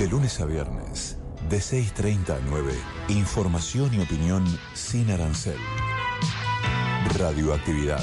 [0.00, 1.18] De lunes a viernes,
[1.50, 2.72] de 6.30 a 9,
[3.08, 5.58] información y opinión sin arancel.
[7.18, 8.02] Radioactividad,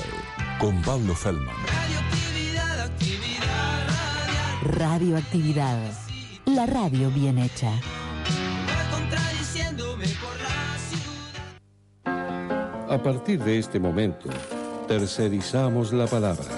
[0.60, 1.56] con Pablo Feldman.
[1.66, 4.78] Radioactividad, actividad radial.
[4.78, 5.92] Radioactividad.
[6.46, 7.72] La radio bien hecha.
[7.72, 10.78] Voy contradiciéndome por la
[12.06, 12.92] ciudad.
[12.94, 14.30] A partir de este momento,
[14.88, 16.57] tercerizamos la palabra.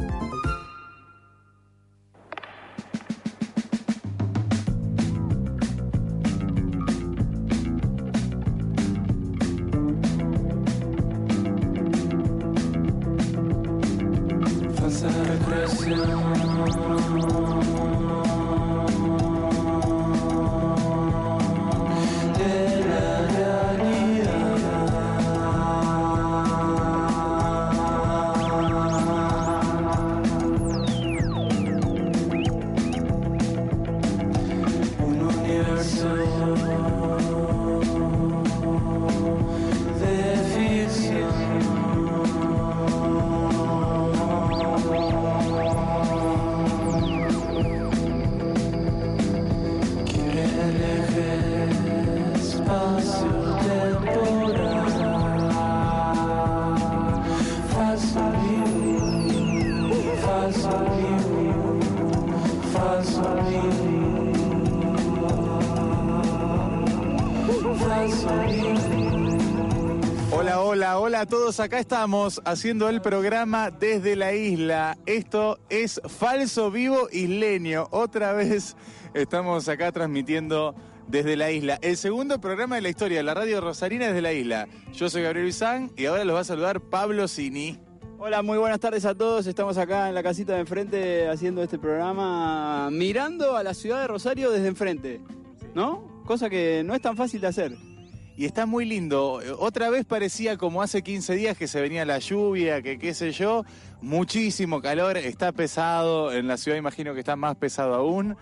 [71.64, 74.98] Acá estamos haciendo el programa desde la isla.
[75.06, 77.88] Esto es Falso Vivo Isleño.
[77.90, 78.76] Otra vez
[79.14, 80.74] estamos acá transmitiendo
[81.08, 81.78] desde la isla.
[81.80, 84.68] El segundo programa de la historia de la radio rosarina desde la isla.
[84.92, 87.78] Yo soy Gabriel Bizán y ahora los va a saludar Pablo Cini.
[88.18, 89.46] Hola, muy buenas tardes a todos.
[89.46, 94.08] Estamos acá en la casita de enfrente haciendo este programa mirando a la ciudad de
[94.08, 95.22] Rosario desde enfrente,
[95.74, 96.22] ¿no?
[96.26, 97.93] Cosa que no es tan fácil de hacer.
[98.36, 99.40] Y está muy lindo.
[99.58, 103.30] Otra vez parecía como hace 15 días que se venía la lluvia, que qué sé
[103.30, 103.64] yo.
[104.00, 106.32] Muchísimo calor, está pesado.
[106.32, 108.36] En la ciudad imagino que está más pesado aún.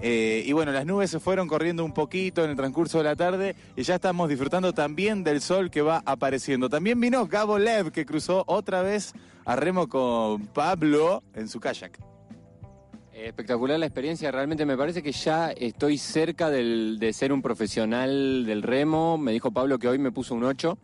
[0.00, 3.16] Eh, y bueno, las nubes se fueron corriendo un poquito en el transcurso de la
[3.16, 6.68] tarde y ya estamos disfrutando también del sol que va apareciendo.
[6.68, 9.14] También vino Gabo Lev, que cruzó otra vez
[9.44, 12.15] a remo con Pablo en su kayak.
[13.24, 18.62] Espectacular la experiencia, realmente me parece que ya estoy cerca de ser un profesional del
[18.62, 19.16] remo.
[19.16, 20.76] Me dijo Pablo que hoy me puso un 8.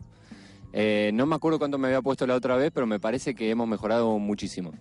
[0.73, 3.51] Eh, no me acuerdo cuánto me había puesto la otra vez, pero me parece que
[3.51, 4.71] hemos mejorado muchísimo.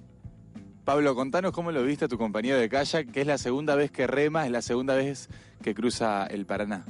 [0.87, 3.91] Pablo, contanos cómo lo viste a tu compañero de kayak, que es la segunda vez
[3.91, 5.29] que rema, es la segunda vez
[5.63, 6.87] que cruza el Paraná.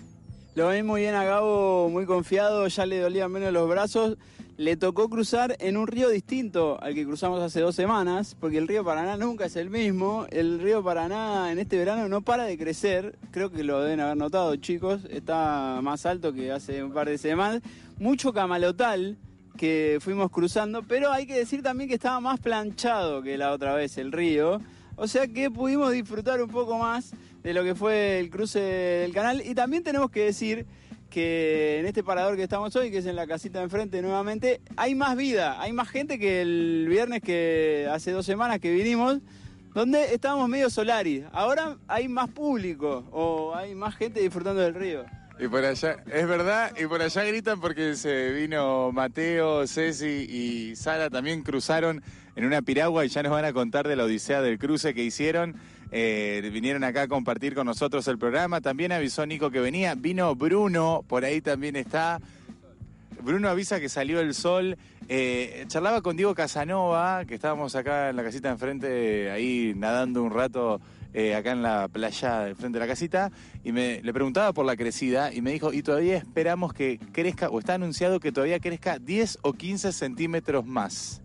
[0.54, 4.18] Lo ven muy bien a Gabo, muy confiado, ya le dolían menos los brazos.
[4.58, 8.68] Le tocó cruzar en un río distinto al que cruzamos hace dos semanas, porque el
[8.68, 10.26] río Paraná nunca es el mismo.
[10.30, 14.18] El río Paraná en este verano no para de crecer, creo que lo deben haber
[14.18, 17.62] notado chicos, está más alto que hace un par de semanas.
[17.98, 19.16] Mucho camalotal
[19.56, 23.72] que fuimos cruzando, pero hay que decir también que estaba más planchado que la otra
[23.72, 24.60] vez el río.
[24.96, 29.12] O sea que pudimos disfrutar un poco más de lo que fue el cruce del
[29.12, 29.42] canal.
[29.44, 30.66] Y también tenemos que decir
[31.10, 34.60] que en este parador que estamos hoy, que es en la casita de enfrente nuevamente,
[34.76, 39.18] hay más vida, hay más gente que el viernes que hace dos semanas que vinimos,
[39.74, 41.24] donde estábamos medio solari.
[41.32, 45.04] Ahora hay más público o hay más gente disfrutando del río.
[45.38, 50.76] Y por allá, es verdad, y por allá gritan porque se vino Mateo, Ceci y
[50.76, 52.02] Sara también cruzaron
[52.36, 55.02] en una piragua y ya nos van a contar de la odisea del cruce que
[55.02, 55.56] hicieron.
[55.92, 58.60] Eh, vinieron acá a compartir con nosotros el programa.
[58.60, 59.94] También avisó Nico que venía.
[59.94, 62.18] Vino Bruno, por ahí también está.
[63.22, 64.76] Bruno avisa que salió el sol.
[65.08, 70.30] Eh, charlaba con Diego Casanova, que estábamos acá en la casita enfrente, ahí nadando un
[70.30, 70.80] rato
[71.14, 73.30] eh, acá en la playa de frente de la casita,
[73.62, 77.50] y me, le preguntaba por la crecida, y me dijo, y todavía esperamos que crezca,
[77.50, 81.20] o está anunciado que todavía crezca 10 o 15 centímetros más.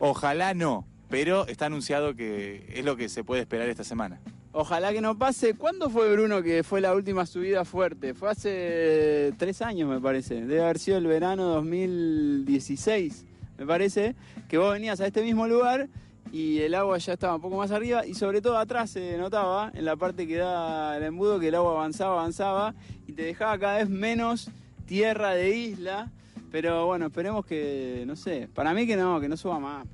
[0.00, 4.20] Ojalá no, pero está anunciado que es lo que se puede esperar esta semana.
[4.52, 5.54] Ojalá que no pase.
[5.54, 8.14] ¿Cuándo fue Bruno que fue la última subida fuerte?
[8.14, 10.36] Fue hace tres años, me parece.
[10.36, 13.26] Debe haber sido el verano 2016,
[13.58, 14.14] me parece,
[14.48, 15.88] que vos venías a este mismo lugar
[16.32, 19.72] y el agua ya estaba un poco más arriba y sobre todo atrás se notaba,
[19.74, 22.74] en la parte que da el embudo, que el agua avanzaba, avanzaba
[23.06, 24.48] y te dejaba cada vez menos
[24.86, 26.10] tierra de isla.
[26.52, 29.86] Pero bueno, esperemos que, no sé, para mí que no, que no suba más,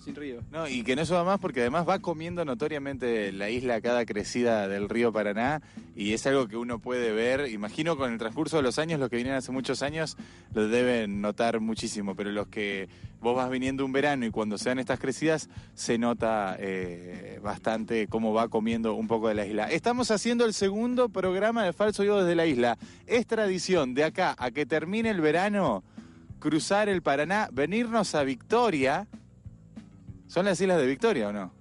[0.00, 0.42] sin río.
[0.50, 4.68] No, y que no suba más porque además va comiendo notoriamente la isla cada crecida
[4.68, 5.62] del río Paraná
[5.94, 7.50] y es algo que uno puede ver.
[7.50, 10.16] Imagino con el transcurso de los años, los que vienen hace muchos años
[10.54, 12.88] lo deben notar muchísimo, pero los que
[13.20, 18.06] vos vas viniendo un verano y cuando se dan estas crecidas se nota eh, bastante
[18.08, 19.70] cómo va comiendo un poco de la isla.
[19.70, 22.78] Estamos haciendo el segundo programa de Falso Yo desde la isla.
[23.06, 25.84] Es tradición de acá a que termine el verano
[26.40, 29.06] cruzar el Paraná, venirnos a Victoria.
[30.30, 31.52] ¿Son las islas de Victoria o no?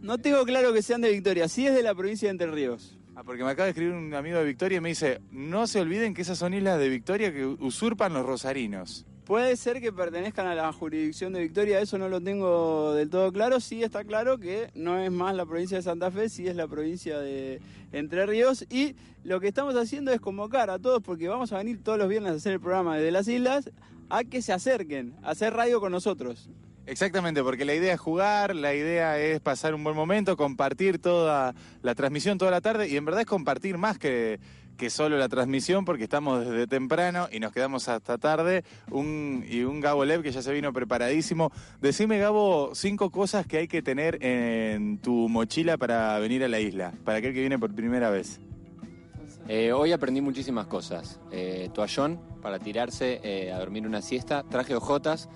[0.00, 2.96] No tengo claro que sean de Victoria, sí es de la provincia de Entre Ríos.
[3.14, 5.78] Ah, porque me acaba de escribir un amigo de Victoria y me dice, no se
[5.78, 9.04] olviden que esas son islas de Victoria que usurpan los rosarinos.
[9.26, 13.30] Puede ser que pertenezcan a la jurisdicción de Victoria, eso no lo tengo del todo
[13.30, 13.60] claro.
[13.60, 16.66] Sí está claro que no es más la provincia de Santa Fe, sí es la
[16.66, 17.60] provincia de
[17.92, 18.64] Entre Ríos.
[18.70, 22.08] Y lo que estamos haciendo es convocar a todos, porque vamos a venir todos los
[22.08, 23.70] viernes a hacer el programa desde las islas,
[24.08, 26.48] a que se acerquen, a hacer radio con nosotros.
[26.86, 31.54] Exactamente, porque la idea es jugar, la idea es pasar un buen momento, compartir toda
[31.82, 34.40] la transmisión toda la tarde y en verdad es compartir más que,
[34.76, 38.64] que solo la transmisión porque estamos desde temprano y nos quedamos hasta tarde.
[38.90, 41.52] Un, y un Gabo Lev que ya se vino preparadísimo.
[41.80, 46.58] Decime, Gabo, cinco cosas que hay que tener en tu mochila para venir a la
[46.58, 48.40] isla, para aquel que viene por primera vez.
[49.48, 51.20] Eh, hoy aprendí muchísimas cosas.
[51.30, 55.28] Eh, toallón para tirarse eh, a dormir una siesta, traje hojotas.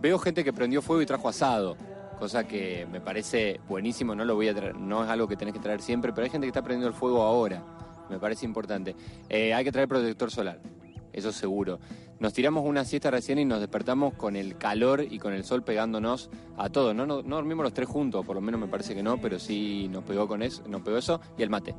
[0.00, 1.76] Veo gente que prendió fuego y trajo asado,
[2.18, 4.14] cosa que me parece buenísimo.
[4.14, 6.30] No lo voy a traer, no es algo que tenés que traer siempre, pero hay
[6.30, 7.62] gente que está prendiendo el fuego ahora.
[8.10, 8.94] Me parece importante.
[9.28, 10.60] Eh, hay que traer protector solar,
[11.12, 11.80] eso seguro.
[12.18, 15.62] Nos tiramos una siesta recién y nos despertamos con el calor y con el sol
[15.64, 16.94] pegándonos a todos.
[16.94, 19.38] No, no, no dormimos los tres juntos, por lo menos me parece que no, pero
[19.38, 21.74] sí nos pegó con eso, nos pegó eso y el mate.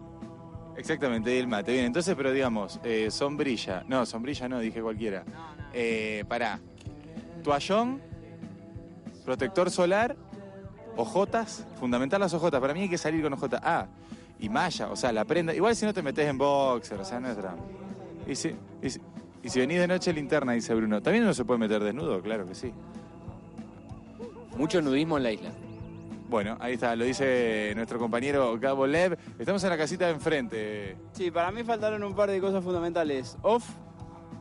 [0.78, 1.72] Exactamente, y el mate.
[1.72, 3.84] Bien, entonces, pero digamos, eh, sombrilla.
[3.88, 5.26] No, sombrilla no, dije cualquiera.
[5.74, 6.60] Eh, pará.
[7.44, 8.00] Toallón,
[9.28, 10.16] protector solar,
[10.96, 11.68] ojotas.
[11.82, 12.62] Fundamental las ojotas.
[12.62, 13.60] Para mí hay que salir con ojotas.
[13.62, 13.86] Ah,
[14.40, 15.54] y malla, o sea, la prenda.
[15.54, 17.62] Igual si no te metes en boxer, o sea, no es drama.
[18.26, 19.02] Y si, y si,
[19.44, 21.02] y si venís de noche linterna, dice Bruno.
[21.02, 22.72] También uno se puede meter desnudo, claro que sí.
[24.56, 25.50] Mucho nudismo en la isla.
[26.30, 29.18] Bueno, ahí está, lo dice nuestro compañero Gabo Lev.
[29.38, 30.98] Estamos en la casita de enfrente.
[31.12, 33.38] Sí, para mí faltaron un par de cosas fundamentales.
[33.42, 33.68] Off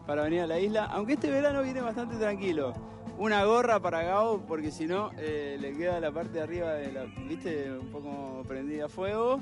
[0.06, 2.95] para venir a la isla, aunque este verano viene bastante tranquilo.
[3.18, 6.92] Una gorra para Gabo, porque si no eh, le queda la parte de arriba de
[6.92, 9.40] la, viste, un poco prendida a fuego.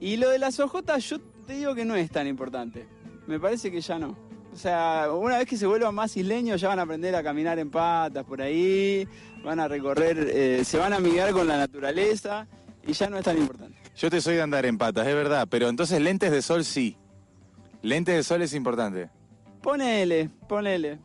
[0.00, 2.86] Y lo de las ojotas, yo te digo que no es tan importante.
[3.26, 4.16] Me parece que ya no.
[4.52, 7.58] O sea, una vez que se vuelvan más isleños, ya van a aprender a caminar
[7.58, 9.06] en patas por ahí,
[9.42, 12.46] van a recorrer, eh, se van a amigar con la naturaleza
[12.86, 13.76] y ya no es tan importante.
[13.96, 16.96] Yo te soy de andar en patas, es verdad, pero entonces lentes de sol sí.
[17.82, 19.10] Lentes de sol es importante.
[19.60, 20.98] Ponele, ponele.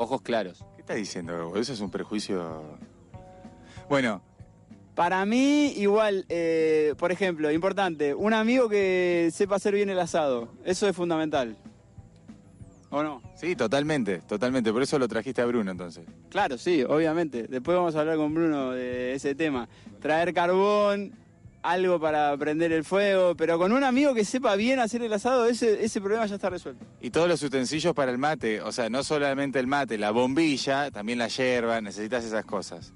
[0.00, 0.64] Ojos claros.
[0.76, 1.56] ¿Qué estás diciendo, Gabo?
[1.58, 2.78] Eso es un prejuicio.
[3.86, 4.22] Bueno,
[4.94, 10.48] Para mí, igual, eh, por ejemplo, importante, un amigo que sepa hacer bien el asado,
[10.64, 11.54] eso es fundamental.
[12.88, 13.20] ¿O no?
[13.34, 14.72] sí, totalmente, totalmente.
[14.72, 16.06] Por eso lo trajiste a Bruno entonces.
[16.30, 17.46] Claro, sí, obviamente.
[17.46, 19.68] Después vamos a hablar con Bruno de ese tema.
[20.00, 21.12] Traer carbón,
[21.62, 25.46] algo para prender el fuego, pero con un amigo que sepa bien hacer el asado,
[25.46, 26.84] ese, ese problema ya está resuelto.
[27.00, 30.90] Y todos los utensilios para el mate, o sea, no solamente el mate, la bombilla,
[30.90, 32.92] también la yerba, necesitas esas cosas.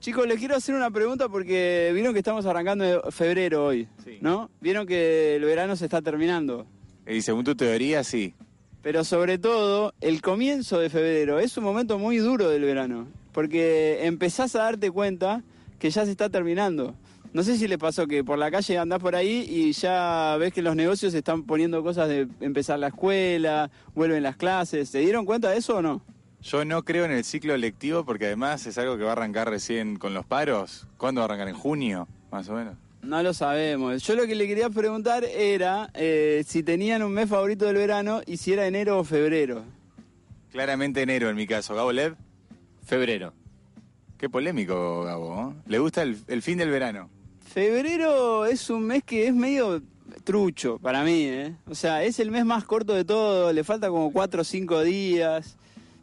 [0.00, 4.18] Chicos, les quiero hacer una pregunta porque vieron que estamos arrancando de febrero hoy, Sí.
[4.20, 4.50] ¿no?
[4.60, 6.66] Vieron que el verano se está terminando.
[7.06, 8.34] Y según tu teoría, sí.
[8.82, 14.00] Pero sobre todo, el comienzo de febrero es un momento muy duro del verano, porque
[14.06, 15.42] empezás a darte cuenta
[15.78, 16.94] que ya se está terminando.
[17.34, 20.52] No sé si les pasó que por la calle andás por ahí y ya ves
[20.52, 24.88] que los negocios están poniendo cosas de empezar la escuela, vuelven las clases.
[24.88, 26.00] ¿Se dieron cuenta de eso o no?
[26.42, 29.50] Yo no creo en el ciclo lectivo porque además es algo que va a arrancar
[29.50, 30.86] recién con los paros.
[30.96, 31.48] ¿Cuándo va a arrancar?
[31.48, 32.06] ¿En junio?
[32.30, 32.76] Más o menos.
[33.02, 34.04] No lo sabemos.
[34.04, 38.20] Yo lo que le quería preguntar era eh, si tenían un mes favorito del verano
[38.26, 39.64] y si era enero o febrero.
[40.52, 41.74] Claramente enero en mi caso.
[41.74, 42.14] ¿Gabo Lev?
[42.84, 43.32] Febrero.
[44.18, 45.50] Qué polémico, Gabo.
[45.50, 45.62] ¿eh?
[45.66, 47.10] Le gusta el, el fin del verano.
[47.54, 49.80] Febrero es un mes que es medio
[50.24, 51.54] trucho para mí, ¿eh?
[51.68, 54.80] O sea, es el mes más corto de todo, le falta como cuatro o cinco
[54.80, 55.56] días.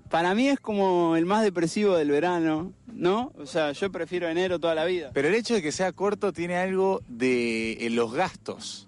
[0.09, 3.33] para mí es como el más depresivo del verano, ¿no?
[3.37, 5.11] O sea, yo prefiero enero toda la vida.
[5.13, 8.87] Pero el hecho de que sea corto tiene algo de eh, los gastos.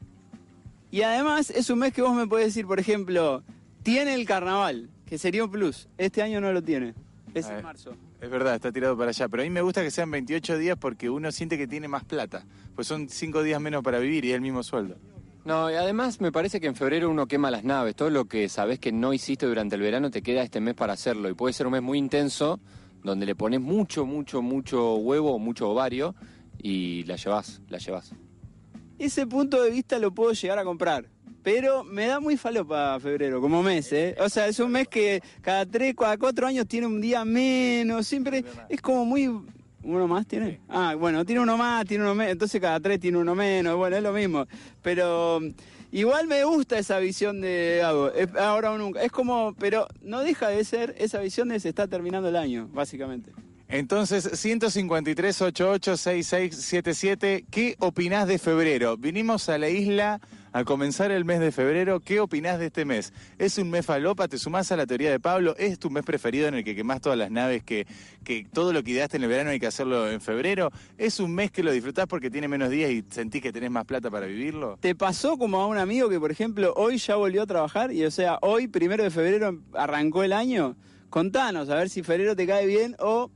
[0.89, 3.43] Y además es un mes que vos me podés decir, por ejemplo,
[3.83, 5.89] tiene el carnaval, que sería un plus.
[5.97, 6.93] Este año no lo tiene.
[7.33, 7.97] Es en marzo.
[8.23, 9.27] Es verdad, está tirado para allá.
[9.27, 12.05] Pero a mí me gusta que sean 28 días porque uno siente que tiene más
[12.05, 12.45] plata.
[12.73, 14.95] Pues son 5 días menos para vivir y es el mismo sueldo.
[15.43, 17.97] No, y además me parece que en febrero uno quema las naves.
[17.97, 20.93] Todo lo que sabés que no hiciste durante el verano te queda este mes para
[20.93, 21.27] hacerlo.
[21.29, 22.61] Y puede ser un mes muy intenso,
[23.03, 26.15] donde le pones mucho, mucho, mucho huevo, mucho ovario,
[26.57, 28.13] y la llevas, la llevas.
[28.99, 31.09] Ese punto de vista lo puedo llegar a comprar.
[31.43, 34.15] Pero me da muy falopa febrero, como mes, ¿eh?
[34.19, 38.07] O sea, es un mes que cada tres, cada cuatro años tiene un día menos,
[38.07, 39.29] siempre es como muy...
[39.85, 40.61] ¿Uno más tiene?
[40.69, 43.97] Ah, bueno, tiene uno más, tiene uno menos, entonces cada tres tiene uno menos, bueno,
[43.97, 44.47] es lo mismo.
[44.81, 45.41] Pero
[45.91, 49.03] igual me gusta esa visión de Gabo, es ahora o nunca.
[49.03, 52.69] Es como, pero no deja de ser esa visión de se está terminando el año,
[52.71, 53.33] básicamente.
[53.73, 58.97] Entonces, 153 88 6677 ¿qué opinás de febrero?
[58.97, 63.13] Vinimos a la isla a comenzar el mes de febrero, ¿qué opinás de este mes?
[63.39, 64.27] ¿Es un mes falopa?
[64.27, 65.55] ¿Te sumás a la teoría de Pablo?
[65.57, 67.87] ¿Es tu mes preferido en el que quemás todas las naves, que,
[68.23, 70.69] que todo lo que ideaste en el verano hay que hacerlo en febrero?
[70.99, 73.85] ¿Es un mes que lo disfrutás porque tiene menos días y sentís que tenés más
[73.85, 74.77] plata para vivirlo?
[74.81, 78.05] ¿Te pasó como a un amigo que, por ejemplo, hoy ya volvió a trabajar y,
[78.05, 80.77] o sea, hoy, primero de febrero, arrancó el año?
[81.13, 83.29] Contanos, a ver si febrero te cae bien o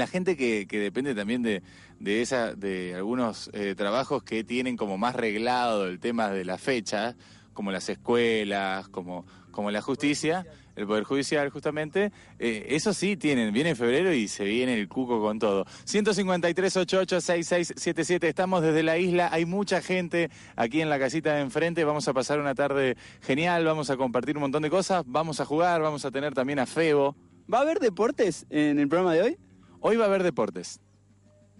[0.00, 1.62] La gente que, depende también de,
[1.98, 6.56] de, esa, de algunos eh, trabajos que tienen como más reglado el tema de la
[6.56, 7.16] fecha,
[7.52, 13.52] como las escuelas, como, como la justicia, el Poder Judicial justamente, eh, eso sí tienen,
[13.52, 15.66] viene en febrero y se viene el cuco con todo.
[15.84, 21.42] 153 88 6677 estamos desde la isla, hay mucha gente aquí en la casita de
[21.42, 25.40] enfrente, vamos a pasar una tarde genial, vamos a compartir un montón de cosas, vamos
[25.40, 27.14] a jugar, vamos a tener también a Febo.
[27.52, 29.38] ¿Va a haber deportes en el programa de hoy?
[29.82, 30.78] Hoy va a haber deportes.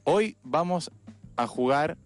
[0.04, 0.90] Hoy vamos
[1.36, 1.96] a jugar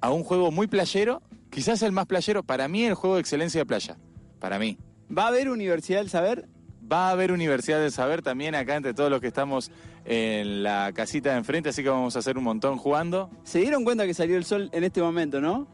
[0.00, 1.20] a un juego muy playero,
[1.50, 3.98] quizás el más playero, para mí el juego de excelencia de playa,
[4.38, 4.78] para mí.
[5.16, 6.48] ¿Va a haber Universidad del Saber?
[6.90, 9.70] Va a haber Universidad del Saber también acá entre todos los que estamos
[10.06, 13.30] en la casita de enfrente, así que vamos a hacer un montón jugando.
[13.42, 15.66] Se dieron cuenta que salió el sol en este momento, ¿no?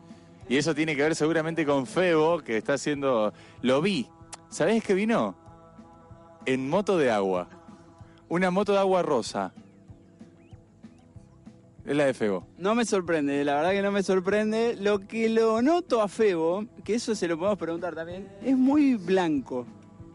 [0.49, 3.33] Y eso tiene que ver seguramente con Febo, que está haciendo...
[3.63, 4.09] Lo vi.
[4.49, 5.37] ¿Sabés qué vino?
[6.45, 7.49] En moto de agua.
[8.31, 9.53] Una moto de agua rosa.
[11.85, 12.47] Es la de Febo.
[12.59, 14.77] No me sorprende, la verdad que no me sorprende.
[14.77, 18.95] Lo que lo noto a Febo, que eso se lo podemos preguntar también, es muy
[18.95, 19.67] blanco.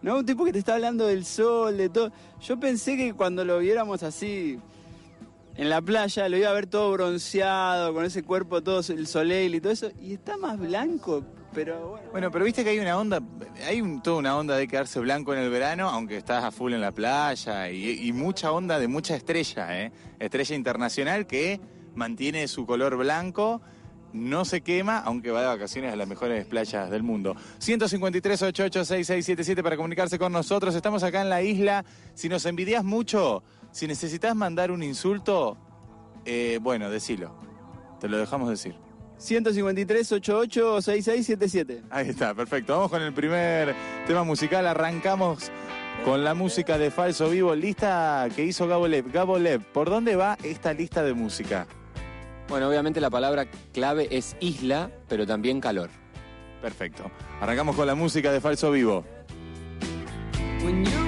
[0.02, 0.20] ¿No?
[0.20, 2.10] Un tipo que te está hablando del sol, de todo.
[2.40, 4.60] Yo pensé que cuando lo viéramos así
[5.58, 9.56] en la playa, lo iba a ver todo bronceado, con ese cuerpo todo el soleil
[9.56, 9.90] y todo eso.
[10.02, 11.22] Y está más blanco,
[11.56, 12.30] pero bueno.
[12.32, 13.20] Pero viste que hay una onda,
[13.68, 16.74] hay un- toda una onda de quedarse blanco en el verano, aunque estás a full
[16.74, 19.92] en la playa, y, mucha onda de mucha estrella, ¿eh?
[20.20, 21.60] Estrella internacional que
[21.96, 23.62] mantiene su color blanco,
[24.14, 27.36] no se quema, aunque va de vacaciones a las mejores playas del mundo.
[27.60, 30.74] 153 88 6677 para comunicarse con nosotros.
[30.76, 31.84] Estamos acá en la isla.
[32.14, 35.58] Si nos envidias mucho, si necesitas mandar un insulto,
[36.24, 37.36] eh, bueno, decilo.
[38.00, 38.76] Te lo dejamos decir.
[39.18, 41.84] 153 88 6677.
[41.90, 42.74] Ahí está, perfecto.
[42.74, 43.76] Vamos con el primer
[44.08, 44.68] tema musical.
[44.68, 45.52] Arrancamos
[46.04, 49.12] con la música de Falso Vivo, lista que hizo Gabo Lev.
[49.12, 51.68] Gabo Lev, ¿por dónde va esta lista de música?
[52.48, 55.90] Bueno, obviamente la palabra clave es isla, pero también calor.
[56.62, 57.10] Perfecto.
[57.42, 59.04] Arrancamos con la música de Falso Vivo.
[60.64, 61.05] When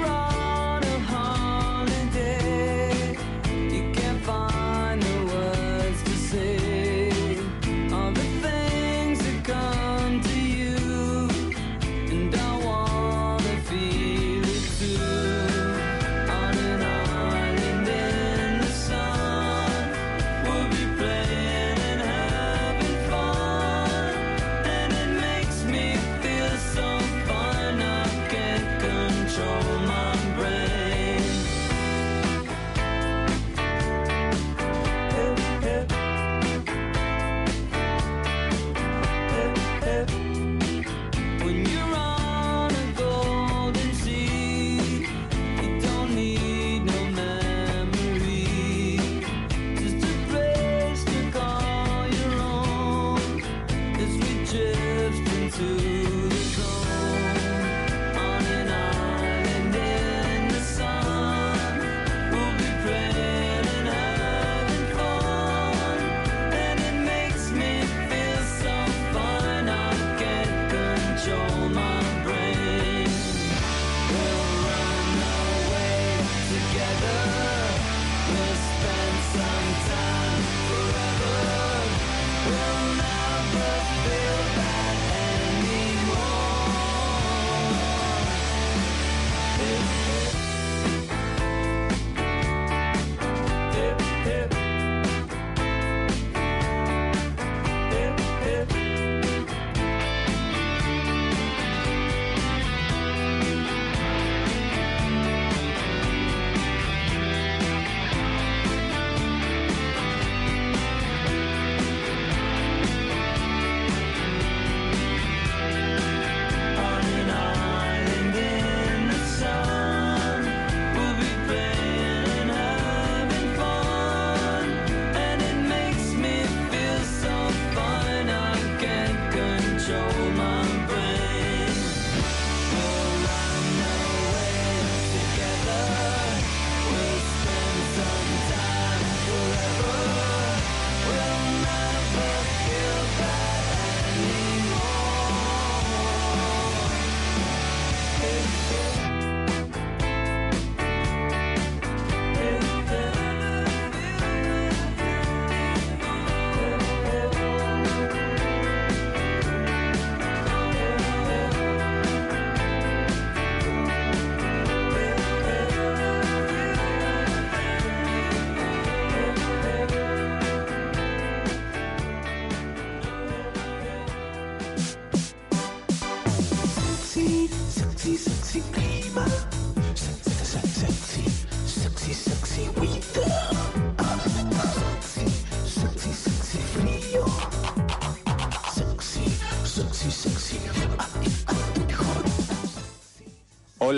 [55.58, 55.87] to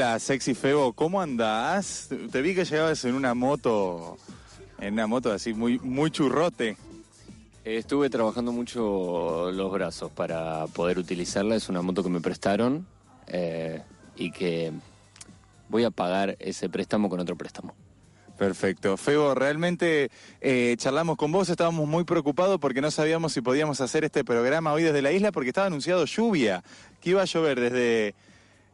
[0.02, 2.08] Hola, sexy Febo, ¿cómo andás?
[2.32, 4.18] Te vi que llegabas en una moto,
[4.80, 6.78] en una moto así muy, muy churrote.
[7.66, 11.58] Estuve trabajando mucho los brazos para poder utilizarla.
[11.58, 12.88] Es una moto que me prestaron
[13.28, 13.82] eh,
[14.16, 14.72] y que
[15.68, 17.76] voy a pagar ese préstamo con otro préstamo.
[18.38, 18.96] Perfecto.
[18.96, 24.06] Febo, realmente eh, charlamos con vos, estábamos muy preocupados porque no sabíamos si podíamos hacer
[24.06, 26.64] este programa hoy desde la isla porque estaba anunciado lluvia,
[27.02, 28.16] que iba a llover desde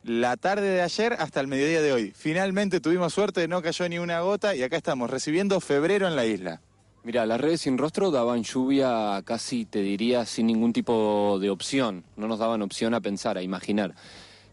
[0.05, 2.13] la tarde de ayer hasta el mediodía de hoy.
[2.15, 6.25] Finalmente tuvimos suerte, no cayó ni una gota y acá estamos recibiendo febrero en la
[6.25, 6.61] isla.
[7.03, 12.03] Mira, las redes sin rostro daban lluvia casi, te diría, sin ningún tipo de opción.
[12.17, 13.95] No nos daban opción a pensar, a imaginar.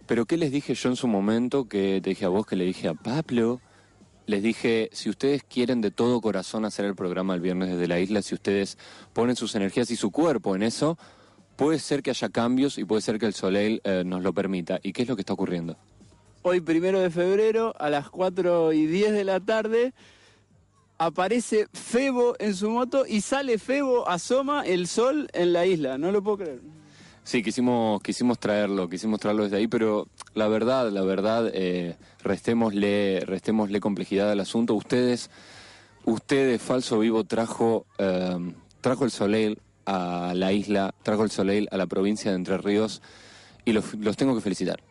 [0.06, 1.68] Pero ¿qué les dije yo en su momento?
[1.68, 3.60] Que te dije a vos, que le dije a Pablo.
[4.26, 8.00] Les dije, si ustedes quieren de todo corazón hacer el programa el viernes desde la
[8.00, 8.78] isla, si ustedes
[9.12, 10.96] ponen sus energías y su cuerpo en eso,
[11.56, 14.80] puede ser que haya cambios y puede ser que el Soleil eh, nos lo permita.
[14.82, 15.76] ¿Y qué es lo que está ocurriendo?
[16.42, 19.94] Hoy, primero de febrero, a las 4 y 10 de la tarde,
[20.98, 25.98] aparece Febo en su moto y sale Febo, asoma el sol en la isla.
[25.98, 26.60] No lo puedo creer.
[27.24, 33.20] Sí, quisimos, quisimos traerlo, quisimos traerlo desde ahí, pero la verdad, la verdad, eh, restémosle,
[33.20, 34.74] restémosle complejidad al asunto.
[34.74, 35.30] Ustedes,
[36.04, 41.76] ustedes, Falso Vivo, trajo, eh, trajo el Soleil a la isla, trajo el Soleil a
[41.76, 43.02] la provincia de Entre Ríos
[43.64, 44.82] y los, los tengo que felicitar.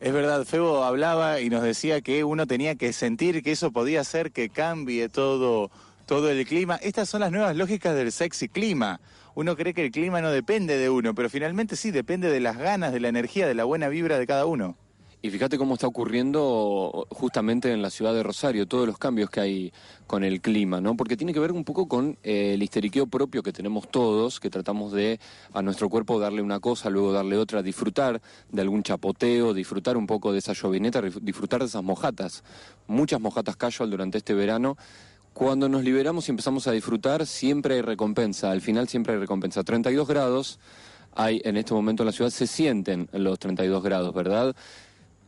[0.00, 4.00] Es verdad, Febo hablaba y nos decía que uno tenía que sentir que eso podía
[4.00, 5.70] hacer que cambie todo,
[6.06, 6.74] todo el clima.
[6.82, 9.00] Estas son las nuevas lógicas del sexy clima.
[9.34, 12.58] Uno cree que el clima no depende de uno, pero finalmente sí, depende de las
[12.58, 14.76] ganas, de la energía, de la buena vibra de cada uno.
[15.24, 19.38] Y fíjate cómo está ocurriendo justamente en la ciudad de Rosario, todos los cambios que
[19.38, 19.72] hay
[20.08, 20.96] con el clima, ¿no?
[20.96, 24.50] Porque tiene que ver un poco con eh, el histeriqueo propio que tenemos todos, que
[24.50, 25.20] tratamos de
[25.52, 30.08] a nuestro cuerpo darle una cosa, luego darle otra, disfrutar de algún chapoteo, disfrutar un
[30.08, 32.42] poco de esa llovineta, disfrutar de esas mojatas.
[32.88, 34.76] Muchas mojatas casual durante este verano.
[35.34, 39.62] Cuando nos liberamos y empezamos a disfrutar, siempre hay recompensa, al final siempre hay recompensa.
[39.62, 40.58] 32 grados
[41.14, 44.56] hay en este momento en la ciudad, se sienten los 32 grados, ¿verdad?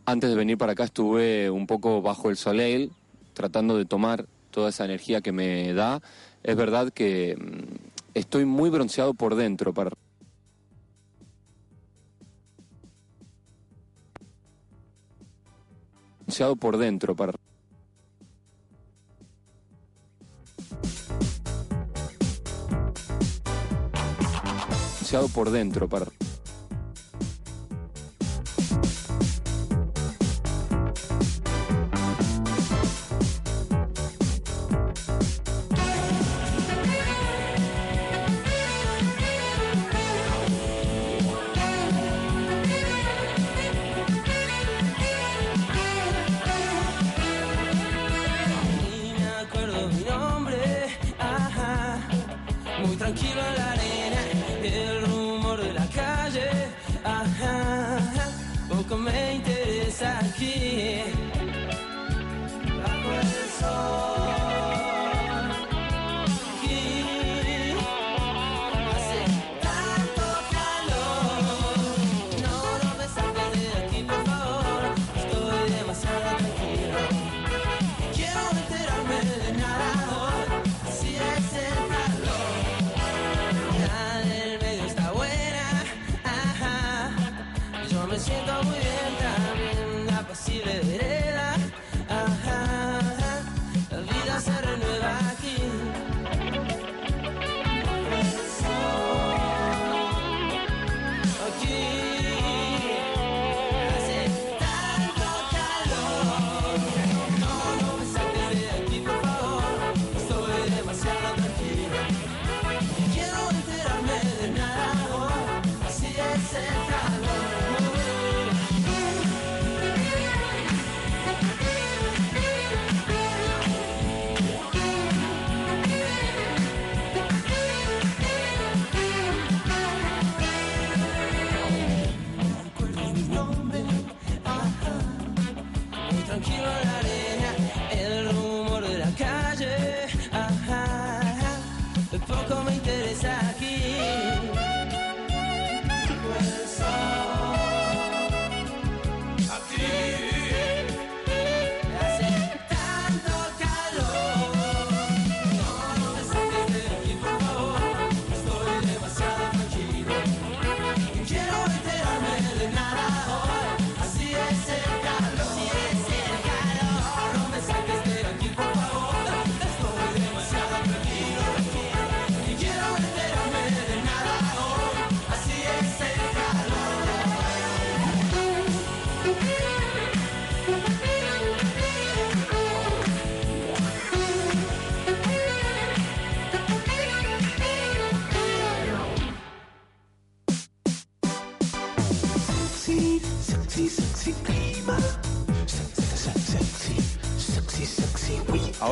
[0.07, 2.93] Antes de venir para acá estuve un poco bajo el soleil,
[3.33, 6.03] tratando de tomar toda esa energía que me da.
[6.43, 9.73] Es verdad que mm, estoy muy bronceado por dentro.
[9.73, 9.93] Para...
[16.21, 17.17] Bronceado por dentro.
[17.17, 17.33] Para...
[24.99, 25.89] Bronceado por dentro.
[25.89, 26.07] Para...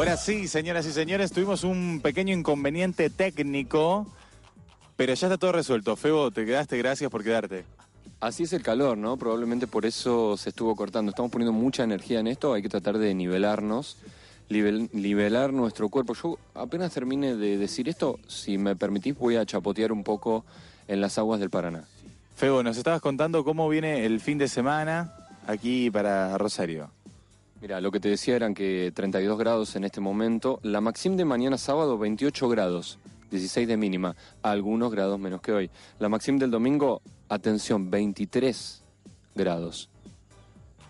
[0.02, 4.04] Ahora sí, señoras y señores, tuvimos un pequeño inconveniente técnico,
[4.96, 5.94] pero ya está todo resuelto.
[5.94, 7.62] Febo, te quedaste, gracias por quedarte.
[8.18, 9.16] Así es el calor, ¿no?
[9.16, 11.10] Probablemente por eso se estuvo cortando.
[11.10, 13.96] Estamos poniendo mucha energía en esto, hay que tratar de nivelarnos,
[14.50, 16.14] nivel- nivelar nuestro cuerpo.
[16.20, 20.44] Yo apenas termine de decir esto, si me permitís voy a chapotear un poco
[20.88, 21.84] en las aguas del Paraná.
[22.34, 25.14] Febo, nos estabas contando cómo viene el fin de semana
[25.46, 26.90] aquí para Rosario.
[27.62, 31.24] Mira, lo que te decía eran que 32 grados en este momento, la máxima de
[31.24, 32.98] mañana sábado 28 grados,
[33.30, 35.70] 16 de mínima, algunos grados menos que hoy.
[36.00, 38.82] La máxima del domingo, atención, 23
[39.36, 39.88] grados.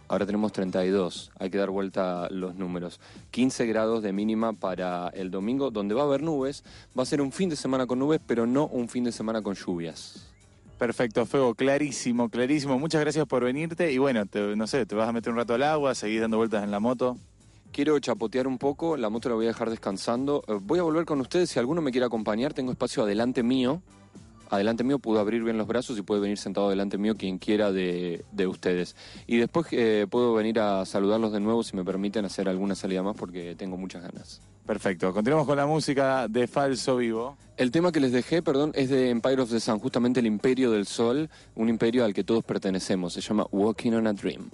[0.08, 3.00] Ahora tenemos 32, hay que dar vuelta los números.
[3.32, 6.64] 15 grados de mínima para el domingo, donde va a haber nubes.
[6.98, 9.42] Va a ser un fin de semana con nubes, pero no un fin de semana
[9.42, 10.31] con lluvias.
[10.86, 12.76] Perfecto, Febo, clarísimo, clarísimo.
[12.76, 15.54] Muchas gracias por venirte y bueno, te- no sé, te vas a meter un rato
[15.54, 17.16] al agua, seguís dando vueltas en la moto.
[17.70, 20.42] Quiero chapotear un poco, la moto la voy a dejar descansando.
[20.48, 23.80] Eh, Voy a volver con ustedes, si alguno me quiere acompañar, tengo espacio adelante mío.
[24.52, 27.72] Adelante mío puedo abrir bien los brazos y puede venir sentado adelante mío quien quiera
[27.72, 28.94] de, de ustedes.
[29.26, 33.02] Y después eh, puedo venir a saludarlos de nuevo si me permiten hacer alguna salida
[33.02, 34.42] más porque tengo muchas ganas.
[34.66, 37.38] Perfecto, continuamos con la música de Falso Vivo.
[37.56, 40.70] El tema que les dejé, perdón, es de Empire of the Sun, justamente el imperio
[40.70, 43.14] del sol, un imperio al que todos pertenecemos.
[43.14, 44.50] Se llama Walking on a Dream.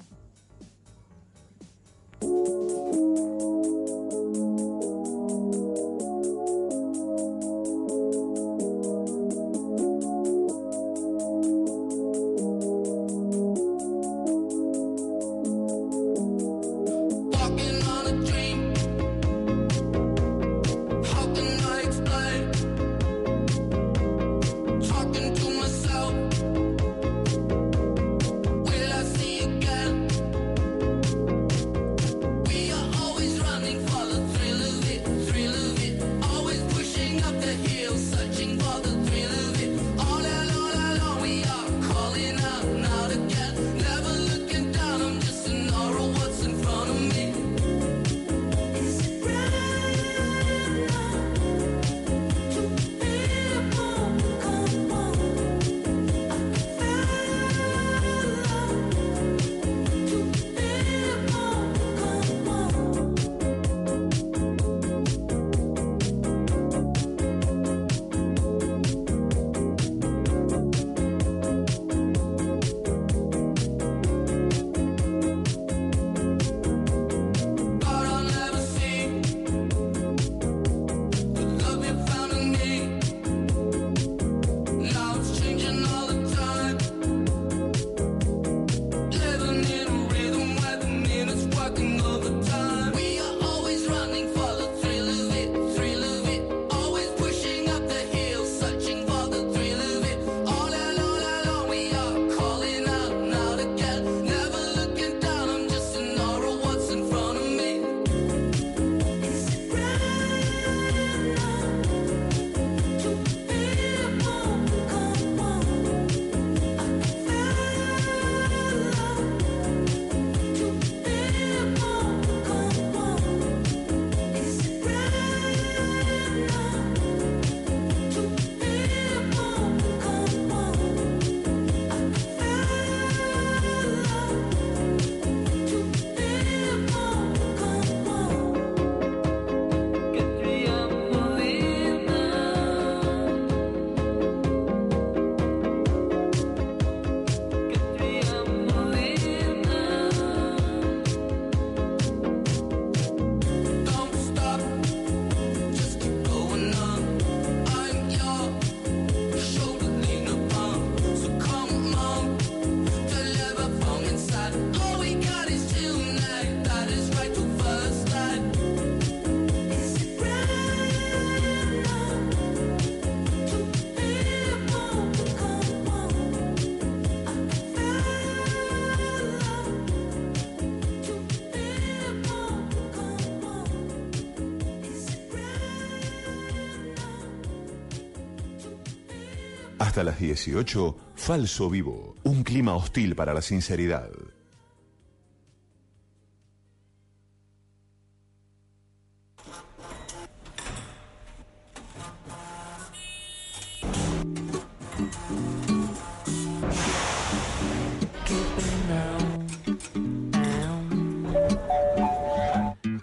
[189.89, 194.11] Hasta las 18, Falso Vivo, un clima hostil para la sinceridad.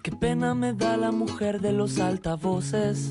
[0.04, 3.10] Qué pena me da la mujer de los altavoces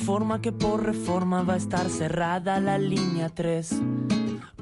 [0.00, 3.82] informa que por reforma va a estar cerrada la línea 3.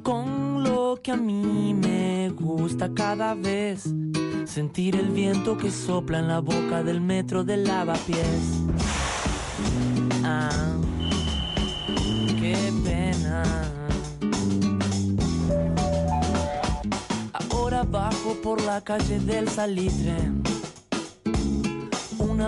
[0.02, 3.84] Con lo que a mí me gusta cada vez,
[4.46, 8.64] sentir el viento que sopla en la boca del metro de lavapiés.
[10.24, 10.76] Ah,
[12.40, 13.42] qué pena.
[17.32, 20.16] Ahora bajo por la calle del Salitre.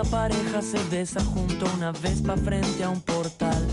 [0.01, 3.67] Una pareja se besa junto a una vespa frente a un portal.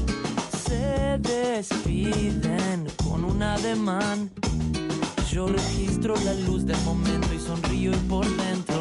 [0.62, 4.30] Se despiden con un ademán.
[5.32, 8.78] Yo registro la luz del momento y sonrío y por dentro.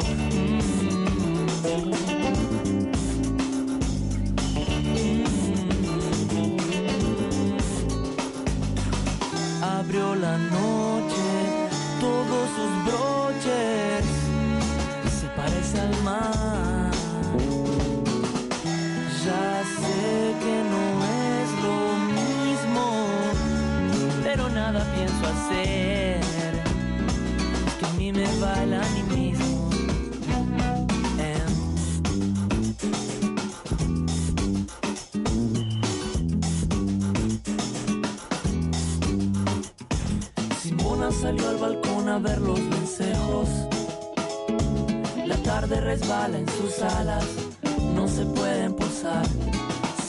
[1.94, 2.47] mm.
[27.78, 29.70] Que a mí me va el animismo.
[31.18, 31.48] Em.
[40.60, 43.48] Simona salió al balcón a ver los vencejos.
[45.26, 47.26] La tarde resbala en sus alas,
[47.94, 49.26] no se pueden posar.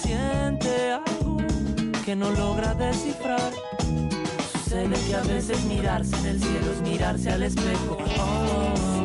[0.01, 1.37] Siente algo
[2.05, 3.68] que no logra descifrar.
[4.79, 7.97] Sucede que a veces mirarse en el cielo es mirarse al espejo.
[8.17, 8.98] Oh.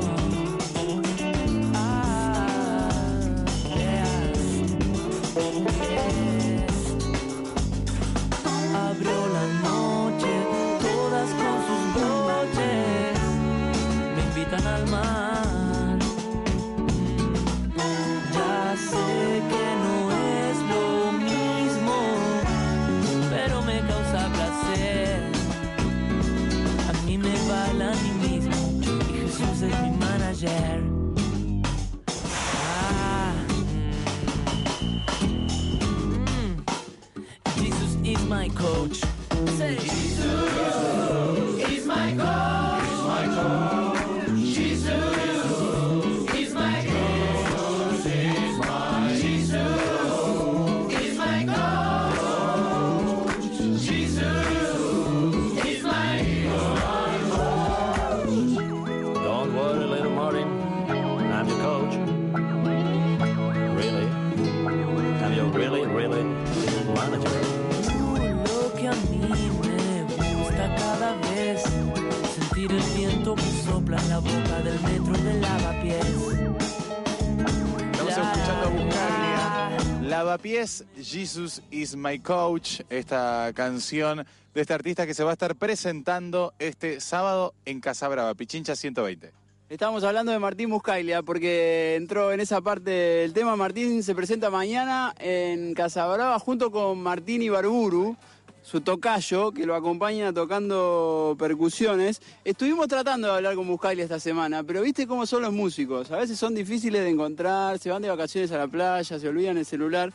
[80.64, 84.24] Jesus is my coach, esta canción
[84.55, 88.74] de este artista que se va a estar presentando este sábado en Casa Brava, Pichincha
[88.74, 89.31] 120.
[89.68, 93.57] Estábamos hablando de Martín Buscaglia porque entró en esa parte del tema.
[93.57, 98.16] Martín se presenta mañana en Casabrava junto con Martín Ibarburu,
[98.62, 102.22] su tocayo, que lo acompaña tocando percusiones.
[102.42, 106.11] Estuvimos tratando de hablar con Buscaglia esta semana, pero viste cómo son los músicos.
[106.11, 109.59] A veces son difíciles de encontrar, se van de vacaciones a la playa, se olvidan
[109.59, 110.11] el celular.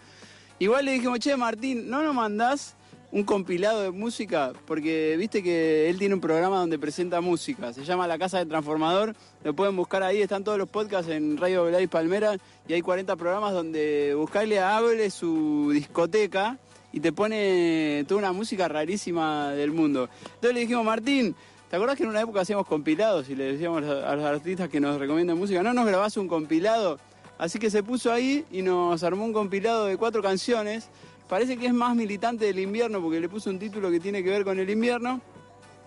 [0.61, 2.75] Igual le dijimos, che, Martín, ¿no nos mandás
[3.13, 4.51] un compilado de música?
[4.67, 7.71] Porque viste que él tiene un programa donde presenta música.
[7.71, 9.15] Se llama La Casa del Transformador.
[9.45, 10.21] Lo pueden buscar ahí.
[10.21, 12.35] Están todos los podcasts en Radio Velay Palmera.
[12.67, 16.57] Y hay 40 programas donde buscarle hable su discoteca
[16.91, 20.09] y te pone toda una música rarísima del mundo.
[20.25, 21.35] Entonces le dijimos, Martín,
[21.69, 24.81] ¿te acordás que en una época hacíamos compilados y le decíamos a los artistas que
[24.81, 25.63] nos recomiendan música?
[25.63, 26.99] ¿No nos grabás un compilado?
[27.39, 30.89] Así que se puso ahí y nos armó un compilado de cuatro canciones.
[31.29, 34.29] Parece que es más militante del invierno porque le puso un título que tiene que
[34.29, 35.21] ver con el invierno.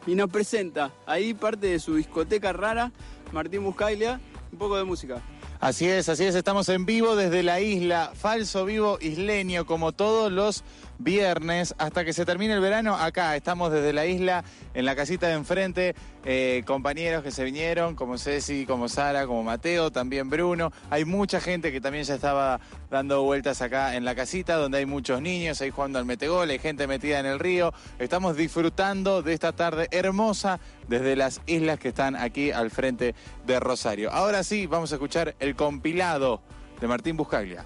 [0.06, 2.90] Y nos presenta ahí parte de su discoteca rara,
[3.32, 4.18] Martín Buscaglia,
[4.50, 5.20] un poco de música.
[5.60, 10.32] Así es, así es, estamos en vivo desde la isla, falso vivo isleño, como todos
[10.32, 10.64] los
[11.02, 15.28] viernes, hasta que se termine el verano, acá estamos desde la isla, en la casita
[15.28, 20.72] de enfrente, eh, compañeros que se vinieron, como Ceci, como Sara, como Mateo, también Bruno,
[20.90, 22.60] hay mucha gente que también ya estaba
[22.90, 26.58] dando vueltas acá en la casita, donde hay muchos niños, ahí jugando al metegol, hay
[26.58, 31.88] gente metida en el río, estamos disfrutando de esta tarde hermosa desde las islas que
[31.88, 33.14] están aquí al frente
[33.46, 34.10] de Rosario.
[34.12, 36.42] Ahora sí, vamos a escuchar el compilado
[36.80, 37.64] de Martín Buscaglia.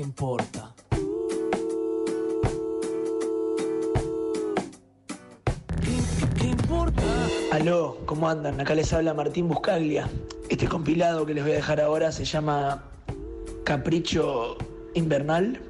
[0.00, 0.74] ¿Qué importa?
[5.82, 7.02] ¿Qué, qué importa?
[7.52, 8.58] Aló, ¿cómo andan?
[8.62, 10.08] Acá les habla Martín Buscaglia.
[10.48, 12.82] Este compilado que les voy a dejar ahora se llama
[13.64, 14.56] Capricho
[14.94, 15.60] Invernal.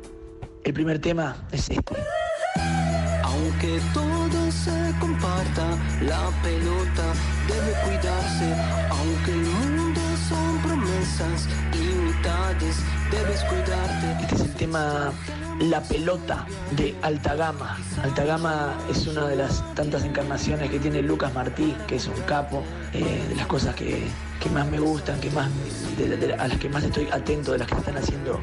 [0.62, 1.96] El primer tema es este.
[3.24, 7.14] Aunque todo se comparta, la pelota
[7.48, 8.54] debe cuidarse.
[8.90, 12.76] Aunque el mundo son promesas y mitades,
[13.10, 14.22] debes cuidarte.
[14.22, 15.12] Este es el tema
[15.60, 16.46] La Pelota
[16.76, 17.78] de Alta Gama.
[18.02, 22.20] Alta Gama es una de las tantas encarnaciones que tiene Lucas Martí, que es un
[22.26, 24.06] capo, eh, de las cosas que,
[24.40, 25.48] que más me gustan, que más,
[26.38, 28.40] a las que más estoy atento de las que están haciendo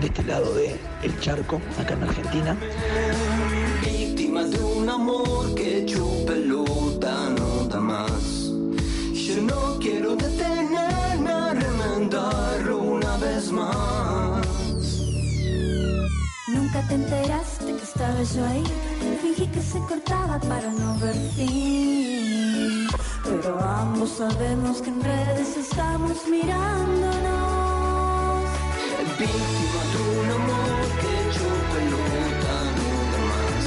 [0.00, 2.56] de este lado del el charco, acá en Argentina.
[3.82, 5.86] Víctima de un amor que
[6.26, 8.50] pelota no más.
[9.12, 10.16] Yo no quiero
[16.90, 18.64] te enteraste que estaba yo ahí.
[19.22, 22.88] Fingí que se cortaba para no ver fin.
[23.24, 27.20] Pero ambos sabemos que en redes estamos mirándonos.
[29.20, 33.66] Víctima de un amor que hecho pelota no da más.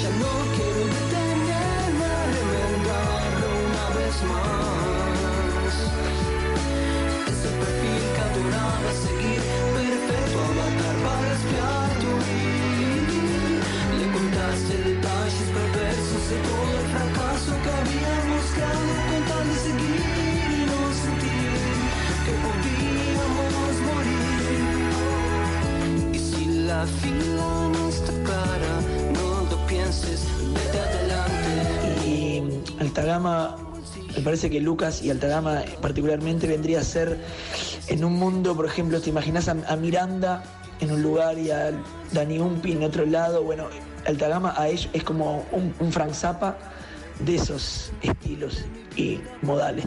[0.00, 3.04] Ya no quiero detenerme a
[3.66, 5.74] una vez más.
[7.30, 9.42] Es el perfil que adoraba seguir,
[9.74, 11.81] perfecto avatar para espiar
[15.52, 20.02] perversos de todo el fracaso que habíamos creado con tal de seguir
[20.52, 21.52] y no sentir
[22.24, 24.40] que podíamos morir.
[26.12, 28.74] Y si la fila no está clara,
[29.12, 30.20] no lo pienses,
[30.54, 31.52] vete adelante.
[32.06, 32.10] Y
[32.80, 33.56] Altagama,
[34.16, 37.18] me parece que Lucas y Altagama particularmente vendría a ser
[37.88, 41.72] en un mundo, por ejemplo, te imaginas a, a Miranda en un lugar y a
[42.10, 43.66] Dani Umpi en otro lado, bueno,
[44.04, 46.56] Altagama a ellos es como un, un Zappa
[47.20, 48.64] de esos estilos
[48.96, 49.86] y modales.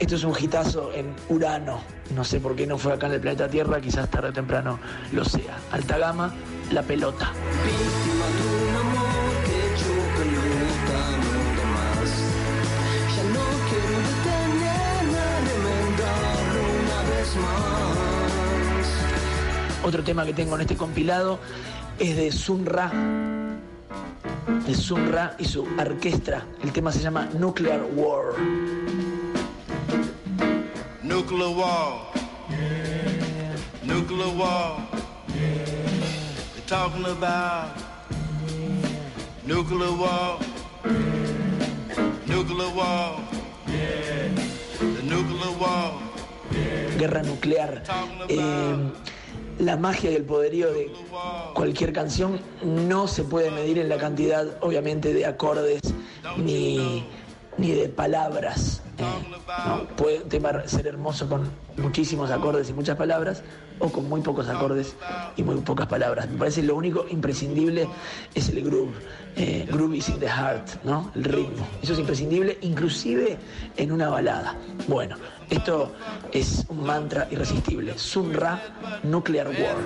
[0.00, 1.80] Esto es un hitazo en Urano,
[2.14, 4.80] no sé por qué no fue acá en el planeta Tierra, quizás tarde o temprano
[5.12, 5.58] lo sea.
[5.70, 6.34] Altagama,
[6.72, 7.30] la pelota.
[7.64, 8.26] Víctima
[19.86, 21.38] Otro tema que tengo en este compilado
[22.00, 22.90] es de Sun Ra,
[24.66, 26.44] de Sun Ra y su orquesta.
[26.60, 28.34] El tema se llama Nuclear War.
[31.04, 32.10] Nuclear war.
[33.84, 34.88] Nuclear war.
[35.28, 37.76] They're talking about
[39.46, 40.40] nuclear war.
[42.26, 43.20] Nuclear war.
[43.68, 45.92] The nuclear war.
[46.98, 47.82] Guerra nuclear.
[49.58, 50.92] La magia y el poderío de
[51.54, 55.80] cualquier canción no se puede medir en la cantidad, obviamente, de acordes
[56.36, 57.06] ni,
[57.56, 58.82] ni de palabras.
[58.98, 59.04] Eh,
[59.96, 63.42] puede un tema ser hermoso con muchísimos acordes y muchas palabras,
[63.78, 64.96] o con muy pocos acordes
[65.36, 66.28] y muy pocas palabras.
[66.30, 67.88] Me parece lo único imprescindible
[68.34, 68.94] es el groove.
[69.36, 71.10] Eh, groove is in the heart, ¿no?
[71.14, 71.66] El ritmo.
[71.82, 73.36] Eso es imprescindible, inclusive
[73.76, 74.56] en una balada.
[74.88, 75.16] Bueno,
[75.50, 75.92] esto
[76.32, 77.96] es un mantra irresistible.
[77.98, 78.60] Sun Ra,
[79.02, 79.76] Nuclear War.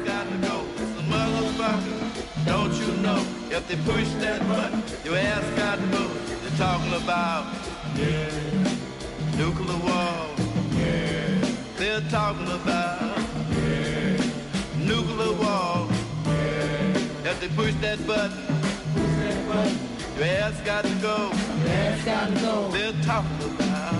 [22.73, 24.00] They're talking about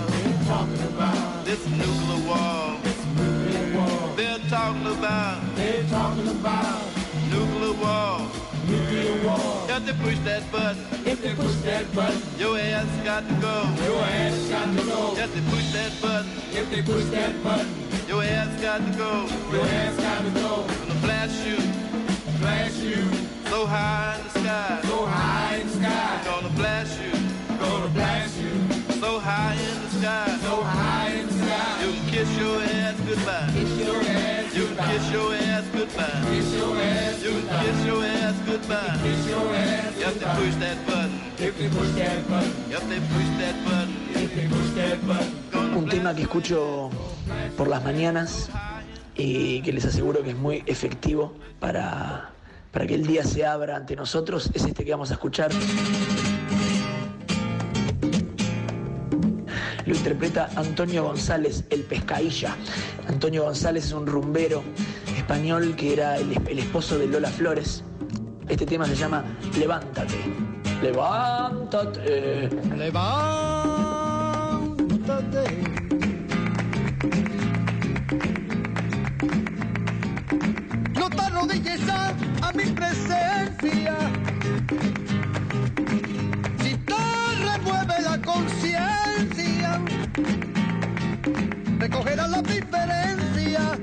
[0.51, 2.75] talking about nuclear war.
[2.83, 5.25] If they push that button, your ass got to go.
[5.55, 7.87] They're talking about this nuclear war.
[7.87, 8.29] They're talking about
[8.67, 9.71] nuclear war.
[9.71, 13.55] If they push that button, if they push that button, your ass got to go.
[13.85, 15.15] Your ass got to go.
[15.15, 17.71] If they push that button, if they push that button,
[18.09, 19.27] your ass got to go.
[19.55, 20.67] Your ass got to go.
[20.67, 21.59] Gonna blast you,
[22.89, 23.01] you,
[23.49, 24.80] so high in the sky,
[35.11, 36.41] goodbye.
[38.45, 38.97] Goodbye.
[41.37, 42.49] They push that button.
[43.11, 43.89] Push that button.
[44.49, 45.77] Push that button.
[45.77, 46.89] Un tema que escucho
[47.57, 48.49] por las mañanas
[49.15, 52.31] y que les aseguro que es muy efectivo para,
[52.71, 55.51] para que el día se abra ante nosotros es este que vamos a escuchar.
[59.85, 62.55] Lo interpreta Antonio González, el pescailla.
[63.07, 64.63] Antonio González es un rumbero
[65.77, 67.85] que era el, el esposo de Lola Flores.
[68.49, 69.23] Este tema se llama
[69.57, 70.17] Levántate.
[70.83, 72.49] Levántate.
[72.75, 74.11] Levántate.
[80.99, 82.09] No te arrodilles a,
[82.41, 83.97] a mi presencia.
[86.61, 86.95] Si te
[87.53, 89.79] remueve la conciencia,
[91.79, 93.79] recogerás la diferencia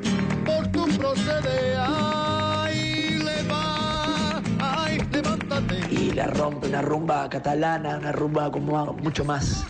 [0.99, 1.77] proceder.
[1.79, 5.79] Ay, leva, ay, levántate.
[5.91, 9.65] y la rompe una rumba catalana, una rumba como mucho más,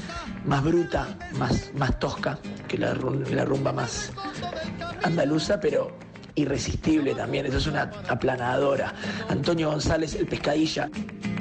[0.45, 1.07] más bruta,
[1.39, 4.13] más, más tosca que la, rum- la rumba más
[5.05, 5.97] andaluza, pero
[6.35, 7.47] irresistible también.
[7.47, 8.95] Eso es una aplanadora.
[9.29, 10.89] Antonio González, el pescadilla.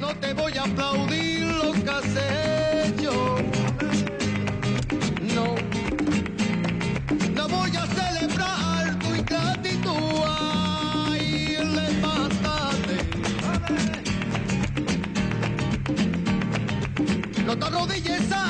[0.00, 3.36] No te voy a aplaudir lo que has hecho.
[17.48, 18.47] No te arrodilles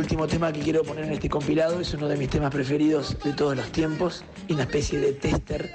[0.00, 3.34] último tema que quiero poner en este compilado es uno de mis temas preferidos de
[3.34, 5.74] todos los tiempos, y una especie de tester,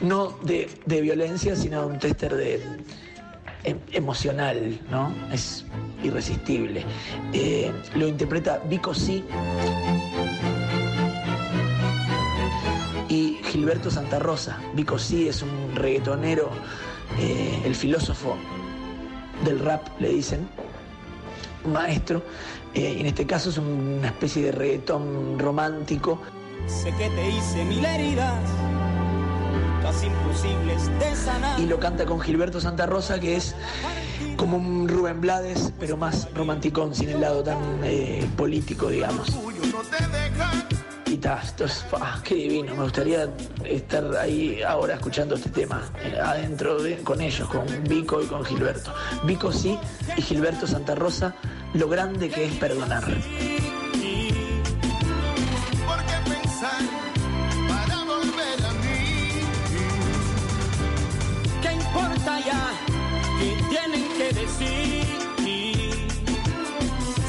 [0.00, 2.62] no de, de violencia, sino un tester de
[3.64, 5.12] em- emocional, ¿no?
[5.32, 5.64] Es
[6.04, 6.84] irresistible.
[7.32, 9.24] Eh, lo interpreta Vico Sí
[13.08, 14.60] y Gilberto Santa Rosa.
[14.74, 16.50] Vico Sí es un reggaetonero,
[17.18, 18.36] eh, el filósofo
[19.44, 20.48] del rap, le dicen,
[21.64, 22.22] maestro,
[22.76, 26.20] eh, en este caso es una especie de reggaetón romántico.
[26.66, 28.40] Sé que te hice mil heridas,
[29.82, 31.58] casi imposibles de sanar.
[31.60, 33.54] Y lo canta con Gilberto Santa Rosa, que es
[34.36, 39.28] como un Rubén Blades, pero más romanticón, sin el lado tan eh, político, digamos.
[41.08, 43.28] Y ta, esto es, pa, qué divino, me gustaría
[43.64, 48.44] estar ahí ahora escuchando este tema, eh, adentro de- con ellos, con Vico y con
[48.44, 48.92] Gilberto.
[49.22, 49.78] Vico sí,
[50.16, 51.32] y Gilberto Santa Rosa,
[51.76, 53.04] lo grande que es perdonar.
[53.04, 53.18] ¿Por
[56.06, 56.80] qué pensar
[57.68, 59.42] para volver a mí?
[61.60, 62.72] ¿Qué importa ya?
[63.38, 65.04] ¿Qué tienen que decir?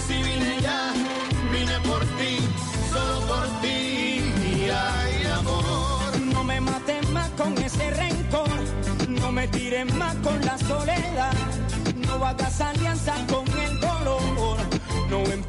[0.07, 0.93] Si vine ya,
[1.51, 2.39] vine por ti,
[2.89, 4.21] solo por ti.
[4.71, 6.17] Ay, amor.
[6.33, 8.49] No me mates más con ese rencor,
[9.09, 11.33] no me tires más con la soledad.
[11.95, 13.46] No hagas alianza con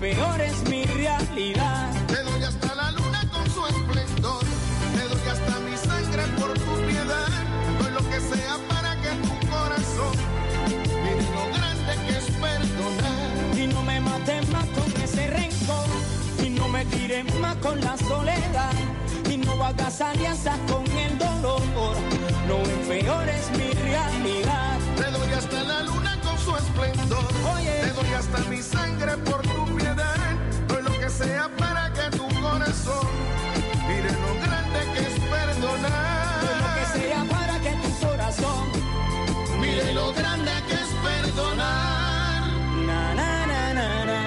[0.01, 1.91] no empeores mi realidad.
[2.07, 4.45] Te doy hasta la luna con su esplendor,
[4.95, 7.29] te doy hasta mi sangre por tu piedad.
[7.81, 10.17] Doy lo que sea para que tu corazón
[11.03, 13.59] mire lo grande que es perdonar.
[13.59, 15.89] Y no me mates más con ese rencor,
[16.45, 18.73] y no me tires más con la soledad.
[19.29, 21.63] Y no hagas alianzas con el dolor,
[22.47, 24.79] no empeores mi realidad.
[24.97, 29.58] Te doy hasta la luna con su esplendor, te doy hasta mi sangre por tu
[31.19, 33.07] sea para que tu corazón
[33.89, 36.79] mire lo grande que es perdonar.
[36.79, 38.65] Que sea para que tu corazón
[39.61, 42.43] mire lo grande que es perdonar.
[42.87, 44.21] Na, na, na, na, na.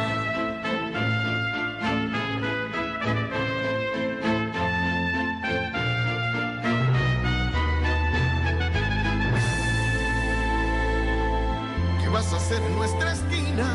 [12.02, 13.68] ¿Qué vas a hacer en nuestra esquina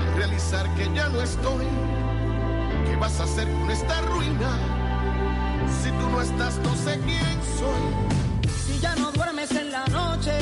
[0.00, 1.87] al realizar que ya no estoy?
[3.08, 4.50] ¿Qué vas a hacer con esta ruina?
[5.82, 8.52] Si tú no estás, no sé quién soy.
[8.52, 10.32] Si ya no duermes en la noche,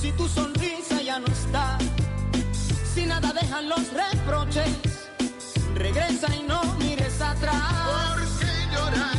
[0.00, 1.78] si tu sonrisa ya no está,
[2.92, 4.70] si nada dejan los reproches,
[5.76, 7.62] regresa y no mires atrás.
[7.86, 9.18] ¿Por qué llorar?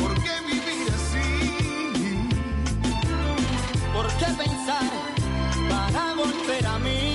[0.00, 2.26] ¿Por qué vivir así?
[3.94, 4.90] ¿Por qué pensar
[5.70, 7.11] para volver a mí?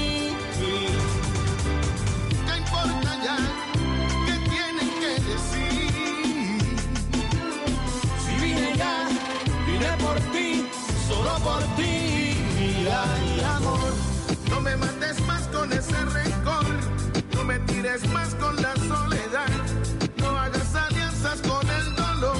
[11.47, 12.35] Por ti.
[13.03, 13.91] Ay, amor,
[14.49, 16.65] no me mates más con ese rencor,
[17.35, 19.51] no me tires más con la soledad,
[20.17, 22.37] no hagas alianzas con el dolor,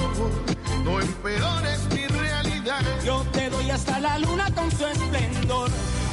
[0.84, 2.82] no empeores mi realidad.
[3.04, 5.70] Yo te doy hasta la luna con su esplendor,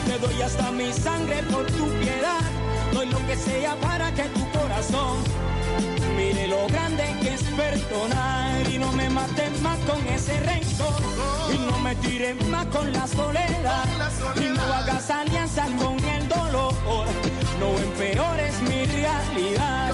[0.08, 2.44] Te doy hasta mi sangre por tu piedad.
[2.94, 5.16] Doy lo que sea para que tu corazón
[6.16, 8.70] mire lo grande que es perdonar.
[8.70, 10.96] Y no me mates más con ese rencor.
[11.54, 13.86] Y no me tires más con la soledad.
[14.36, 16.74] Y no hagas alianzas con el dolor.
[17.60, 19.94] No empeores mi realidad.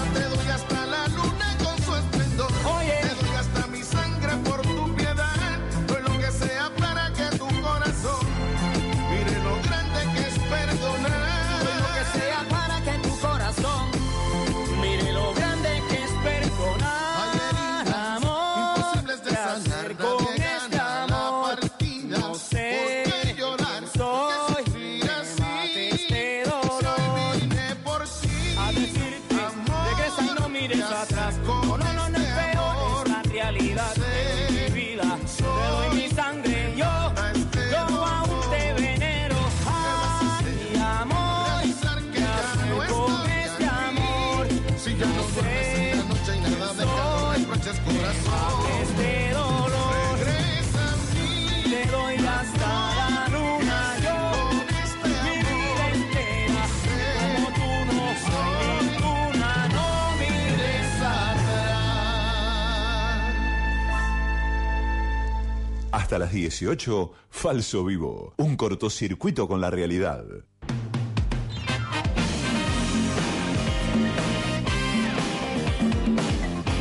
[65.92, 68.32] Hasta las 18, Falso Vivo.
[68.38, 70.24] Un cortocircuito con la realidad.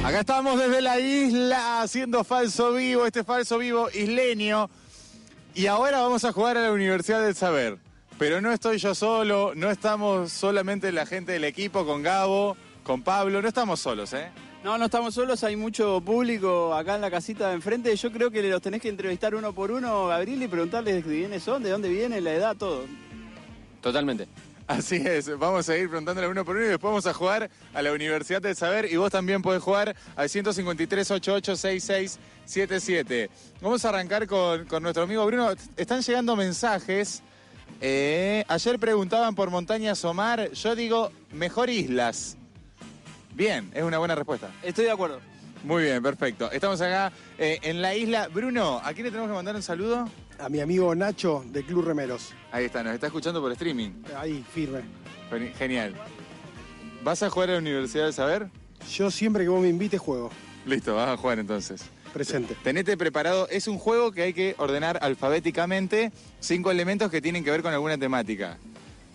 [0.05, 4.69] Acá estamos desde la isla haciendo falso vivo, este falso vivo isleño.
[5.55, 7.79] Y ahora vamos a jugar a la Universidad del Saber.
[8.17, 13.03] Pero no estoy yo solo, no estamos solamente la gente del equipo con Gabo, con
[13.03, 14.31] Pablo, no estamos solos, ¿eh?
[14.63, 17.95] No, no estamos solos, hay mucho público acá en la casita de enfrente.
[17.95, 21.41] Yo creo que los tenés que entrevistar uno por uno, Gabriel, y preguntarles de quiénes
[21.41, 22.85] son, de dónde vienen, la edad, todo.
[23.81, 24.27] Totalmente.
[24.67, 27.81] Así es, vamos a ir preguntándole uno por uno y después vamos a jugar a
[27.81, 33.29] la Universidad del Saber y vos también podés jugar al 153 88 77
[33.61, 35.49] Vamos a arrancar con, con nuestro amigo Bruno.
[35.75, 37.23] Están llegando mensajes.
[37.81, 40.51] Eh, ayer preguntaban por Montañas Omar.
[40.51, 42.37] Yo digo, mejor islas.
[43.33, 44.49] Bien, es una buena respuesta.
[44.63, 45.19] Estoy de acuerdo.
[45.63, 46.51] Muy bien, perfecto.
[46.51, 48.27] Estamos acá eh, en la isla.
[48.27, 50.09] Bruno, ¿a quién le tenemos que mandar un saludo?
[50.39, 52.33] A mi amigo Nacho de Club Remeros.
[52.51, 53.91] Ahí está, nos está escuchando por streaming.
[54.17, 54.81] Ahí, firme.
[55.29, 55.93] Geni- Genial.
[57.03, 58.47] ¿Vas a jugar a la Universidad del Saber?
[58.91, 60.31] Yo siempre que vos me invites juego.
[60.65, 61.83] Listo, vas a jugar entonces.
[62.11, 62.55] Presente.
[62.63, 63.47] Tenete preparado.
[63.49, 67.71] Es un juego que hay que ordenar alfabéticamente cinco elementos que tienen que ver con
[67.73, 68.57] alguna temática.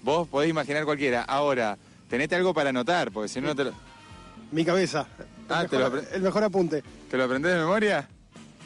[0.03, 1.23] Vos podés imaginar cualquiera.
[1.23, 1.77] Ahora,
[2.09, 3.73] tenete algo para anotar, porque si no, no te lo,
[4.53, 5.07] Mi cabeza.
[5.19, 6.83] El, Ah, te mejor, lo apre- el mejor apunte.
[7.11, 8.09] ¿te lo aprendés de memoria.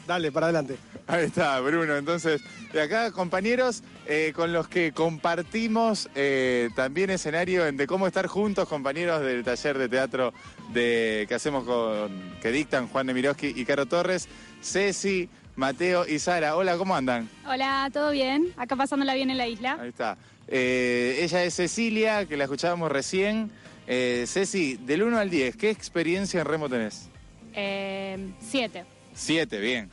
[0.07, 0.77] Dale, para adelante.
[1.07, 1.95] Ahí está, Bruno.
[1.95, 2.41] Entonces,
[2.73, 8.25] de acá, compañeros eh, con los que compartimos eh, también escenario en de cómo estar
[8.27, 10.33] juntos, compañeros del taller de teatro
[10.73, 12.11] de, que hacemos con,
[12.41, 14.27] que dictan Juan Nemiroski y Caro Torres,
[14.61, 16.55] Ceci, Mateo y Sara.
[16.55, 17.29] Hola, ¿cómo andan?
[17.47, 18.53] Hola, ¿todo bien?
[18.57, 19.77] Acá pasándola bien en la isla.
[19.79, 20.17] Ahí está.
[20.47, 23.51] Eh, ella es Cecilia, que la escuchábamos recién.
[23.87, 27.09] Eh, Ceci, del 1 al 10, ¿qué experiencia en remo tenés?
[27.53, 28.85] Eh, siete.
[29.13, 29.89] 7, bien.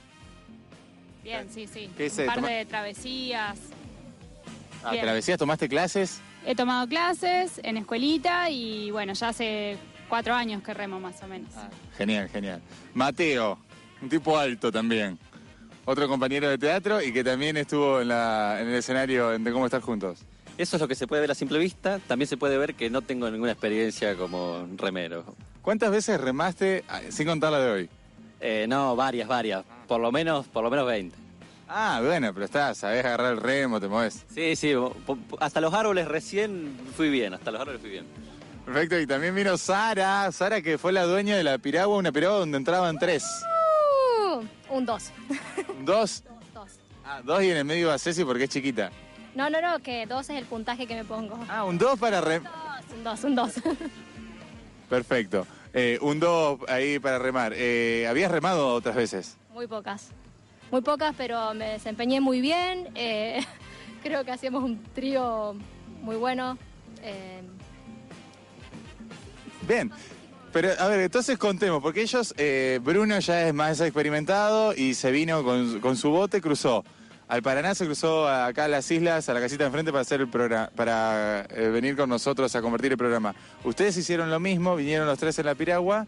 [1.25, 1.91] Bien, sí, sí.
[1.97, 3.59] ¿Qué eh, Un par toma- de travesías.
[4.85, 5.03] Ah, Bien.
[5.05, 5.39] ¿Travesías?
[5.39, 6.21] ¿Tomaste clases?
[6.47, 9.77] He tomado clases en escuelita y bueno, ya hace
[10.09, 11.51] cuatro años que remo más o menos.
[11.97, 12.63] Genial, genial.
[12.95, 13.59] Mateo,
[14.01, 15.19] un tipo alto también.
[15.85, 19.53] Otro compañero de teatro y que también estuvo en, la- en el escenario en de
[19.53, 20.21] cómo estar juntos.
[20.59, 22.01] Eso es lo que se puede ver a simple vista.
[22.09, 25.25] También se puede ver que no tengo ninguna experiencia como remero.
[25.63, 27.91] ¿Cuántas veces remaste, ah, sin contar la de hoy?
[28.41, 29.65] Eh, no, varias, varias.
[29.87, 31.17] Por lo menos, por lo menos 20.
[31.69, 34.25] Ah, bueno, pero estás, sabés agarrar el remo, te mueves.
[34.35, 34.73] Sí, sí.
[35.39, 37.35] Hasta los árboles recién fui bien.
[37.35, 38.07] Hasta los árboles fui bien.
[38.65, 42.39] Perfecto, y también vino Sara, Sara que fue la dueña de la piragua, una piragua
[42.39, 43.25] donde entraban tres.
[44.27, 45.11] Uh, un 2.
[45.85, 46.25] ¿Dos?
[46.53, 46.69] Dos.
[47.05, 48.91] Ah, dos y en el medio va Ceci porque es chiquita.
[49.39, 51.39] No, no, no, que 2 es el puntaje que me pongo.
[51.49, 52.43] Ah, un dos para rem...
[52.93, 53.53] Un 2, un 2.
[54.91, 55.47] Perfecto.
[55.73, 57.53] Eh, un dos ahí para remar.
[57.55, 59.37] Eh, ¿Habías remado otras veces?
[59.55, 60.09] Muy pocas.
[60.73, 62.89] Muy pocas, pero me desempeñé muy bien.
[62.97, 63.39] eh,
[64.03, 65.55] creo que hacíamos un trío
[66.03, 66.59] muy bueno.
[69.69, 69.89] Bien.
[70.53, 72.35] Pero, a ver, entonces contemos, porque ellos,
[72.81, 76.85] Bruno ya es más experimentado y se vino con, con su bote, cruzó
[77.29, 80.21] al Paraná, se cruzó acá a las islas, a la casita de enfrente para hacer
[80.21, 83.35] el programa, para eh, venir con nosotros a convertir el programa.
[83.65, 86.07] Ustedes hicieron lo mismo, vinieron los tres en la piragua.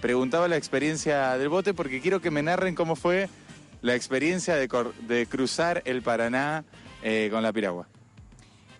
[0.00, 3.28] Preguntaba la experiencia del bote porque quiero que me narren cómo fue
[3.80, 6.64] la experiencia de, cruzar el Paraná
[7.02, 7.86] eh, con la piragua.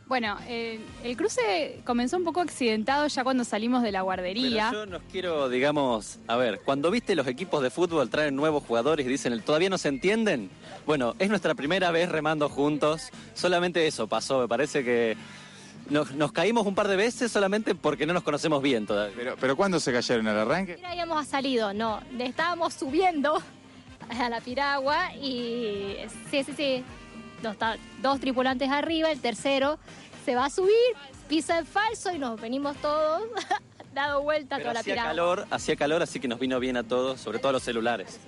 [0.07, 4.69] Bueno, eh, el cruce comenzó un poco accidentado ya cuando salimos de la guardería.
[4.71, 8.63] Pero yo nos quiero, digamos, a ver, cuando viste los equipos de fútbol traen nuevos
[8.63, 10.49] jugadores y dicen, ¿todavía no se entienden?
[10.87, 15.17] Bueno, es nuestra primera vez remando juntos, solamente eso pasó, me parece que
[15.91, 19.17] nos, nos caímos un par de veces solamente porque no nos conocemos bien todavía.
[19.17, 20.77] Pero, pero ¿cuándo se cayeron al arranque?
[20.77, 23.43] Mira, habíamos salido, no, estábamos subiendo
[24.09, 25.97] a la piragua y
[26.31, 26.85] sí, sí, sí,
[27.43, 27.57] dos,
[28.03, 29.79] dos tripulantes arriba, el tercero
[30.25, 30.73] se va a subir,
[31.29, 33.23] pisa el falso y nos venimos todos
[33.95, 35.11] dado vuelta Pero toda la hacía piragua.
[35.11, 38.21] calor, hacía calor, así que nos vino bien a todos, sobre todo a los celulares.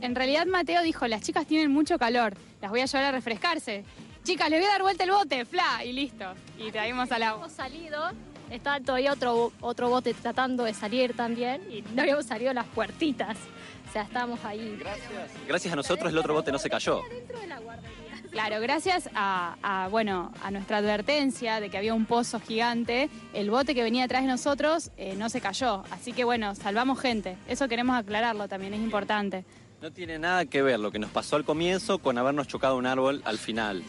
[0.00, 3.84] En realidad Mateo dijo, las chicas tienen mucho calor, las voy a llevar a refrescarse.
[4.22, 6.24] Chicas, les voy a dar vuelta el bote, fla, y listo.
[6.58, 7.44] Y traímos al agua.
[7.44, 8.10] Hemos salido,
[8.50, 13.36] estaba todavía otro, otro bote tratando de salir también y no habíamos salido las puertitas.
[13.88, 14.78] O sea, estábamos ahí.
[15.46, 17.02] Gracias a nosotros el otro bote no se cayó.
[18.34, 23.48] Claro, gracias a, a, bueno, a nuestra advertencia de que había un pozo gigante, el
[23.48, 25.84] bote que venía atrás de nosotros eh, no se cayó.
[25.92, 27.36] Así que bueno, salvamos gente.
[27.46, 29.44] Eso queremos aclararlo también, es importante.
[29.80, 32.86] No tiene nada que ver lo que nos pasó al comienzo con habernos chocado un
[32.86, 33.84] árbol al final.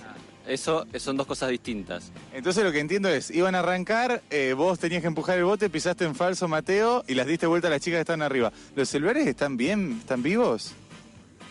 [0.46, 2.12] Eso son dos cosas distintas.
[2.32, 5.72] Entonces lo que entiendo es, iban a arrancar, eh, vos tenías que empujar el bote,
[5.72, 8.54] pisaste en falso Mateo y las diste vuelta a las chicas que están arriba.
[8.76, 9.98] ¿Los celulares están bien?
[10.02, 10.76] ¿Están vivos?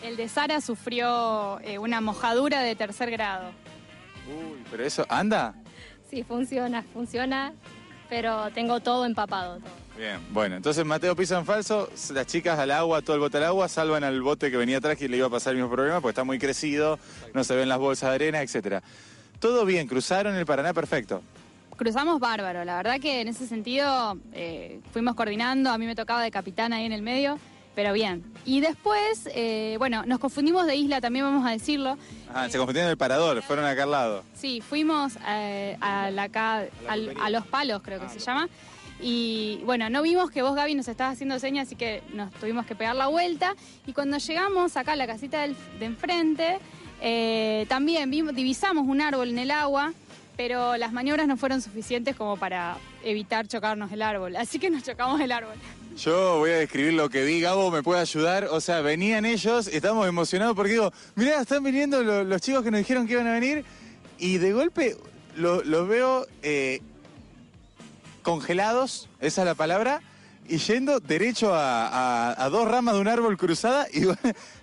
[0.05, 3.49] El de Sara sufrió eh, una mojadura de tercer grado.
[4.27, 5.55] Uy, pero eso, ¿anda?
[6.07, 7.53] Sí, funciona, funciona,
[8.07, 9.57] pero tengo todo empapado.
[9.57, 9.71] todo.
[9.97, 13.45] Bien, bueno, entonces Mateo pisa en falso, las chicas al agua, todo el bote al
[13.45, 15.99] agua, salvan al bote que venía atrás que le iba a pasar el mismo problema
[16.01, 16.99] porque está muy crecido,
[17.33, 18.83] no se ven las bolsas de arena, etcétera.
[19.39, 21.23] Todo bien, cruzaron el Paraná perfecto.
[21.77, 26.21] Cruzamos bárbaro, la verdad que en ese sentido eh, fuimos coordinando, a mí me tocaba
[26.21, 27.39] de capitán ahí en el medio,
[27.75, 28.23] pero bien.
[28.45, 31.97] Y después, eh, bueno, nos confundimos de isla, también vamos a decirlo.
[32.33, 34.23] Ah, se confundieron el parador, fueron acá al lado.
[34.33, 36.23] Sí, fuimos eh, a, la
[36.87, 38.47] al- a Los Palos, creo que se llama.
[39.01, 42.65] Y bueno, no vimos que vos, Gaby, nos estabas haciendo señas, así que nos tuvimos
[42.65, 43.53] que pegar la vuelta.
[43.85, 46.59] Y cuando llegamos acá a la casita del- de enfrente,
[47.01, 49.93] eh, también vimos, divisamos un árbol en el agua,
[50.37, 54.35] pero las maniobras no fueron suficientes como para evitar chocarnos el árbol.
[54.35, 55.55] Así que nos chocamos el árbol.
[55.97, 58.45] Yo voy a describir lo que vi, Gabo me puede ayudar.
[58.51, 62.71] O sea, venían ellos, estábamos emocionados porque digo, mirá, están viniendo lo- los, chicos que
[62.71, 63.63] nos dijeron que iban a venir.
[64.17, 64.97] Y de golpe
[65.37, 66.81] lo- los veo eh,
[68.23, 70.01] congelados, esa es la palabra,
[70.47, 73.87] y yendo derecho a, a- a dos ramas de un árbol cruzada.
[73.93, 74.15] Y voy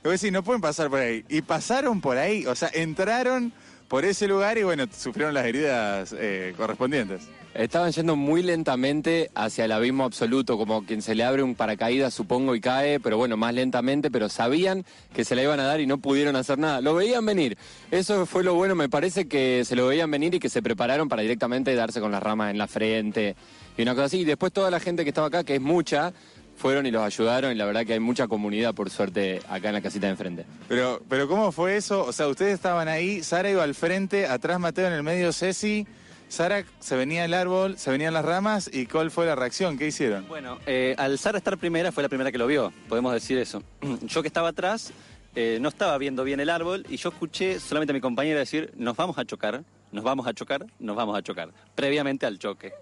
[0.04, 1.24] a decir, no pueden pasar por ahí.
[1.28, 3.52] Y pasaron por ahí, o sea, entraron
[3.92, 7.28] por ese lugar y bueno, sufrieron las heridas eh, correspondientes.
[7.52, 12.14] Estaban yendo muy lentamente hacia el abismo absoluto, como quien se le abre un paracaídas,
[12.14, 15.82] supongo, y cae, pero bueno, más lentamente, pero sabían que se la iban a dar
[15.82, 16.80] y no pudieron hacer nada.
[16.80, 17.58] Lo veían venir.
[17.90, 21.10] Eso fue lo bueno, me parece que se lo veían venir y que se prepararon
[21.10, 23.36] para directamente darse con las ramas en la frente
[23.76, 24.20] y una cosa así.
[24.20, 26.14] Y después toda la gente que estaba acá, que es mucha,
[26.62, 29.74] fueron y los ayudaron y la verdad que hay mucha comunidad, por suerte, acá en
[29.74, 30.46] la casita de enfrente.
[30.68, 32.04] Pero, pero ¿cómo fue eso?
[32.04, 35.88] O sea, ustedes estaban ahí, Sara iba al frente, atrás Mateo en el medio Ceci,
[36.28, 39.76] Sara se venía el árbol, se venían las ramas y ¿cuál fue la reacción?
[39.76, 40.28] ¿Qué hicieron?
[40.28, 43.64] Bueno, eh, al Sara estar primera fue la primera que lo vio, podemos decir eso.
[44.02, 44.92] Yo que estaba atrás
[45.34, 48.70] eh, no estaba viendo bien el árbol y yo escuché solamente a mi compañera decir,
[48.76, 52.72] nos vamos a chocar, nos vamos a chocar, nos vamos a chocar, previamente al choque.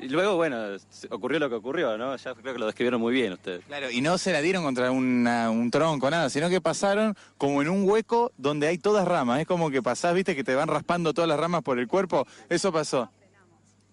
[0.00, 0.56] Y luego, bueno,
[1.10, 2.16] ocurrió lo que ocurrió, ¿no?
[2.16, 3.64] Ya creo que lo describieron muy bien ustedes.
[3.66, 7.62] Claro, y no se la dieron contra una- un tronco, nada, sino que pasaron como
[7.62, 9.40] en un hueco donde hay todas ramas.
[9.40, 12.26] Es como que pasás, viste, que te van raspando todas las ramas por el cuerpo.
[12.48, 13.10] Eso pasó.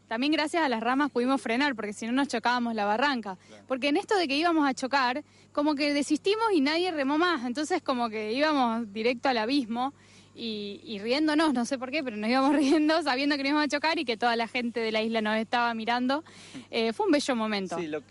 [0.08, 3.38] También gracias a las ramas pudimos frenar, porque si no nos chocábamos la barranca.
[3.68, 7.46] Porque en esto de que íbamos a chocar, como que desistimos y nadie remó más.
[7.46, 9.94] Entonces como que íbamos directo al abismo
[10.36, 13.66] y, y riéndonos, no sé por qué, pero nos íbamos riendo sabiendo que nos íbamos
[13.66, 16.24] a chocar y que toda la gente de la isla nos estaba mirando.
[16.72, 17.78] Eh, fue un bello momento.
[17.78, 18.02] Sí, lo,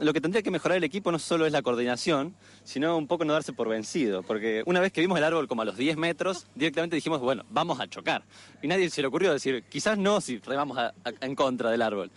[0.00, 3.24] lo que tendría que mejorar el equipo no solo es la coordinación, sino un poco
[3.24, 4.22] no darse por vencido.
[4.22, 7.44] Porque una vez que vimos el árbol como a los 10 metros, directamente dijimos, bueno,
[7.50, 8.24] vamos a chocar.
[8.62, 11.82] Y nadie se le ocurrió decir, quizás no si remamos a- a- en contra del
[11.82, 12.10] árbol.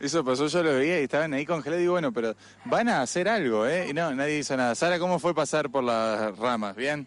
[0.00, 3.02] Eso pasó, yo lo veía y estaban ahí congelados y digo, bueno, pero van a
[3.02, 3.88] hacer algo, ¿eh?
[3.90, 4.74] Y no, nadie hizo nada.
[4.74, 6.74] Sara, ¿cómo fue pasar por las ramas?
[6.74, 7.06] ¿Bien?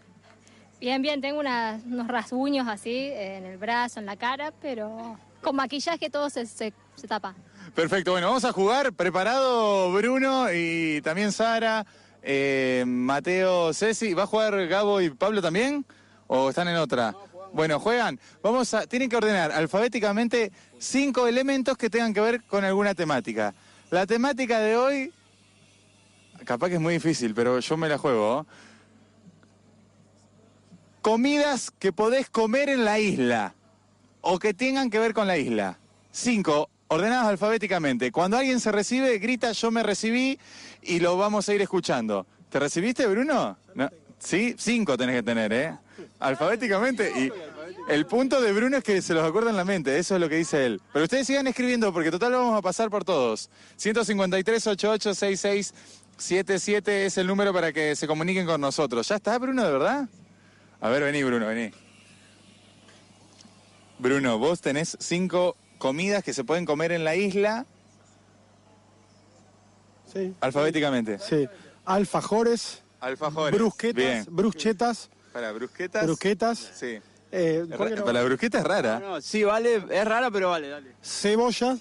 [0.84, 5.56] Bien, bien, tengo unos rasguños así eh, en el brazo, en la cara, pero con
[5.56, 7.34] maquillaje todo se, se- se tapa.
[7.74, 8.92] Perfecto, bueno, vamos a jugar.
[8.92, 11.86] Preparado Bruno y también Sara,
[12.22, 14.12] eh, Mateo, Ceci.
[14.12, 15.86] ¿Va a jugar Gabo y Pablo también?
[16.26, 17.14] ¿O están en otra?
[17.54, 18.20] Bueno, juegan.
[18.42, 23.54] Vamos a, tienen que ordenar alfabéticamente cinco elementos que tengan que ver con alguna temática.
[23.90, 25.14] La temática de hoy,
[26.44, 28.40] capaz que es muy difícil, pero yo me la juego.
[28.40, 28.46] ¿oh?
[31.04, 33.54] Comidas que podés comer en la isla.
[34.22, 35.78] o que tengan que ver con la isla.
[36.10, 38.10] Cinco, ordenadas alfabéticamente.
[38.10, 40.38] Cuando alguien se recibe, grita yo me recibí
[40.80, 42.26] y lo vamos a ir escuchando.
[42.48, 43.58] ¿Te recibiste, Bruno?
[43.74, 43.90] No.
[44.18, 45.76] Sí, cinco tenés que tener, ¿eh?
[46.20, 47.12] Alfabéticamente.
[47.14, 47.30] Y
[47.92, 50.30] el punto de Bruno es que se los acuerda en la mente, eso es lo
[50.30, 50.80] que dice él.
[50.94, 53.50] Pero ustedes sigan escribiendo porque total vamos a pasar por todos.
[53.76, 55.74] 153 88 66
[56.16, 59.06] 77 es el número para que se comuniquen con nosotros.
[59.06, 60.08] ¿Ya está, Bruno, de verdad?
[60.84, 61.70] A ver, vení, Bruno, vení.
[63.98, 67.64] Bruno, vos tenés cinco comidas que se pueden comer en la isla
[70.12, 70.34] Sí.
[70.42, 71.18] alfabéticamente.
[71.20, 71.48] Sí.
[71.86, 73.54] Alfajores, Alfajores.
[73.58, 74.26] brusquetas, Bien.
[74.28, 76.04] brusquetas, Para brusquetas.
[76.04, 76.98] brusquetas, Sí.
[77.32, 77.64] eh.
[77.78, 79.00] Para la brusqueta es rara.
[79.00, 80.92] No, sí, vale, es rara, pero vale, dale.
[81.02, 81.78] cebollas,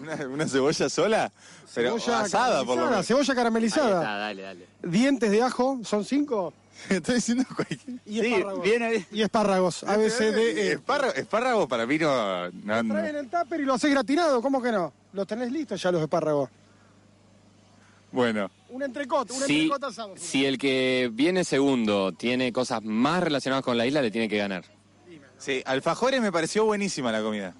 [0.00, 1.30] ¿Una, una cebolla sola?
[1.74, 3.06] Pero cebolla asada, por lo menos.
[3.06, 4.66] cebolla Ahí caramelizada, está, dale, dale.
[4.82, 6.54] dientes de ajo, son cinco,
[6.88, 7.80] Estoy diciendo cualquier...
[8.06, 8.62] y Sí, espárragos.
[8.64, 10.72] viene Y espárragos, A, B, C, D, E.
[10.72, 12.50] Espárrago, espárrago para mí no...
[12.50, 12.94] no- no.
[12.94, 14.92] Traen el tupper y lo haces gratinado, ¿cómo que no?
[15.12, 16.48] Los tenés listos ya los espárragos.
[18.12, 20.14] Bueno, Un entrecot, un Si, entrecot asado.
[20.16, 24.36] si el que viene segundo tiene cosas más relacionadas con la isla, le tiene que
[24.36, 24.64] ganar.
[25.38, 27.54] sí, alfajores me pareció buenísima la comida.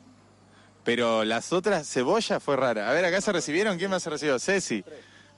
[0.83, 2.89] Pero las otras, cebolla fue rara.
[2.91, 4.39] A ver, acá se recibieron, ¿quién más se recibió?
[4.41, 4.83] Ceci.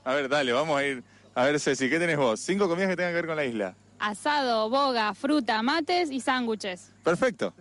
[0.05, 1.03] A ver, dale, vamos a ir.
[1.35, 2.39] A ver, Ceci, ¿qué tenés vos?
[2.39, 3.75] Cinco comidas que tengan que ver con la isla.
[3.99, 6.91] Asado, boga, fruta, mates y sándwiches.
[7.03, 7.53] Perfecto.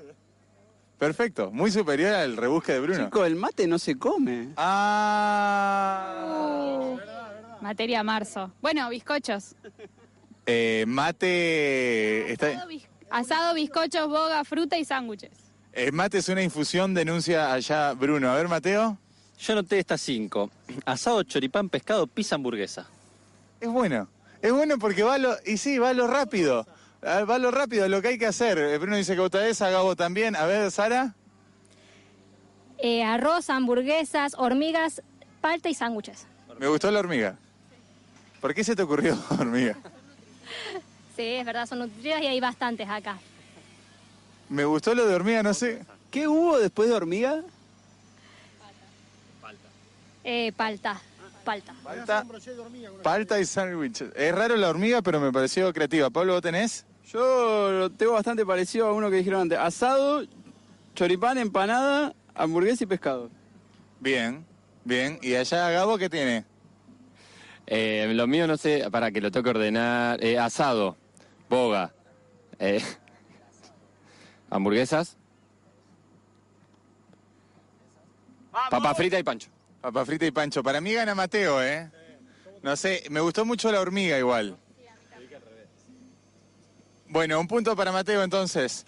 [0.98, 1.50] Perfecto.
[1.50, 3.04] Muy superior al rebusque de Bruno.
[3.04, 4.48] Chico, el mate no se come.
[4.56, 6.14] Ah.
[7.60, 8.52] Materia marzo.
[8.60, 9.54] Bueno, bizcochos.
[10.46, 12.32] Eh, mate.
[12.32, 12.66] Está,
[13.10, 15.30] Asado, bizcochos, boga, fruta y sándwiches.
[15.72, 18.30] eh, mate es una infusión, denuncia allá Bruno.
[18.30, 18.96] A ver, Mateo.
[19.38, 20.50] Yo anoté estas cinco.
[20.84, 22.88] Asado, choripán, pescado, pizza, hamburguesa.
[23.62, 24.08] Es bueno.
[24.42, 25.36] Es bueno porque va lo.
[25.46, 26.66] Y sí, va lo rápido.
[27.00, 28.58] Ah, Va lo rápido, lo que hay que hacer.
[28.58, 30.34] Eh, Bruno dice que vota esa, Gabo también.
[30.34, 31.14] A ver, Sara.
[32.78, 35.00] Eh, arroz, hamburguesas, hormigas,
[35.40, 36.26] palta y sándwiches.
[36.58, 37.38] Me gustó la hormiga.
[38.40, 39.76] ¿Por qué se te ocurrió hormiga?
[41.14, 43.16] Sí, es verdad, son nutridas y hay bastantes acá.
[44.48, 45.84] Me gustó lo de hormiga, no sé.
[46.10, 47.42] ¿Qué hubo después de hormiga?
[50.24, 51.00] Eh, palta,
[51.42, 51.74] palta.
[51.82, 52.24] Palta,
[53.02, 54.02] palta y sándwich.
[54.14, 56.10] Es raro la hormiga, pero me pareció creativa.
[56.10, 56.86] Pablo, ¿vos tenés?
[57.06, 59.58] Yo lo tengo bastante parecido a uno que dijeron antes.
[59.58, 60.24] Asado,
[60.94, 63.30] choripán, empanada, hamburguesa y pescado.
[64.00, 64.44] Bien,
[64.84, 65.18] bien.
[65.22, 66.44] ¿Y allá Gabo qué tiene?
[67.66, 70.22] Eh, lo mío no sé, para que lo toque ordenar.
[70.22, 70.96] eh, asado,
[71.48, 71.92] boga,
[72.58, 72.82] eh,
[74.50, 75.16] hamburguesas,
[78.70, 79.48] papa frita y pancho.
[79.82, 80.62] Papa frita y pancho.
[80.62, 81.90] Para mí gana Mateo, ¿eh?
[82.62, 84.56] No sé, me gustó mucho la hormiga igual.
[87.08, 88.86] Bueno, un punto para Mateo entonces.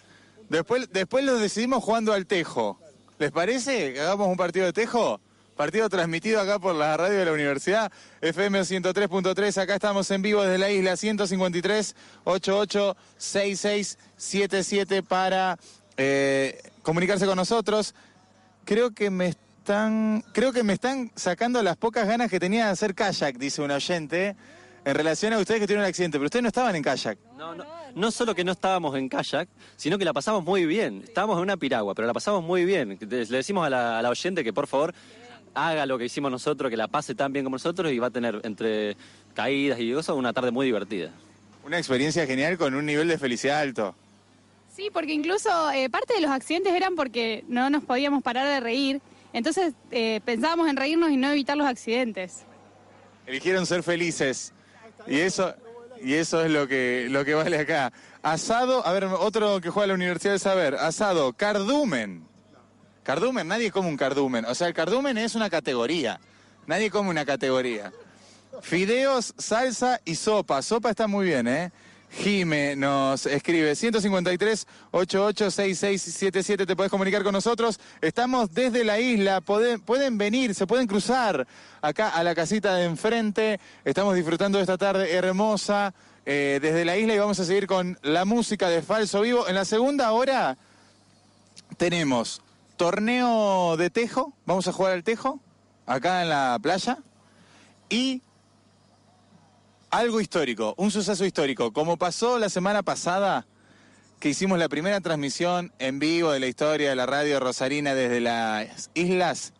[0.49, 2.79] Después, después lo decidimos jugando al tejo.
[3.19, 5.19] ¿Les parece que hagamos un partido de tejo?
[5.57, 7.91] Partido transmitido acá por la radio de la universidad,
[8.21, 9.61] FM 103.3.
[9.61, 15.57] Acá estamos en vivo desde la isla 153 88 6677 para
[15.97, 17.95] eh, comunicarse con nosotros.
[18.63, 19.33] Creo que me
[19.65, 23.63] están, creo que me están sacando las pocas ganas que tenía de hacer kayak, dice
[23.63, 24.35] un oyente,
[24.85, 27.17] en relación a ustedes que tuvieron un accidente, pero ustedes no estaban en kayak.
[27.35, 31.01] No, no, no solo que no estábamos en kayak, sino que la pasamos muy bien.
[31.03, 32.99] Estábamos en una piragua, pero la pasamos muy bien.
[33.01, 34.93] Le decimos a la, a la oyente que por favor
[35.55, 38.11] haga lo que hicimos nosotros, que la pase tan bien como nosotros y va a
[38.11, 38.95] tener entre
[39.33, 41.09] caídas y cosas una tarde muy divertida.
[41.65, 43.95] Una experiencia genial con un nivel de felicidad alto.
[44.75, 48.59] Sí, porque incluso eh, parte de los accidentes eran porque no nos podíamos parar de
[48.59, 49.01] reír.
[49.35, 52.45] Entonces eh, pensábamos en reírnos y no evitar los accidentes.
[53.27, 54.53] Eligieron ser felices.
[55.07, 55.53] Y eso,
[56.01, 57.91] y eso es lo que, lo que vale acá.
[58.23, 60.75] Asado, a ver, otro que juega a la Universidad del Saber.
[60.75, 62.25] Asado, cardumen.
[63.03, 64.45] Cardumen, nadie come un cardumen.
[64.45, 66.17] O sea, el cardumen es una categoría.
[66.65, 67.91] Nadie come una categoría.
[68.61, 70.61] Fideos, salsa y sopa.
[70.61, 71.73] Sopa está muy bien, ¿eh?
[72.17, 77.79] Jime nos escribe 153 886677 te podés comunicar con nosotros.
[78.01, 81.45] Estamos desde la isla, pueden, pueden venir, se pueden cruzar
[81.81, 83.59] acá a la casita de enfrente.
[83.83, 85.93] Estamos disfrutando de esta tarde hermosa
[86.25, 89.47] eh, desde la isla y vamos a seguir con la música de Falso Vivo.
[89.47, 90.57] En la segunda hora
[91.77, 92.41] tenemos
[92.77, 95.39] torneo de tejo, vamos a jugar al tejo
[95.85, 96.97] acá en la playa
[97.89, 98.21] y
[99.97, 103.47] algo histórico, un suceso histórico, como pasó la semana pasada
[104.19, 108.19] que hicimos la primera transmisión en vivo de la historia de la radio Rosarina desde
[108.19, 109.53] las islas.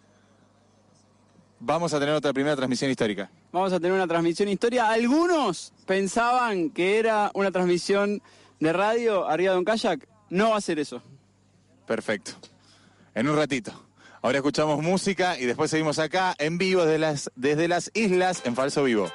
[1.60, 3.30] Vamos a tener otra primera transmisión histórica.
[3.54, 4.90] Vamos a tener una transmisión histórica.
[4.90, 8.22] Algunos pensaban que era una transmisión
[8.60, 10.06] de radio arriba de un kayak.
[10.30, 11.02] No va a ser eso.
[11.88, 12.32] Perfecto.
[13.14, 13.72] En un ratito.
[14.22, 18.56] Ahora escuchamos música y después seguimos acá en vivo desde las, desde las islas en
[18.56, 19.10] falso vivo.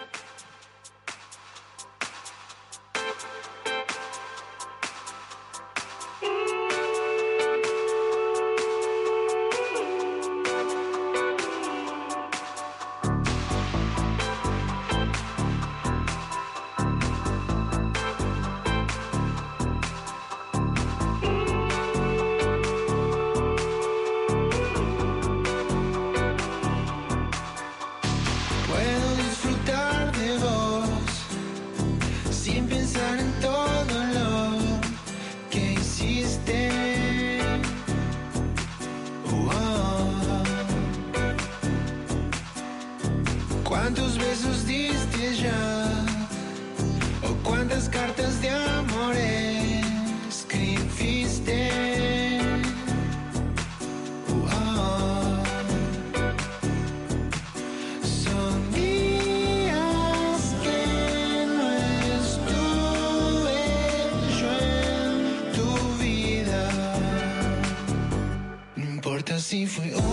[69.70, 70.09] if we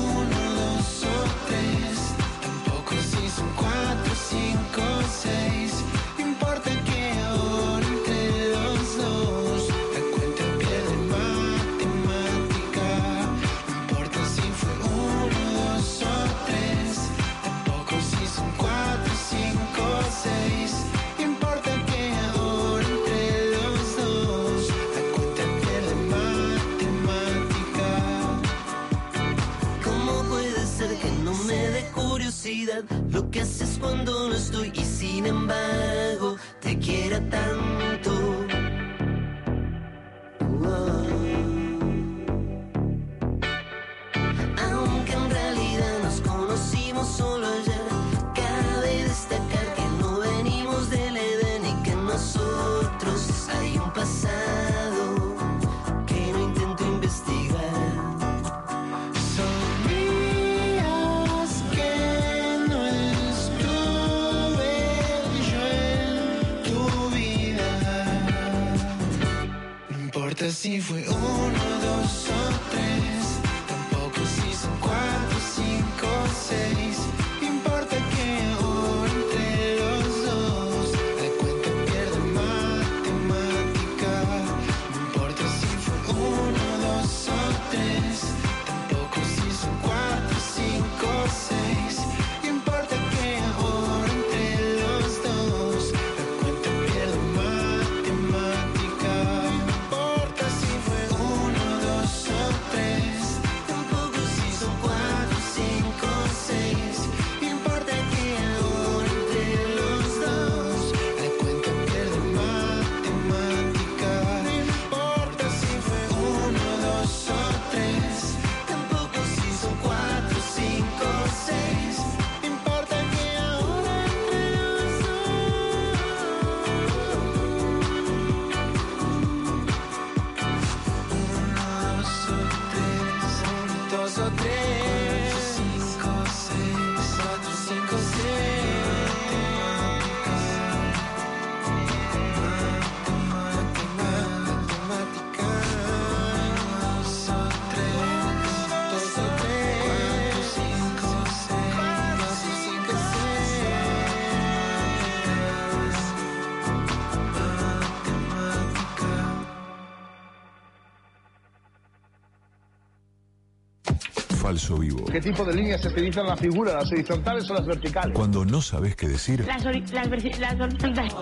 [165.12, 168.14] ¿Qué tipo de líneas se utilizan en la figura, las horizontales o las verticales?
[168.14, 169.46] Cuando no sabes qué decir.
[169.46, 171.16] Las, horizontales.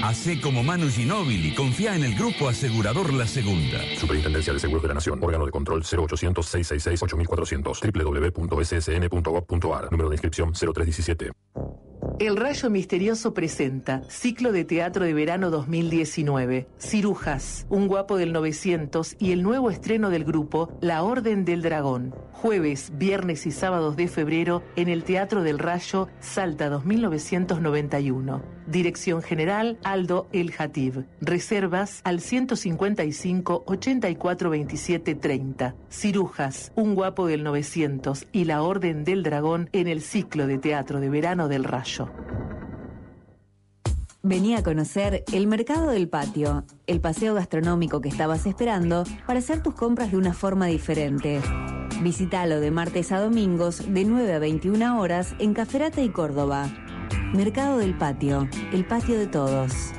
[0.02, 3.78] Hacé como Manu Ginóbili, confía en el grupo asegurador La Segunda.
[3.98, 5.18] Superintendencia de Seguros de la Nación.
[5.22, 7.92] Órgano de control 0800-666-8400.
[7.92, 9.90] www.ssn.gov.ar.
[9.90, 11.32] Número de inscripción 0317.
[12.18, 16.66] El Rayo Misterioso presenta Ciclo de Teatro de Verano 2019.
[16.78, 22.14] Cirujas, un guapo del 900 y el nuevo estreno del grupo La Orden del Dragón.
[22.32, 28.55] Jueves, viernes y sábados de febrero en el Teatro del Rayo, Salta 2991.
[28.66, 31.04] Dirección General Aldo El Hatib.
[31.20, 35.74] Reservas al 155 84 27 30.
[35.88, 41.00] Cirujas, un guapo del 900 y La Orden del Dragón en el ciclo de teatro
[41.00, 42.10] de verano del Rayo.
[44.22, 49.62] Vení a conocer el Mercado del Patio, el paseo gastronómico que estabas esperando para hacer
[49.62, 51.40] tus compras de una forma diferente.
[52.02, 56.68] Visítalo de martes a domingos de 9 a 21 horas en Caferata y Córdoba.
[57.36, 59.92] Mercado del Patio, el patio de todos.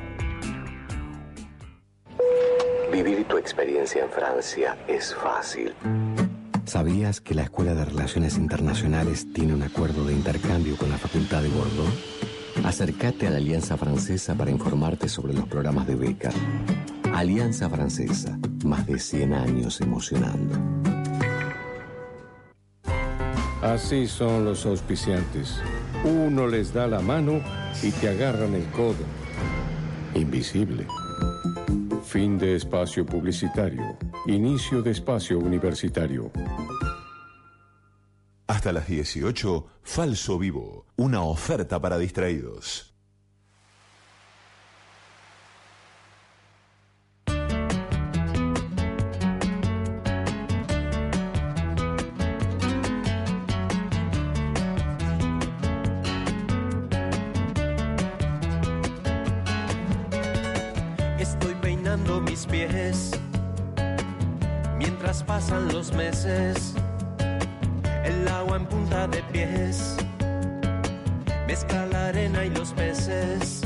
[2.91, 5.71] Vivir tu experiencia en Francia es fácil.
[6.65, 11.43] ¿Sabías que la Escuela de Relaciones Internacionales tiene un acuerdo de intercambio con la Facultad
[11.43, 11.93] de Bordeaux?
[12.63, 16.31] Acércate a la Alianza Francesa para informarte sobre los programas de beca.
[17.13, 20.55] Alianza Francesa, más de 100 años emocionando.
[23.61, 25.61] Así son los auspiciantes.
[26.03, 27.41] Uno les da la mano
[27.81, 29.05] y te agarran el codo.
[30.13, 30.85] Invisible.
[32.03, 33.97] Fin de espacio publicitario.
[34.27, 36.31] Inicio de espacio universitario.
[38.47, 42.96] Hasta las 18, Falso Vivo, una oferta para distraídos.
[62.37, 63.11] Mis pies
[64.77, 66.75] mientras pasan los meses.
[68.03, 69.97] El agua en punta de pies
[71.47, 73.61] mezcla la arena y los peces.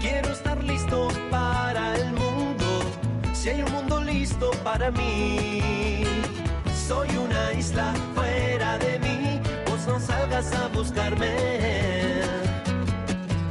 [0.00, 2.66] Quiero estar listo para el mundo.
[3.32, 6.02] Si hay un mundo listo para mí,
[6.86, 9.40] soy una isla fuera de mí.
[9.70, 11.34] Vos no salgas a buscarme.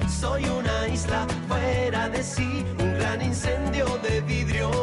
[0.08, 2.64] Soy una isla fuera de sí,
[3.08, 4.74] gran incendio de vidrios.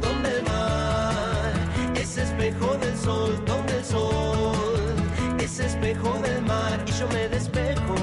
[0.00, 1.52] Donde el mar
[1.94, 4.96] es espejo del sol, donde el sol
[5.38, 6.82] es espejo del mar.
[6.86, 7.94] Y yo me despejo,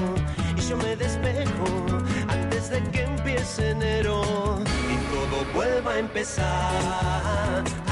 [0.56, 1.66] y yo me despejo
[2.28, 4.22] antes de que empiece enero
[4.94, 7.85] y todo vuelva a empezar.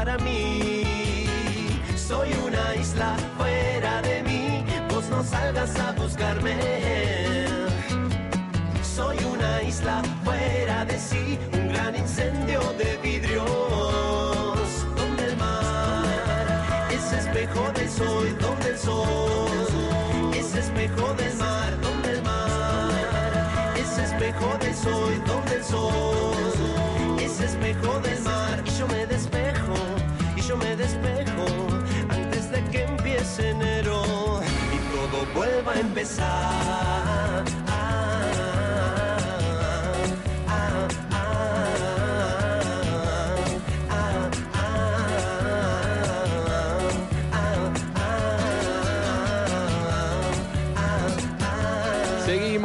[0.00, 0.82] Para mí.
[1.94, 6.56] Soy una isla fuera de mí, vos no salgas a buscarme.
[8.96, 13.46] Soy una isla fuera de sí, un gran incendio de vidrios.
[14.96, 16.06] Donde el mar
[16.96, 23.98] es espejo del sol, donde el sol es espejo del mar, donde el mar es
[23.98, 28.64] espejo del sol, donde el sol es espejo del mar.
[28.78, 28.99] Yo me
[30.50, 31.46] yo me despejo
[32.08, 34.02] antes de que empiece enero
[34.74, 37.59] y todo vuelva a empezar.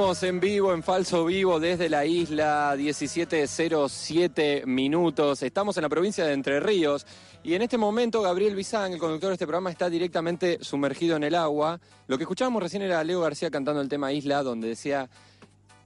[0.05, 5.41] Seguimos en vivo, en falso vivo, desde la isla 1707 minutos.
[5.41, 7.07] Estamos en la provincia de Entre Ríos
[7.43, 11.23] y en este momento Gabriel Bizán, el conductor de este programa, está directamente sumergido en
[11.23, 11.79] el agua.
[12.05, 15.09] Lo que escuchábamos recién era Leo García cantando el tema Isla, donde decía,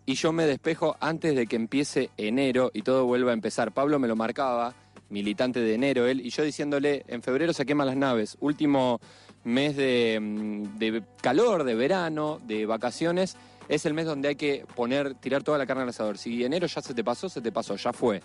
[0.05, 3.71] y yo me despejo antes de que empiece enero y todo vuelva a empezar.
[3.71, 4.75] Pablo me lo marcaba,
[5.09, 8.99] militante de enero, él, y yo diciéndole, en febrero se queman las naves, último
[9.45, 13.37] mes de, mm, de calor, de verano, de vacaciones,
[13.69, 16.17] es el mes donde hay que poner, tirar toda la carne al asador.
[16.17, 18.21] Si enero ya se te pasó, se te pasó, ya fue.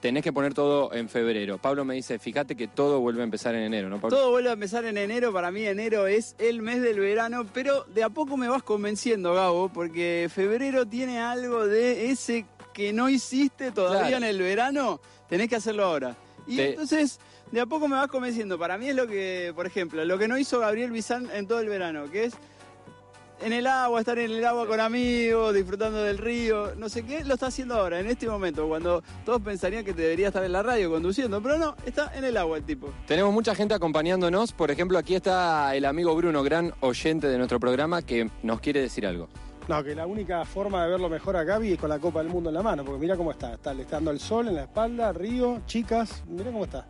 [0.00, 1.58] tenés que poner todo en febrero.
[1.58, 4.16] Pablo me dice, fíjate que todo vuelve a empezar en enero, ¿no, Pablo?
[4.16, 7.84] Todo vuelve a empezar en enero, para mí enero es el mes del verano, pero
[7.84, 13.10] de a poco me vas convenciendo, Gabo, porque febrero tiene algo de ese que no
[13.10, 14.16] hiciste todavía Claro.
[14.24, 16.16] en el verano, tenés que hacerlo ahora.
[16.46, 17.20] Y Te- entonces,
[17.52, 18.58] de a poco me vas convenciendo.
[18.58, 21.60] Para mí es lo que, por ejemplo, lo que no hizo Gabriel Bizán en todo
[21.60, 22.32] el verano, que es
[23.42, 27.24] en el agua, estar en el agua con amigos, disfrutando del río, no sé qué,
[27.24, 30.52] lo está haciendo ahora, en este momento, cuando todos pensarían que te debería estar en
[30.52, 32.92] la radio conduciendo, pero no, está en el agua el tipo.
[33.06, 34.52] Tenemos mucha gente acompañándonos.
[34.52, 38.80] Por ejemplo, aquí está el amigo Bruno, gran oyente de nuestro programa, que nos quiere
[38.80, 39.28] decir algo.
[39.68, 42.28] No, que la única forma de verlo mejor a Gaby es con la Copa del
[42.28, 43.54] Mundo en la mano, porque mira cómo está.
[43.54, 46.86] Está, le está dando el sol en la espalda, río, chicas, mira cómo está.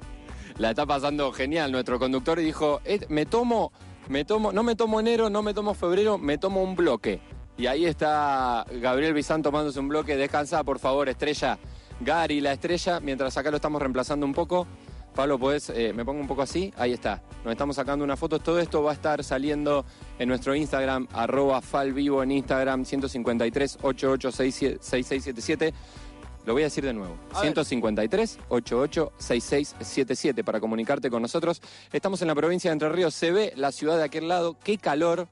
[0.57, 3.72] La está pasando genial nuestro conductor y dijo, "Eh, me tomo,
[4.11, 7.20] me tomo, no me tomo enero, no me tomo febrero, me tomo un bloque.
[7.56, 10.16] Y ahí está Gabriel Bizán tomándose un bloque.
[10.16, 11.61] Descansa, por favor, estrella.
[12.00, 14.66] Gary, la estrella, mientras acá lo estamos reemplazando un poco.
[15.14, 16.72] Pablo, eh, me pongo un poco así.
[16.76, 17.22] Ahí está.
[17.44, 18.40] Nos estamos sacando una foto.
[18.40, 19.84] Todo esto va a estar saliendo
[20.18, 25.72] en nuestro Instagram, arroba falvivo en Instagram, 153 886677
[26.46, 27.17] Lo voy a decir de nuevo.
[27.41, 31.61] 153 88 6677 para comunicarte con nosotros.
[31.92, 33.14] Estamos en la provincia de Entre Ríos.
[33.14, 34.57] Se ve la ciudad de aquel lado.
[34.62, 35.29] Qué calor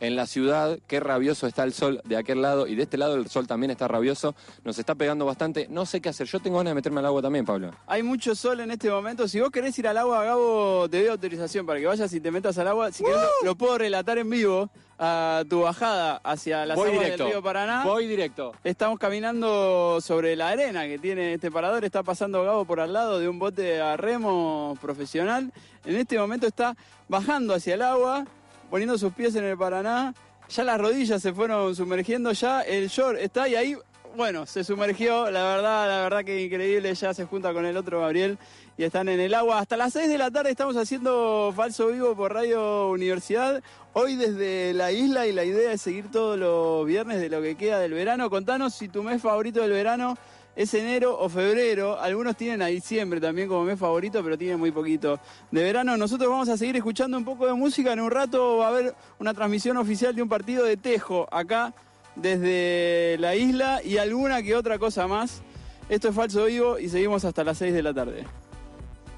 [0.00, 0.78] en la ciudad.
[0.86, 2.66] Qué rabioso está el sol de aquel lado.
[2.66, 4.34] Y de este lado el sol también está rabioso.
[4.64, 5.66] Nos está pegando bastante.
[5.70, 6.26] No sé qué hacer.
[6.26, 7.70] Yo tengo ganas de meterme al agua también, Pablo.
[7.86, 9.28] Hay mucho sol en este momento.
[9.28, 12.30] Si vos querés ir al agua, Gabo, te doy autorización para que vayas y te
[12.30, 12.92] metas al agua.
[12.92, 14.70] Si querés, lo, lo puedo relatar en vivo
[15.02, 17.84] a tu bajada hacia las Voy del río Paraná.
[17.84, 18.52] Voy directo.
[18.62, 21.86] Estamos caminando sobre la arena que tiene este parador.
[21.86, 25.50] Está pasando Gabo por al lado de un bote a remo profesional.
[25.86, 26.76] En este momento está
[27.08, 28.26] bajando hacia el agua,
[28.68, 30.14] poniendo sus pies en el Paraná.
[30.50, 33.76] Ya las rodillas se fueron sumergiendo, ya el short está y ahí,
[34.16, 35.30] bueno, se sumergió.
[35.30, 36.94] La verdad, la verdad que increíble.
[36.94, 38.36] Ya se junta con el otro Gabriel
[38.80, 39.58] y están en el agua.
[39.58, 43.62] Hasta las 6 de la tarde estamos haciendo Falso Vivo por Radio Universidad.
[43.92, 47.56] Hoy desde la isla y la idea es seguir todos los viernes de lo que
[47.56, 48.30] queda del verano.
[48.30, 50.16] Contanos si tu mes favorito del verano
[50.56, 52.00] es enero o febrero.
[52.00, 55.20] Algunos tienen a diciembre también como mes favorito, pero tienen muy poquito
[55.50, 55.98] de verano.
[55.98, 57.92] Nosotros vamos a seguir escuchando un poco de música.
[57.92, 61.74] En un rato va a haber una transmisión oficial de un partido de Tejo acá
[62.16, 65.42] desde la isla y alguna que otra cosa más.
[65.90, 68.24] Esto es Falso Vivo y seguimos hasta las 6 de la tarde.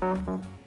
[0.03, 0.62] Thank you.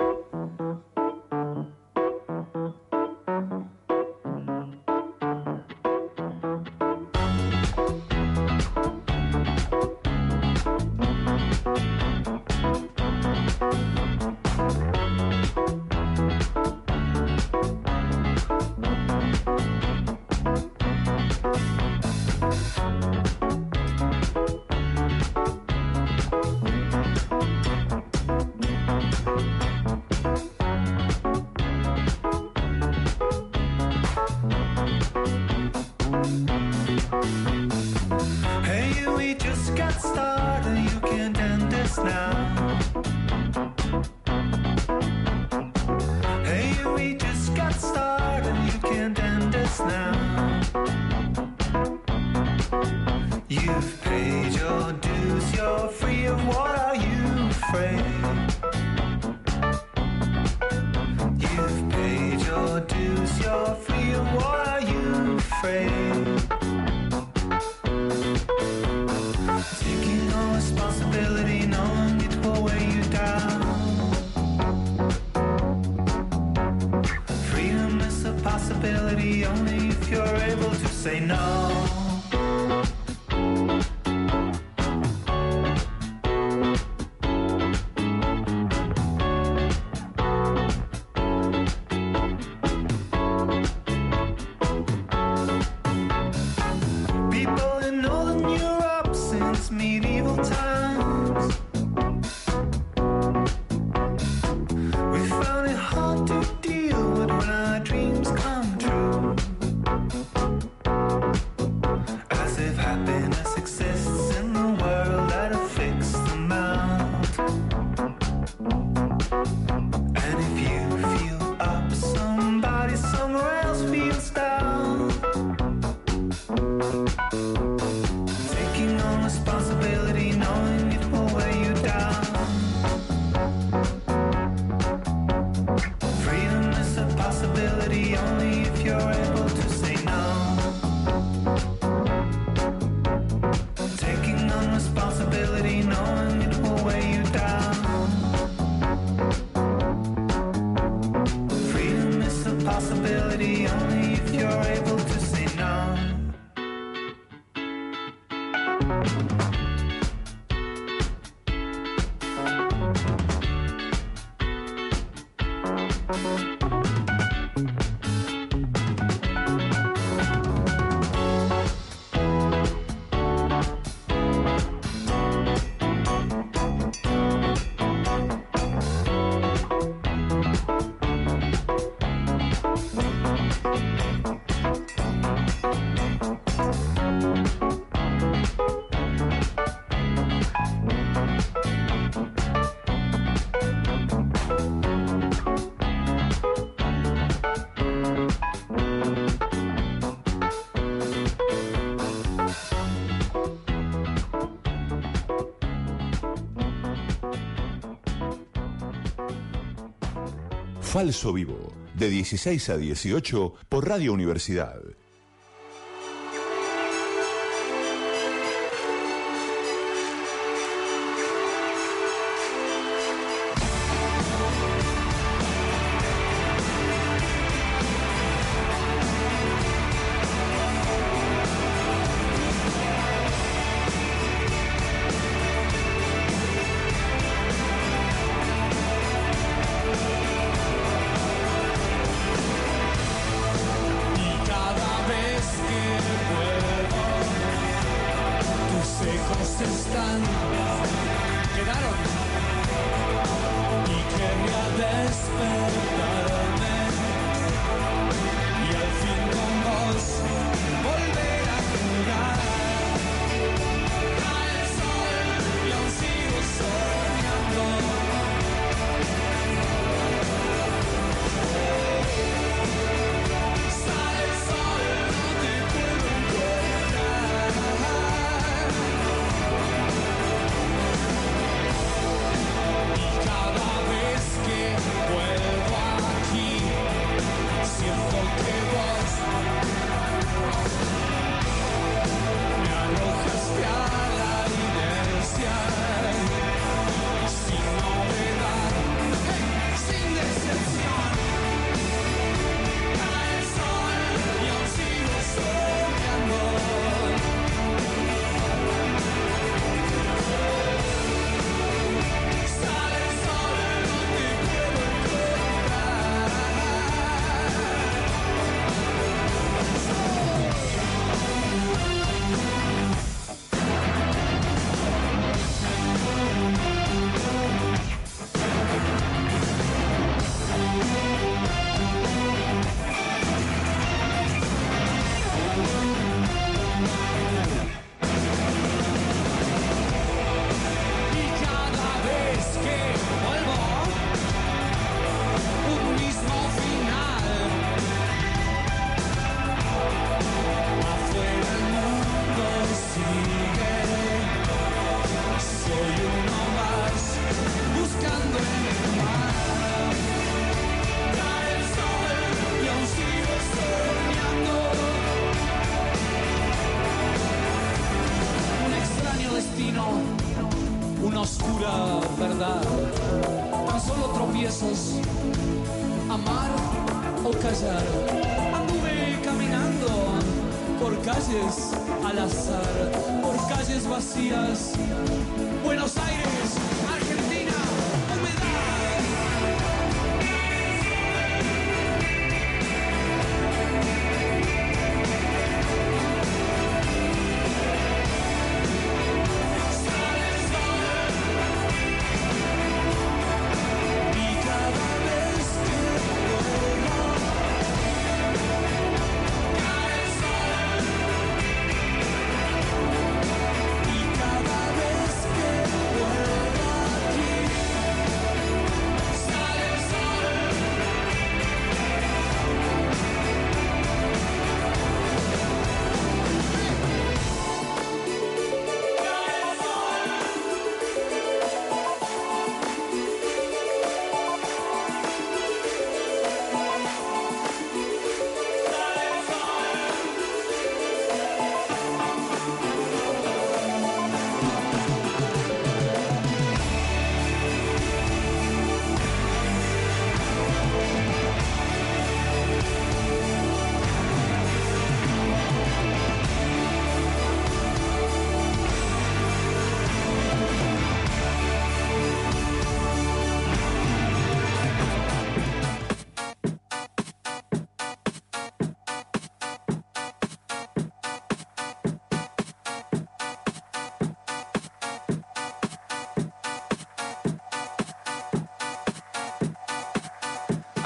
[210.85, 214.79] Falso Vivo, de 16 a 18 por Radio Universidad.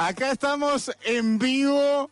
[0.10, 2.10] Acá estamos en vivo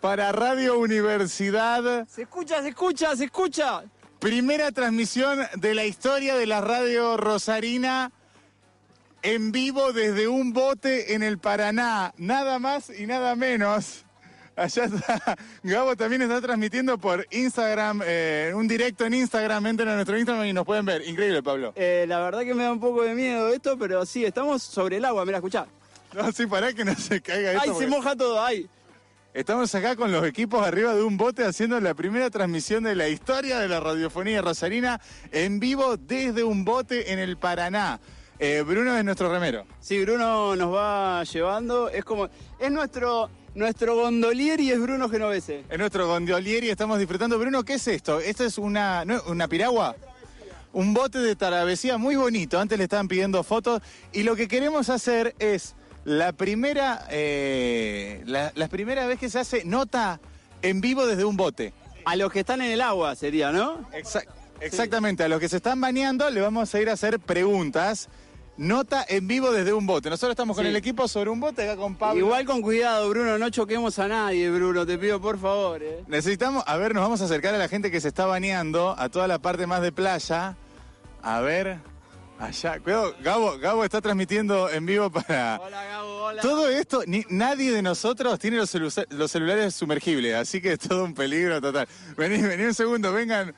[0.00, 2.04] para Radio Universidad.
[2.08, 3.84] Se escucha, se escucha, se escucha.
[4.18, 8.10] Primera transmisión de la historia de la radio rosarina
[9.22, 12.12] en vivo desde un bote en el Paraná.
[12.16, 14.04] Nada más y nada menos.
[14.56, 15.36] Allá está.
[15.62, 19.66] Gabo también está transmitiendo por Instagram, eh, un directo en Instagram.
[19.66, 21.06] Entren a nuestro Instagram y nos pueden ver.
[21.06, 21.74] Increíble, Pablo.
[21.76, 24.96] Eh, la verdad que me da un poco de miedo esto, pero sí, estamos sobre
[24.96, 25.68] el agua, mira, escuchá.
[26.22, 27.72] No, sí, pará que no se caiga esto.
[27.72, 28.42] ¡Ay, se moja todo!
[28.42, 28.68] ¡Ay!
[29.34, 33.06] Estamos acá con los equipos arriba de un bote haciendo la primera transmisión de la
[33.08, 34.98] historia de la radiofonía rosarina
[35.30, 38.00] en vivo desde un bote en el Paraná.
[38.38, 39.66] Eh, Bruno es nuestro remero.
[39.78, 41.90] Sí, Bruno nos va llevando.
[41.90, 42.30] Es como.
[42.58, 43.30] Es nuestro.
[43.54, 45.64] Nuestro gondolier y es Bruno Genovese.
[45.70, 47.38] Es nuestro gondolieri y estamos disfrutando.
[47.38, 48.20] Bruno, ¿qué es esto?
[48.20, 49.96] ¿Esto es una, no, una piragua?
[50.74, 52.60] Un bote de travesía muy bonito.
[52.60, 53.80] Antes le estaban pidiendo fotos.
[54.12, 55.74] Y lo que queremos hacer es
[56.06, 60.20] la primera, eh, la, la primera vez que se hace nota
[60.62, 61.72] en vivo desde un bote.
[62.04, 63.80] A los que están en el agua sería, ¿no?
[63.90, 64.28] Exact-
[64.60, 68.08] exactamente, a los que se están bañando le vamos a ir a hacer preguntas.
[68.56, 70.08] Nota en vivo desde un bote.
[70.08, 70.70] Nosotros estamos con Sí.
[70.70, 72.20] el equipo sobre un bote acá con Pablo.
[72.20, 75.82] Igual con cuidado, Bruno, no choquemos a nadie, Bruno, te pido por favor.
[75.82, 76.04] ¿eh?
[76.06, 79.08] Necesitamos, a ver, nos vamos a acercar a la gente que se está bañando, a
[79.10, 80.56] toda la parte más de playa.
[81.22, 81.78] A ver,
[82.38, 82.78] allá.
[82.80, 85.58] Cuidado, Gabo, Gabo está transmitiendo en vivo para...
[85.62, 86.42] Hola, Gabo, hola.
[86.42, 90.78] Todo esto, ni- nadie de nosotros tiene los, celu- los celulares sumergibles, así que es
[90.78, 91.88] todo un peligro total.
[92.16, 93.54] Vení, vení un segundo, vengan.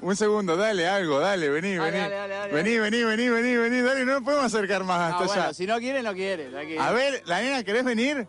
[0.00, 2.02] Un segundo, dale algo, dale, vení, Dale, vení.
[2.02, 5.08] dale, dale, dale, vení, vení, vení, vení, vení, dale, no nos podemos acercar más Ah,
[5.10, 5.54] hasta bueno, allá.
[5.54, 6.50] si no quiere, no quiere.
[6.50, 8.26] la que- A ver, la nena, ¿querés venir?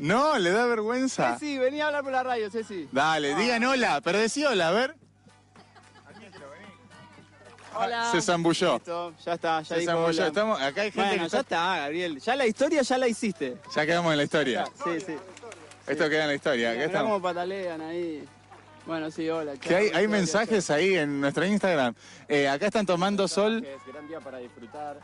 [0.00, 1.34] No, le da vergüenza.
[1.38, 2.88] Ceci, vení a hablar por la radio, Ceci.
[2.90, 4.96] Dale, digan hola, pero decí hola, a ver.
[7.76, 8.10] Hola.
[8.12, 8.74] Se zambulló.
[8.74, 10.06] Listo, ya está, ya Se zambulló.
[10.08, 10.26] hola.
[10.28, 12.20] Estamos, acá hay gente Bueno, que ya está- está, Gabriel.
[12.20, 13.56] Ya la historia ya la hiciste.
[13.74, 14.64] Ya quedamos en la historia.
[14.84, 15.16] Sí, sí.
[15.86, 16.70] Esto queda en la historia.
[16.72, 17.10] Acá estamos.
[17.12, 18.24] cómo patalean ahí.
[18.86, 19.54] Bueno, sí, hola.
[19.56, 21.94] Que hay, hay mensajes ahí en nuestro Instagram.
[22.28, 23.66] Eh, acá están tomando sol.
[23.86, 24.98] Gran día para disfrutar.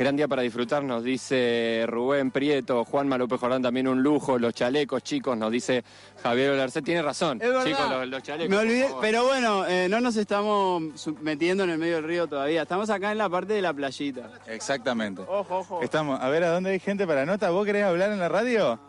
[0.00, 4.54] Gran día para disfrutar, nos dice Rubén Prieto, Juan López Jordán también un lujo, los
[4.54, 5.84] chalecos, chicos, nos dice
[6.22, 7.38] Javier Olarcet, tiene razón.
[7.38, 7.64] Es verdad.
[7.66, 8.48] Chicos, los, los chalecos.
[8.48, 10.82] Me olvidé, pero bueno, eh, no nos estamos
[11.20, 12.62] metiendo en el medio del río todavía.
[12.62, 14.30] Estamos acá en la parte de la playita.
[14.46, 15.20] Exactamente.
[15.28, 15.82] Ojo, ojo.
[15.82, 17.50] Estamos, a ver, ¿a dónde hay gente para nota?
[17.50, 18.80] ¿Vos querés hablar en la radio?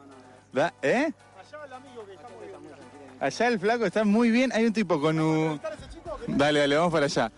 [0.54, 1.12] Da- ¿Eh?
[3.20, 4.50] Allá el flaco está muy bien.
[4.54, 5.60] Hay un tipo con un...
[6.28, 7.30] Dale, dale, vamos para allá.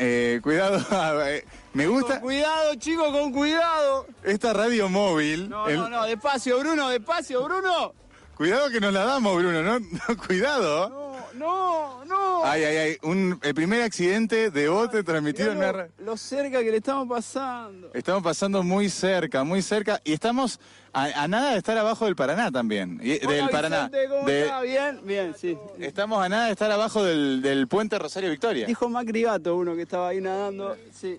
[0.00, 0.78] Eh, cuidado,
[1.74, 4.06] me gusta Con cuidado, chicos, con cuidado.
[4.22, 5.48] esta radio móvil.
[5.48, 7.92] No, El- no, no, despacio, Bruno, despacio, Bruno.
[8.36, 9.80] Cuidado que nos la damos, Bruno, ¿no?
[10.08, 11.16] No, cuidado.
[11.34, 12.27] No, no.
[12.44, 12.96] Ay, ay, ay.
[13.02, 15.88] Un, el primer accidente de bote transmitido en una...
[15.98, 17.90] lo, cerca que le estamos pasando.
[17.94, 20.00] Estamos pasando muy cerca, muy cerca.
[20.04, 20.58] Y estamos
[20.92, 23.00] a, a nada de estar abajo del Paraná también.
[23.02, 23.88] y- del Paraná.
[23.88, 24.60] Vicente, ¿cómo De- está?
[24.62, 25.56] Bien, bien, sí.
[25.78, 28.66] estamos a nada de estar abajo del, del puente Rosario Victoria.
[28.66, 30.76] Dijo Macri Gato uno que estaba ahí nadando.
[30.92, 31.18] Sí.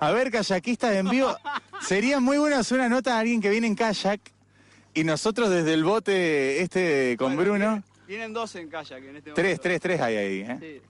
[0.00, 1.36] A ver, kayakistas en vivo.
[1.80, 4.20] Sería muy bueno hacer una nota a alguien que viene en kayak
[4.94, 7.82] y nosotros desde el bote este con Bruno.
[8.06, 9.62] Vienen dos en kayak en este Tres, momento.
[9.62, 10.40] tres, tres hay ahí.
[10.42, 10.56] ¿eh?
[10.60, 10.82] Sí.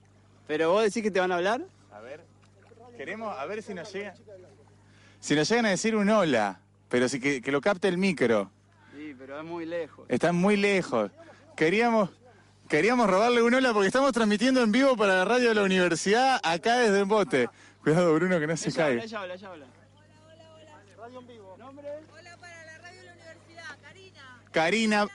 [0.46, 1.62] Pero vos decís que te van a hablar.
[1.92, 2.20] A ver,
[2.96, 4.14] queremos, a ver si nos llega.
[5.20, 8.50] Si nos llegan a decir un hola, pero si que, que lo capte el micro.
[8.94, 10.06] Sí, pero es muy lejos.
[10.08, 11.10] Están muy lejos.
[11.56, 12.10] Queríamos,
[12.68, 16.38] queríamos robarle un hola porque estamos transmitiendo en vivo para la radio de la universidad
[16.42, 17.48] acá desde el bote.
[17.82, 19.04] Cuidado, Bruno, que no se Ella habla, caiga.
[19.04, 19.66] ella habla, ella habla.
[24.52, 25.06] Karina.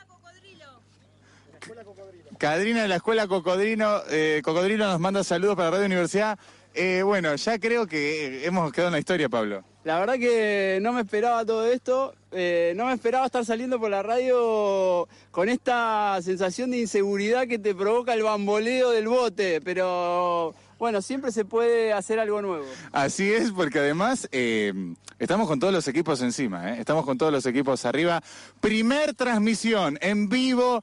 [2.42, 6.40] Cadrina de la Escuela Cocodrilo, eh, Cocodrilo nos manda saludos para Radio Universidad.
[6.74, 9.64] Eh, bueno, ya creo que hemos quedado en la historia, Pablo.
[9.84, 13.92] La verdad que no me esperaba todo esto, eh, no me esperaba estar saliendo por
[13.92, 20.56] la radio con esta sensación de inseguridad que te provoca el bamboleo del bote, pero
[20.80, 22.66] bueno, siempre se puede hacer algo nuevo.
[22.92, 24.74] Así es, porque además eh,
[25.20, 28.20] estamos con todos los equipos encima, estamos con todos los equipos arriba.
[28.62, 30.82] Primer transmisión en vivo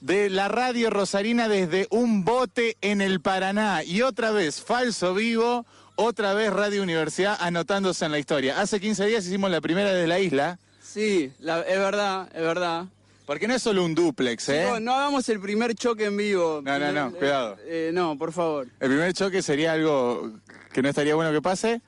[0.00, 3.82] de la radio Rosarina desde un bote en el Paraná.
[3.84, 5.66] Y otra vez, falso vivo,
[5.96, 8.60] otra vez Radio Universidad anotándose en la historia.
[8.60, 10.58] Hace 15 días hicimos la primera desde la isla.
[10.82, 12.86] Sí, la- es verdad, es verdad.
[13.26, 14.62] Porque no es solo un duplex, ¿eh?
[14.64, 16.60] Chicos, no hagamos el primer choque en vivo.
[16.64, 17.56] No, no, no, Eh, cuidado.
[17.64, 18.66] eh, no, por favor.
[18.80, 20.32] El primer choque sería algo
[20.72, 21.80] que no estaría bueno que pase,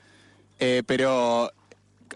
[0.60, 1.50] eh, pero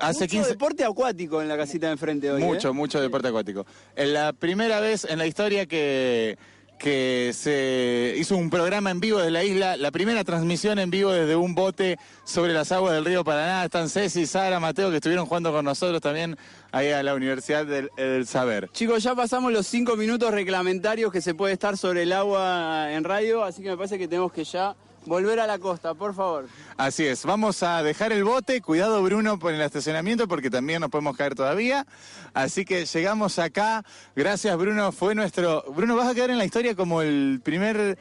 [0.00, 0.48] hace Mucho 15...
[0.50, 2.42] deporte acuático en la casita de enfrente hoy.
[2.42, 2.72] Mucho, ¿eh?
[2.72, 3.66] mucho deporte acuático.
[3.94, 6.38] Es la primera vez en la historia que,
[6.78, 11.12] que se hizo un programa en vivo desde la isla, la primera transmisión en vivo
[11.12, 13.64] desde un bote sobre las aguas del río Paraná.
[13.64, 16.36] Están Ceci, Sara, Mateo, que estuvieron jugando con nosotros también
[16.72, 18.68] ahí a la Universidad del, del Saber.
[18.72, 23.04] Chicos, ya pasamos los cinco minutos reglamentarios que se puede estar sobre el agua en
[23.04, 26.46] radio, así que me parece que tenemos que ya volver a la costa, por favor.
[26.76, 30.90] Así es, vamos a dejar el bote, cuidado Bruno por el estacionamiento porque también nos
[30.90, 31.86] podemos caer todavía.
[32.34, 33.84] Así que llegamos acá,
[34.14, 35.64] gracias Bruno, fue nuestro...
[35.74, 37.98] Bruno, vas a quedar en la historia como el primer...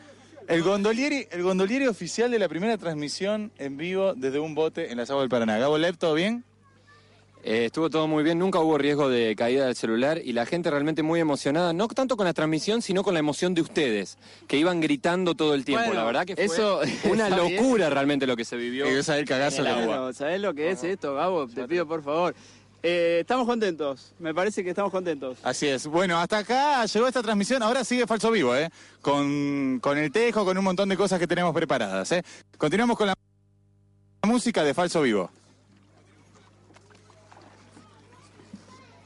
[0.48, 4.98] El gondolieri, el gondolieri oficial de la primera transmisión en vivo desde un bote en
[4.98, 5.58] las aguas del Paraná.
[5.58, 6.44] Gabo Lev, ¿todo bien?
[7.48, 10.72] Eh, estuvo todo muy bien, nunca hubo riesgo de caída del celular y la gente
[10.72, 14.18] realmente muy emocionada, no tanto con la transmisión, sino con la emoción de ustedes,
[14.48, 15.86] que iban gritando todo el tiempo.
[15.86, 16.82] Bueno, la verdad que fue eso
[17.12, 18.88] una locura realmente lo que se vivió.
[18.88, 19.86] Y el cagazo el que agua.
[19.86, 21.48] Bueno, ¿sabés lo que es esto, Gabo?
[21.48, 22.34] Te pido por favor.
[22.82, 25.38] Eh, estamos contentos, me parece que estamos contentos.
[25.44, 25.86] Así es.
[25.86, 27.62] Bueno, hasta acá llegó esta transmisión.
[27.62, 28.72] Ahora sigue Falso Vivo, ¿eh?
[29.02, 32.24] Con, con el tejo, con un montón de cosas que tenemos preparadas, ¿eh?
[32.58, 33.14] Continuamos con la
[34.24, 35.30] música de Falso Vivo.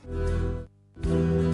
[0.10, 1.49] Thank you.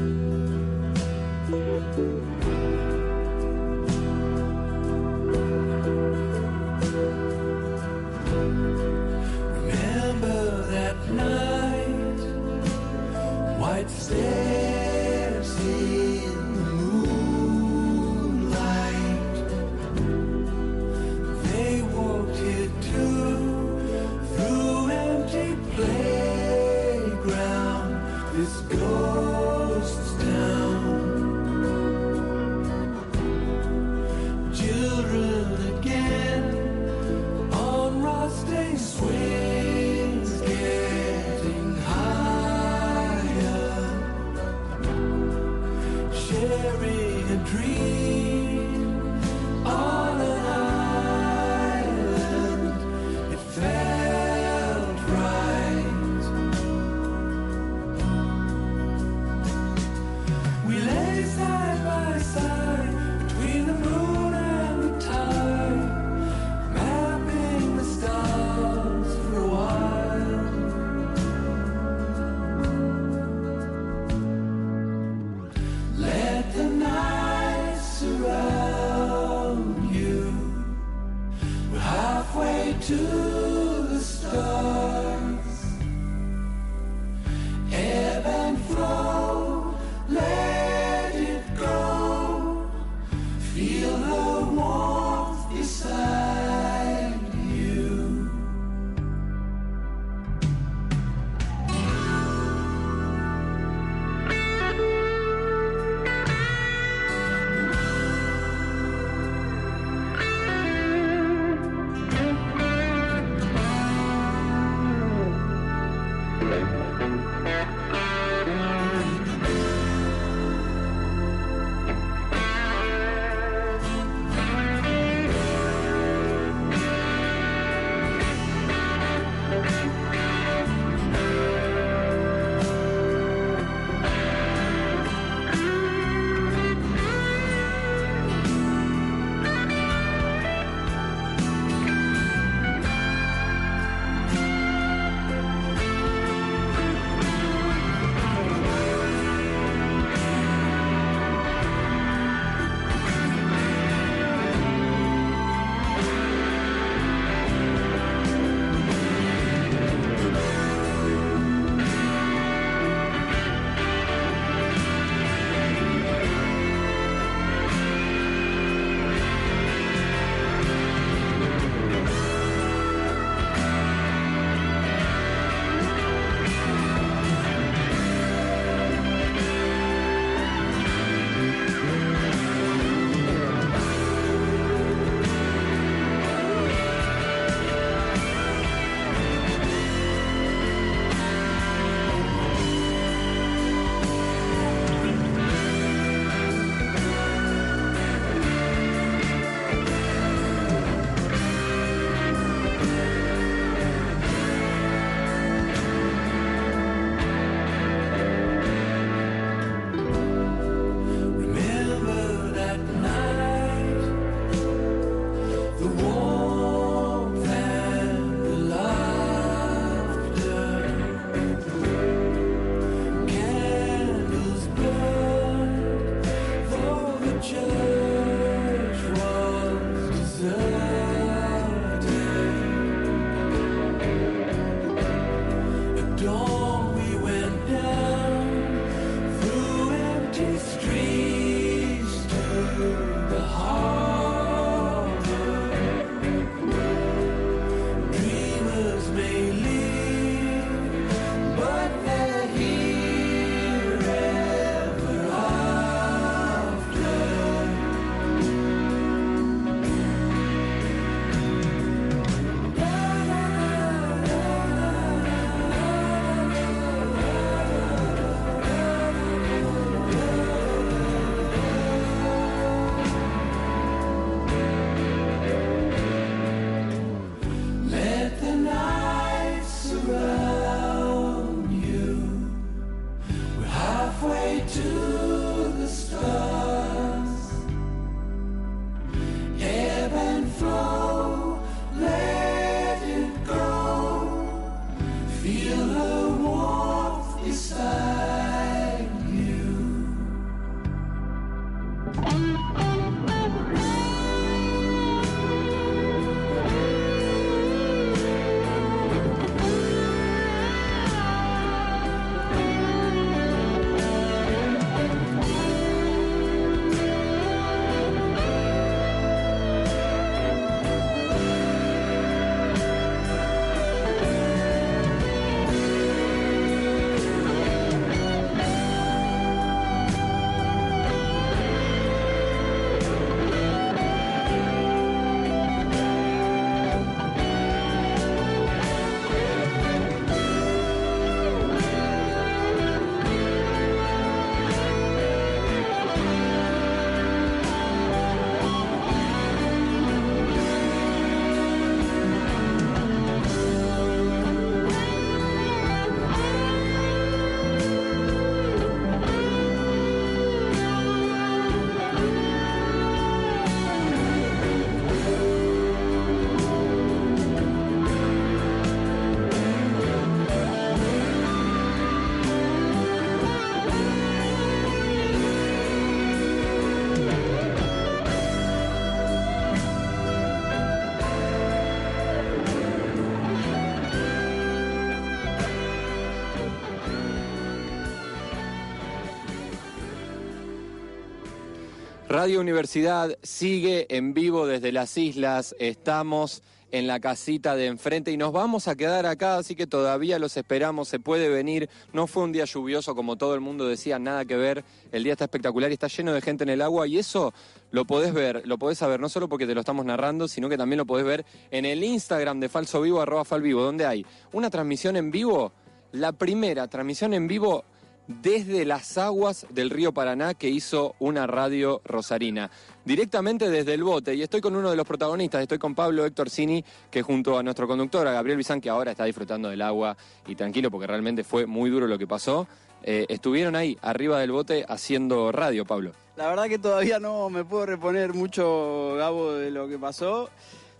[392.45, 395.75] Radio Universidad sigue en vivo desde las islas.
[395.79, 396.61] Estamos
[396.91, 400.55] en la casita de enfrente y nos vamos a quedar acá, así que todavía los
[400.55, 401.89] esperamos, se puede venir.
[402.13, 404.83] No fue un día lluvioso como todo el mundo decía, nada que ver.
[405.11, 407.51] El día está espectacular y está lleno de gente en el agua y eso
[407.89, 410.77] lo podés ver, lo podés saber no solo porque te lo estamos narrando, sino que
[410.77, 414.23] también lo podés ver en el Instagram de Falso Vivo, arroba Falvivo, donde hay
[414.53, 415.71] una transmisión en vivo,
[416.11, 417.85] la primera transmisión en vivo
[418.27, 422.71] desde las aguas del río Paraná que hizo una radio rosarina.
[423.03, 426.49] Directamente desde el bote, y estoy con uno de los protagonistas, estoy con Pablo Héctor
[426.49, 430.17] Cini, que junto a nuestro conductor, a Gabriel Bizán, que ahora está disfrutando del agua
[430.47, 432.67] y tranquilo porque realmente fue muy duro lo que pasó,
[433.03, 436.13] eh, estuvieron ahí, arriba del bote, haciendo radio, Pablo.
[436.35, 440.49] La verdad que todavía no me puedo reponer mucho, Gabo, de lo que pasó.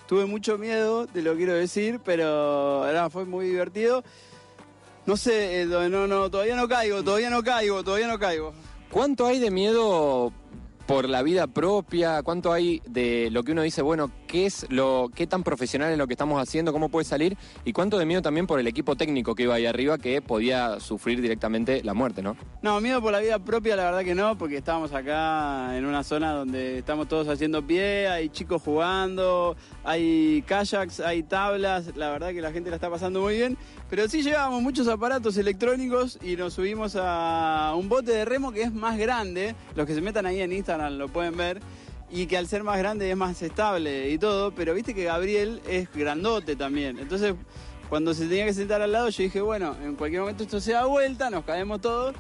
[0.07, 4.03] Tuve mucho miedo, te lo quiero decir, pero nada, fue muy divertido.
[5.05, 8.53] No sé, eh, no, no, todavía no caigo, todavía no caigo, todavía no caigo.
[8.89, 10.33] ¿Cuánto hay de miedo
[10.87, 12.23] por la vida propia?
[12.23, 15.97] ¿Cuánto hay de lo que uno dice, bueno, qué es lo, qué tan profesional es
[15.97, 17.37] lo que estamos haciendo, cómo puede salir?
[17.63, 20.79] Y cuánto de miedo también por el equipo técnico que iba ahí arriba que podía
[20.79, 22.35] sufrir directamente la muerte, ¿no?
[22.61, 26.03] No, miedo por la vida propia, la verdad que no, porque estábamos acá en una
[26.03, 32.31] zona donde estamos todos haciendo pie, hay chicos jugando, hay kayaks, hay tablas, la verdad
[32.31, 33.57] que la gente la está pasando muy bien.
[33.89, 38.63] Pero sí llevábamos muchos aparatos electrónicos y nos subimos a un bote de remo que
[38.63, 39.55] es más grande.
[39.75, 41.61] Los que se metan ahí en Instagram lo pueden ver.
[42.15, 44.51] Y que al ser más grande es más estable y todo.
[44.51, 46.97] Pero viste que Gabriel es grandote también.
[46.97, 47.35] Entonces,
[47.89, 50.71] cuando se tenía que sentar al lado, yo dije, bueno, en cualquier momento esto se
[50.71, 52.15] da vuelta, nos caemos todos.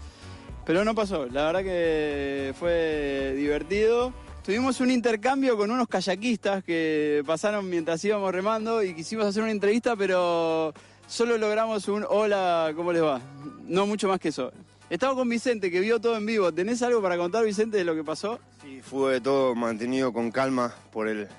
[0.65, 1.27] Pero no pasó.
[1.27, 4.11] La verdad que fue divertido.
[4.43, 9.51] Tuvimos un intercambio con unos kayakistas que pasaron mientras íbamos remando y quisimos hacer una
[9.51, 10.73] entrevista, pero
[11.07, 13.21] solo logramos un hola, ¿cómo les va?
[13.65, 14.51] No mucho más que eso.
[14.89, 16.53] Estaba con Vicente, que vio todo en vivo.
[16.53, 18.39] ¿Tenés algo para contar, Vicente, de lo que pasó?
[18.75, 21.29] Sí, fue todo mantenido con calma por el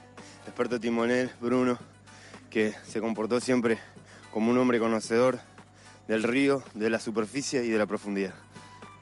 [0.46, 1.78] experto timonel Bruno,
[2.48, 3.76] que se comportó siempre
[4.32, 5.38] como un hombre conocedor
[6.08, 8.32] del río, de la superficie y de la profundidad.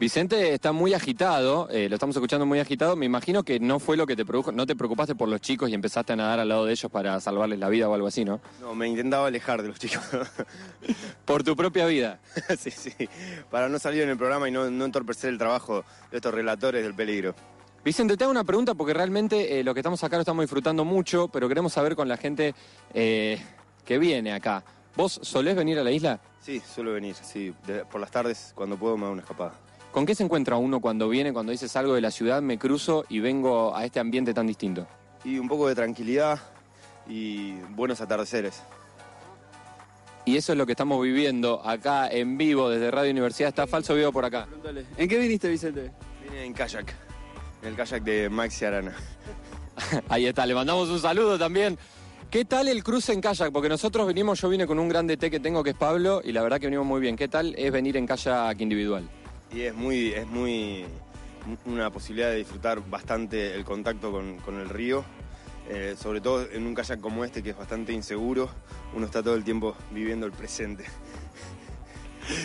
[0.00, 2.96] Vicente está muy agitado, eh, lo estamos escuchando muy agitado.
[2.96, 5.70] Me imagino que no fue lo que te produjo, no te preocupaste por los chicos
[5.70, 8.24] y empezaste a nadar al lado de ellos para salvarles la vida o algo así,
[8.24, 8.40] ¿no?
[8.60, 10.02] No, me intentaba alejar de los chicos.
[11.24, 12.18] Por tu propia vida.
[12.58, 12.92] sí, sí,
[13.48, 16.82] para no salir en el programa y no, no entorpecer el trabajo de estos relatores
[16.82, 17.36] del peligro.
[17.84, 20.84] Vicente, te hago una pregunta porque realmente eh, lo que estamos acá lo estamos disfrutando
[20.86, 22.54] mucho, pero queremos saber con la gente
[22.94, 23.38] eh,
[23.84, 24.64] que viene acá.
[24.96, 26.18] ¿Vos solés venir a la isla?
[26.40, 27.52] Sí, suelo venir, sí.
[27.66, 29.52] de- por las tardes, cuando puedo, me hago una escapada.
[29.92, 33.04] ¿Con qué se encuentra uno cuando viene, cuando dice salgo de la ciudad, me cruzo
[33.08, 34.86] y vengo a este ambiente tan distinto?
[35.24, 36.40] Y un poco de tranquilidad
[37.06, 38.62] y buenos atardeceres.
[40.24, 43.50] Y eso es lo que estamos viviendo acá en vivo desde Radio Universidad.
[43.50, 44.48] Está falso vivo por acá.
[44.96, 45.92] ¿En qué viniste, Vicente?
[46.24, 46.94] Vine en kayak,
[47.64, 48.94] en el kayak de Maxi Arana.
[50.08, 51.78] Ahí está, le mandamos un saludo también.
[52.30, 53.52] ¿Qué tal el cruce en kayak?
[53.52, 56.32] Porque nosotros venimos, yo vine con un grande T que tengo que es Pablo y
[56.32, 57.16] la verdad que venimos muy bien.
[57.16, 59.08] ¿Qué tal es venir en kayak individual?
[59.50, 60.84] Y es muy, es muy
[61.64, 65.04] una posibilidad de disfrutar bastante el contacto con, con el río,
[65.70, 68.50] eh, sobre todo en un kayak como este que es bastante inseguro,
[68.94, 70.84] uno está todo el tiempo viviendo el presente.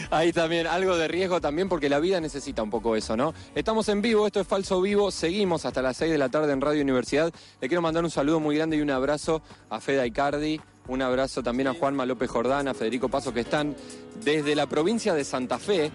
[0.09, 3.33] Ahí también, algo de riesgo también, porque la vida necesita un poco eso, ¿no?
[3.55, 6.61] Estamos en vivo, esto es Falso Vivo, seguimos hasta las 6 de la tarde en
[6.61, 7.33] Radio Universidad.
[7.61, 11.43] Le quiero mandar un saludo muy grande y un abrazo a Feda Icardi, un abrazo
[11.43, 13.75] también a Juanma López Jordán, a Federico Paso, que están
[14.23, 15.91] desde la provincia de Santa Fe,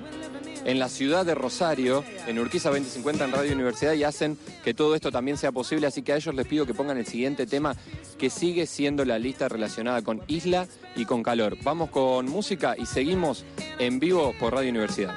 [0.65, 4.95] en la ciudad de Rosario, en Urquiza 2050, en Radio Universidad, y hacen que todo
[4.95, 5.89] esto también sea posible.
[5.89, 7.77] Así que a ellos les pido que pongan el siguiente tema,
[8.19, 11.57] que sigue siendo la lista relacionada con isla y con calor.
[11.65, 13.45] Vamos con música y seguimos
[13.81, 15.15] en vivo por Radio Universidad.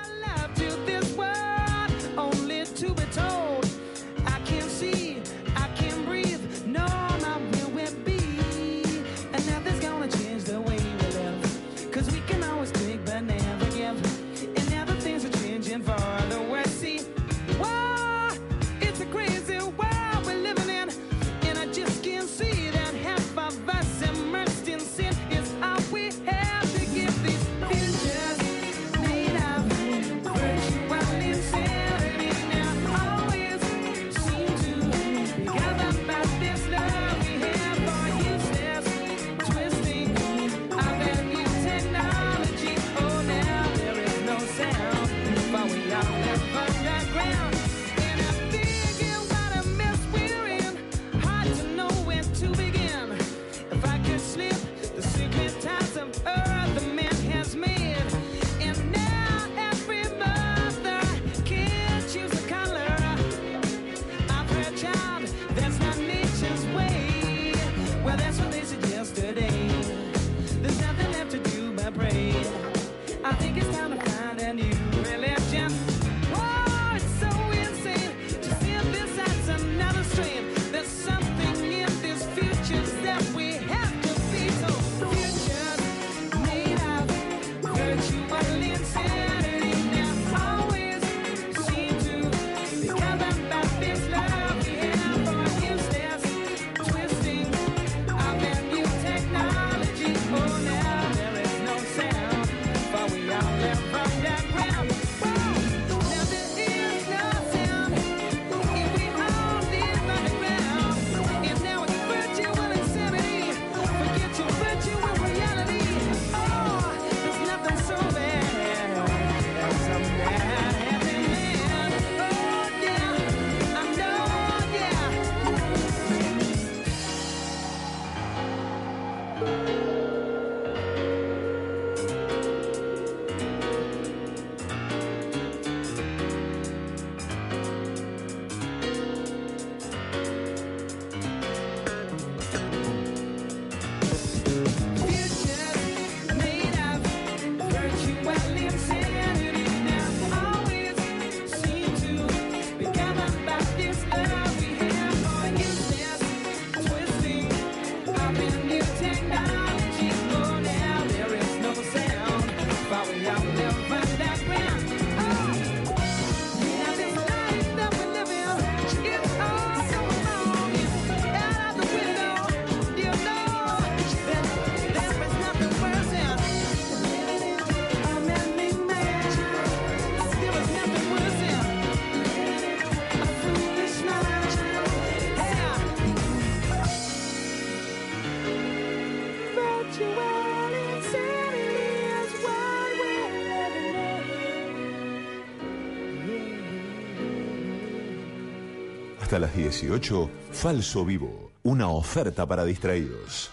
[199.27, 203.51] Hasta las 18, Falso Vivo, una oferta para distraídos.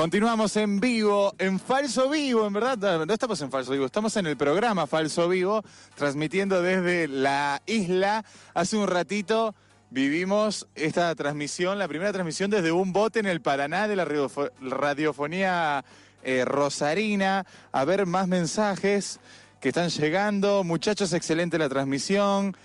[0.00, 4.24] Continuamos en vivo, en falso vivo, en verdad, no estamos en falso vivo, estamos en
[4.26, 5.62] el programa Falso Vivo,
[5.94, 8.24] transmitiendo desde la isla.
[8.54, 9.54] Hace un ratito
[9.90, 14.50] vivimos esta transmisión, la primera transmisión desde un bote en el Paraná de la radiofo-
[14.62, 15.84] radiofonía
[16.22, 17.44] eh, rosarina.
[17.70, 19.20] A ver más mensajes
[19.60, 20.64] que están llegando.
[20.64, 22.56] Muchachos, excelente la transmisión.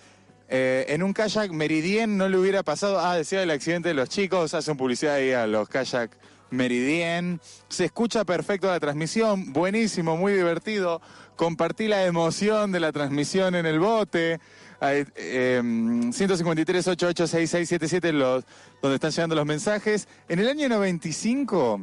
[0.47, 2.97] Eh, en un kayak Meridien no le hubiera pasado.
[2.97, 4.53] Ah, decía el accidente de los chicos.
[4.53, 6.11] Hacen publicidad ahí a los kayak
[6.49, 7.39] Meridien.
[7.69, 9.51] Se escucha perfecto la transmisión.
[9.53, 11.01] Buenísimo, muy divertido.
[11.35, 14.39] Compartí la emoción de la transmisión en el bote.
[14.79, 15.61] Ahí, eh,
[16.11, 18.43] 153 886677 los
[18.81, 20.07] donde están llegando los mensajes.
[20.29, 21.79] En el año 95,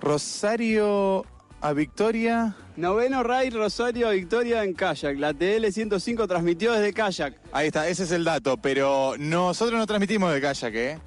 [0.00, 1.24] Rosario
[1.60, 2.56] a Victoria.
[2.76, 5.18] Noveno Raid Rosario Victoria en Kayak.
[5.18, 7.34] La TL 105 transmitió desde Kayak.
[7.52, 8.56] Ahí está, ese es el dato.
[8.56, 10.98] Pero nosotros no transmitimos de kayak, ¿eh?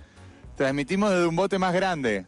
[0.65, 2.27] Transmitimos desde un bote más grande.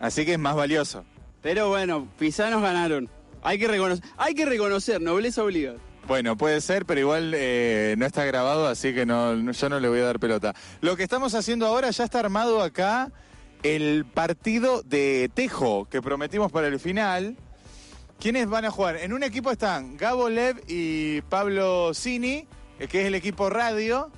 [0.00, 1.04] Así que es más valioso.
[1.40, 3.08] Pero bueno, pisanos ganaron.
[3.44, 5.74] Hay que reconocer, hay que reconocer, nobleza obliga.
[6.08, 9.78] Bueno, puede ser, pero igual eh, no está grabado, así que no, no- yo no
[9.78, 10.52] le voy a dar pelota.
[10.80, 13.12] Lo que estamos haciendo ahora ya está armado acá
[13.62, 17.36] el partido de Tejo que prometimos para el final.
[18.18, 18.96] ¿Quiénes van a jugar?
[18.96, 22.48] En un equipo están Gabo Lev y Pablo Cini,
[22.80, 24.10] eh, que es el equipo radio.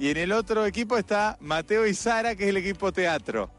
[0.00, 3.50] Y en el otro equipo está Mateo y Sara, que es el equipo teatro.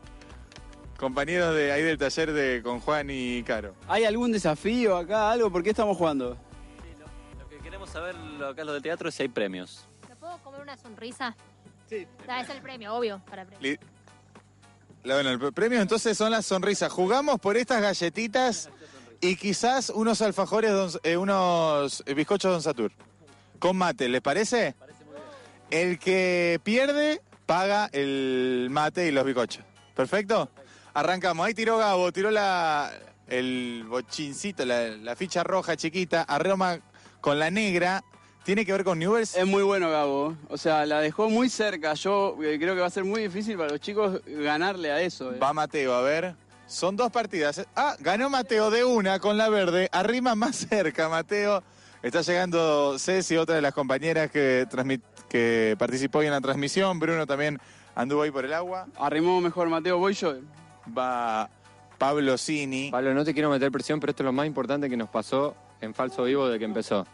[0.98, 3.74] Compañeros de ahí del taller de con Juan y Caro.
[3.88, 5.52] ¿Hay algún desafío acá, algo?
[5.52, 6.36] ¿Por qué estamos jugando?
[7.40, 9.88] Lo que queremos saber lo- acá lo del teatro es si hay premios.
[10.10, 11.36] ¿Me puedo comer una sonrisa?
[11.88, 12.08] Sí.
[12.42, 13.78] es el premio, obvio, para el premio.
[15.04, 16.92] La- Bueno, el premio entonces son las sonrisas.
[16.92, 18.70] Jugamos por estas galletitas
[19.20, 22.92] y quizás unos alfajores, don- eh, unos bizcochos Don Satur.
[23.60, 24.76] Con mate, ¿les parece?
[25.72, 29.64] El que pierde paga el mate y los bizcochos.
[29.96, 30.50] ¿Perfecto?
[30.94, 31.46] Arrancamos.
[31.46, 32.92] Ahí tiró Gabo, tiró la,
[33.28, 36.80] el bochincito, la, la ficha roja chiquita, a Roma
[37.22, 38.04] con la negra.
[38.44, 39.36] ¿Tiene que ver con Newells?
[39.36, 40.36] Es muy bueno Gabo.
[40.50, 41.94] O sea, la dejó muy cerca.
[41.94, 45.34] Yo eh, creo que va a ser muy difícil para los chicos ganarle a eso.
[45.34, 45.38] eh.
[45.38, 46.36] Va Mateo, a ver.
[46.68, 47.66] Son dos partidas.
[47.76, 49.90] Ah, ganó Mateo de una con la verde.
[49.92, 51.64] Arrima más cerca, Mateo.
[52.02, 57.00] Está llegando Ceci, otra de las compañeras que, transmit- que participó hoy en la transmisión.
[57.00, 57.58] Bruno también
[57.96, 58.88] anduvo ahí por el agua.
[59.00, 60.36] Arrimó mejor Mateo, voy yo.
[60.96, 61.50] Va
[61.98, 62.92] Pablo Cini.
[62.92, 65.56] Pablo, no te quiero meter presión, pero esto es lo más importante que nos pasó
[65.80, 67.08] en falso vivo de que empezó.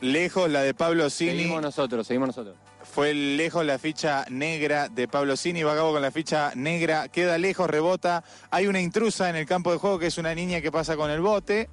[0.00, 1.32] Lejos la de Pablo Cini.
[1.32, 2.56] Seguimos nosotros, seguimos nosotros.
[2.84, 5.62] Fue lejos la ficha negra de Pablo Cini.
[5.62, 7.08] Va Gabo con la ficha negra.
[7.08, 8.24] Queda lejos, rebota.
[8.50, 11.10] Hay una intrusa en el campo de juego que es una niña que pasa con
[11.10, 11.68] el bote.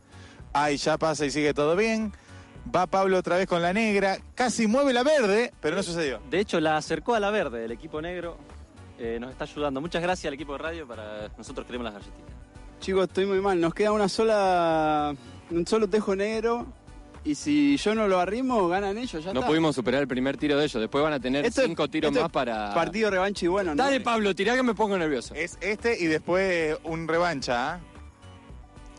[0.52, 2.12] Ahí ya pasa y sigue todo bien.
[2.74, 4.18] Va Pablo otra vez con la negra.
[4.34, 6.20] Casi mueve la verde, pero no sucedió.
[6.30, 8.38] De hecho, la acercó a la verde, el equipo negro.
[8.98, 9.82] eh, nos está ayudando.
[9.82, 12.34] Muchas gracias al equipo de radio para nosotros queremos las galletitas.
[12.80, 13.60] Chicos, estoy muy mal.
[13.60, 15.14] Nos queda una sola.
[15.52, 16.66] un solo tejo negro.
[17.26, 19.24] Y si yo no lo arrimo, ganan ellos.
[19.24, 19.48] Ya No está.
[19.50, 20.80] pudimos superar el primer tiro de ellos.
[20.80, 22.74] Después van a tener Esto es- cinco tiros más para.
[22.74, 23.74] Partido revancha y bueno.
[23.76, 23.84] ¿no?
[23.84, 25.34] Dale, Pablo, tirá que me pongo nervioso.
[25.36, 27.74] Es este y después un revancha.
[27.76, 27.80] ¿ah?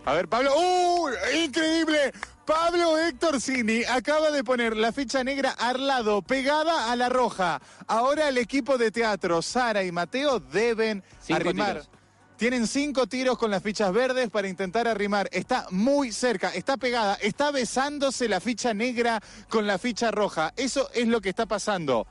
[0.07, 0.51] A ver, Pablo.
[0.57, 1.09] ¡Uh!
[1.45, 2.13] ¡Increíble!
[2.47, 7.61] Pablo Héctor Cini acaba de poner la ficha negra al lado, pegada a la roja.
[7.89, 11.73] Ahora el equipo de teatro, Sara y Mateo, deben Cinco arrimar.
[11.73, 11.91] tiros.
[12.37, 15.29] Tienen cinco tiros con las fichas verdes para intentar arrimar.
[15.33, 20.53] Está muy cerca, está pegada, está besándose la ficha negra con la ficha roja.
[20.57, 22.07] Eso es lo que está pasando.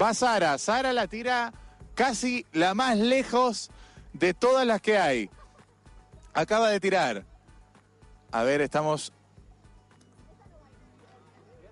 [0.00, 1.52] Va Sara, Sara la tira
[1.94, 3.70] casi la más lejos
[4.12, 5.30] de todas las que hay.
[6.32, 7.24] Acaba de tirar.
[8.30, 9.12] A ver, estamos.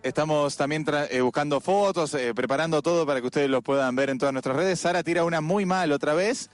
[0.08, 4.16] Estamos también eh, buscando fotos, eh, preparando todo para que ustedes lo puedan ver en
[4.16, 4.80] todas nuestras redes.
[4.80, 6.48] Sara tira una muy mal otra vez.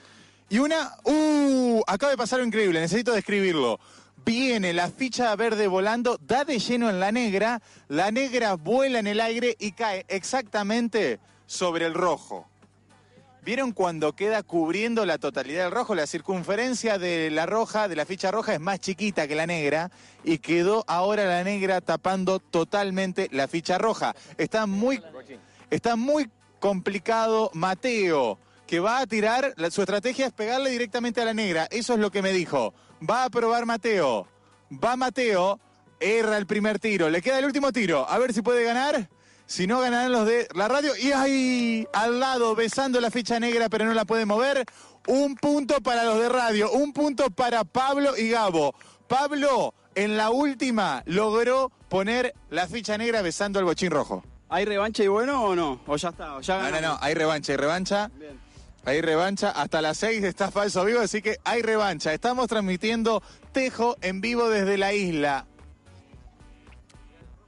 [0.49, 0.97] Y una.
[1.05, 1.81] ¡Uh!
[1.87, 3.79] Acaba de pasar algo increíble, necesito describirlo.
[4.25, 9.07] Viene la ficha verde volando, da de lleno en la negra, la negra vuela en
[9.07, 12.49] el aire y cae exactamente sobre el rojo.
[13.45, 15.95] ¿Vieron cuando queda cubriendo la totalidad del rojo?
[15.95, 19.91] La circunferencia de la roja, de la ficha roja, es más chiquita que la negra
[20.25, 24.17] y quedó ahora la negra tapando totalmente la ficha roja.
[24.39, 25.03] Está muy,
[25.69, 31.35] está muy complicado Mateo, que va a tirar, su estrategia es pegarle directamente a la
[31.35, 31.69] negra.
[31.71, 32.73] Eso es lo que me dijo.
[33.09, 34.27] Va a probar Mateo.
[34.73, 35.61] Va Mateo,
[36.01, 37.11] erra el primer tiro.
[37.11, 38.09] Le queda el último tiro.
[38.09, 39.11] A ver si puede ganar.
[39.47, 40.97] Si no, ganarán los de la radio.
[40.97, 44.65] Y ahí, al lado, besando la ficha negra, pero no la puede mover.
[45.07, 46.73] Un punto para los de radio.
[46.73, 48.75] Un punto para Pablo y Gabo.
[49.07, 54.25] Pablo, en la última, logró poner la ficha negra besando el bochín rojo.
[54.49, 55.81] ¿Hay revancha y bueno o no?
[55.87, 56.37] ¿O ya está?
[56.37, 57.01] ¿O ya No, no, ganamos?
[57.01, 58.11] no, hay revancha, hay revancha.
[58.87, 62.13] Hay revancha, hasta las 6 está falso vivo, así que hay revancha.
[62.13, 63.23] Estamos transmitiendo
[63.53, 65.47] Tejo en vivo desde la isla.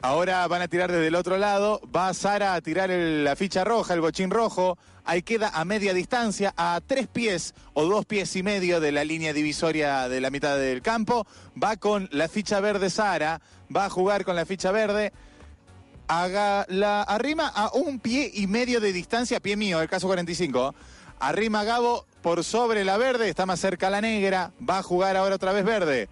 [0.03, 1.81] Ahora van a tirar desde el otro lado.
[1.95, 4.79] Va Sara a tirar la ficha roja, el bochín rojo.
[5.05, 9.05] Ahí queda a media distancia, a tres pies o dos pies y medio de la
[9.05, 11.27] línea divisoria de la mitad del campo.
[11.63, 13.41] Va con la ficha verde Sara.
[13.75, 15.13] Va a jugar con la ficha verde.
[16.09, 20.75] Haga la arrima a un pie y medio de distancia, pie mío, el caso 45.
[21.19, 24.53] Arrima Gabo por sobre la verde, está más cerca la negra.
[24.69, 26.09] Va a jugar ahora otra vez verde.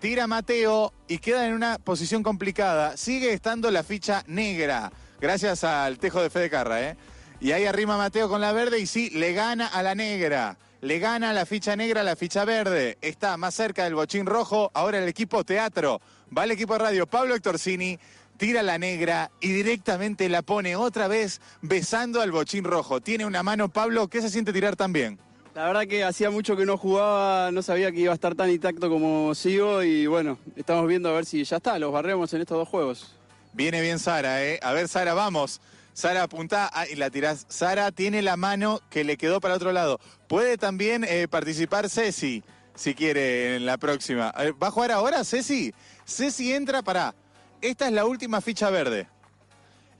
[0.00, 2.96] Tira Mateo y queda en una posición complicada.
[2.96, 6.96] Sigue estando la ficha negra, gracias al tejo de Fede Carra, ¿eh?
[7.40, 10.58] Y ahí arrima Mateo con la verde y sí, le gana a la negra.
[10.80, 12.98] Le gana la ficha negra a la ficha verde.
[13.00, 14.70] Está más cerca del bochín rojo.
[14.74, 16.00] Ahora el equipo teatro.
[16.36, 17.06] Va el equipo de radio.
[17.06, 17.98] Pablo Hectorsini
[18.36, 23.00] tira la negra y directamente la pone otra vez besando al bochín rojo.
[23.00, 24.08] Tiene una mano Pablo.
[24.08, 25.18] ¿Qué se siente tirar también?
[25.56, 28.50] La verdad que hacía mucho que no jugaba, no sabía que iba a estar tan
[28.50, 32.42] intacto como sigo y bueno, estamos viendo a ver si ya está, los barremos en
[32.42, 33.16] estos dos juegos.
[33.54, 34.60] Viene bien Sara, ¿eh?
[34.62, 35.62] A ver, Sara, vamos.
[35.94, 37.46] Sara, apunta ah, y la tirás.
[37.48, 39.98] Sara tiene la mano que le quedó para otro lado.
[40.28, 44.34] Puede también eh, participar Ceci, si quiere, en la próxima.
[44.62, 45.72] ¿Va a jugar ahora, Ceci?
[46.04, 47.14] Ceci entra para.
[47.62, 49.08] Esta es la última ficha verde.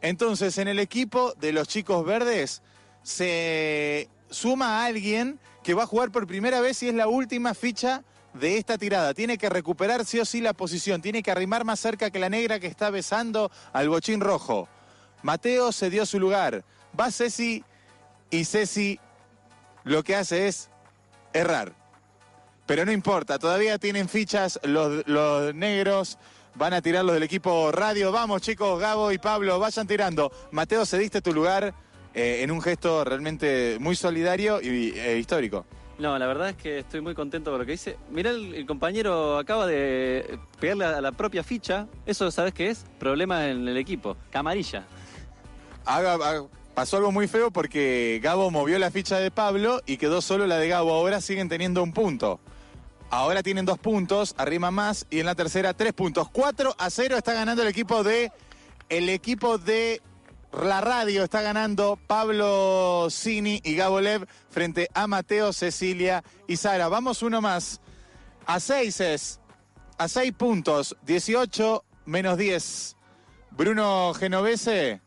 [0.03, 2.61] Entonces, en el equipo de los chicos verdes
[3.03, 7.55] se suma a alguien que va a jugar por primera vez y es la última
[7.55, 8.05] ficha
[8.35, 9.15] de esta tirada.
[9.15, 12.29] Tiene que recuperar sí o sí la posición, tiene que arrimar más cerca que la
[12.29, 14.69] negra que está besando al bochín rojo.
[15.23, 16.65] Mateo se dio su lugar.
[16.99, 17.65] Va Ceci
[18.31, 19.01] y Ceci
[19.85, 20.71] lo que hace es
[21.33, 21.75] errar.
[22.67, 26.19] Pero no importa, todavía tienen fichas los, los negros.
[26.55, 28.11] Van a tirar los del equipo radio.
[28.11, 30.33] Vamos chicos, Gabo y Pablo, vayan tirando.
[30.51, 31.75] Mateo, cediste tu lugar
[32.17, 35.65] eh, en un gesto realmente muy solidario y eh, histórico.
[35.99, 37.97] No, la verdad es que estoy muy contento con lo que hice.
[38.11, 41.87] Mirá, el, el compañero acaba de pegarle a la propia ficha.
[42.05, 42.85] Eso, ¿sabes qué es?
[42.99, 44.17] Problema en el equipo.
[44.31, 44.85] Camarilla.
[45.85, 50.21] Haga- haga- pasó algo muy feo porque Gabo movió la ficha de Pablo y quedó
[50.21, 50.93] solo la de Gabo.
[50.93, 52.41] Ahora siguen teniendo un punto.
[53.09, 56.29] Ahora tienen dos puntos, arrima más y en la tercera tres puntos.
[56.31, 58.33] 4 a 0 está ganando el equipo de
[58.89, 60.03] el equipo de
[60.63, 66.89] la radio está ganando Pablo Cini y Gabo Lev frente a Mateo, Cecilia y Sara.
[66.89, 67.81] Vamos uno más.
[68.47, 69.41] A 6 es
[69.99, 72.97] a 6 puntos, 18 menos 10.
[73.51, 75.01] Bruno Genovese,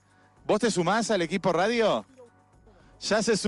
[0.46, 2.06] ¿vos te sumás al equipo radio?
[3.02, 3.48] Ya se su-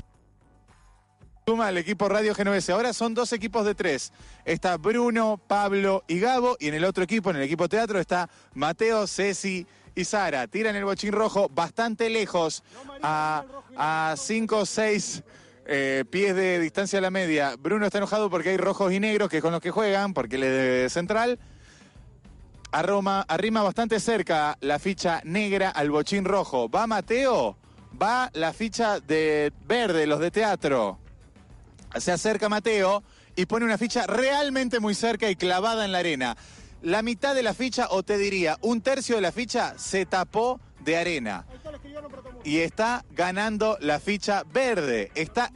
[1.46, 2.72] suma al equipo Radio Genovese.
[2.72, 4.12] Ahora son dos equipos de tres.
[4.44, 6.56] Está Bruno, Pablo y Gabo.
[6.58, 10.46] Y en el otro equipo, en el equipo teatro, está Mateo, Ceci y Sara.
[10.46, 12.62] Tiran el bochín rojo bastante lejos,
[13.02, 15.22] a 5 o 6
[16.10, 17.54] pies de distancia a la media.
[17.58, 20.36] Bruno está enojado porque hay rojos y negros, que es con los que juegan, porque
[20.36, 21.38] él es de central.
[22.72, 26.70] Arroma, arrima bastante cerca la ficha negra al bochín rojo.
[26.70, 27.56] ¿Va Mateo?
[28.00, 30.98] Va la ficha de verde, los de teatro.
[31.96, 33.02] Se acerca Mateo
[33.36, 36.36] y pone una ficha realmente muy cerca y clavada en la arena.
[36.82, 40.60] La mitad de la ficha, o te diría, un tercio de la ficha se tapó
[40.80, 41.46] de arena.
[42.44, 45.10] Y está ganando la ficha verde.
[45.14, 45.50] Está.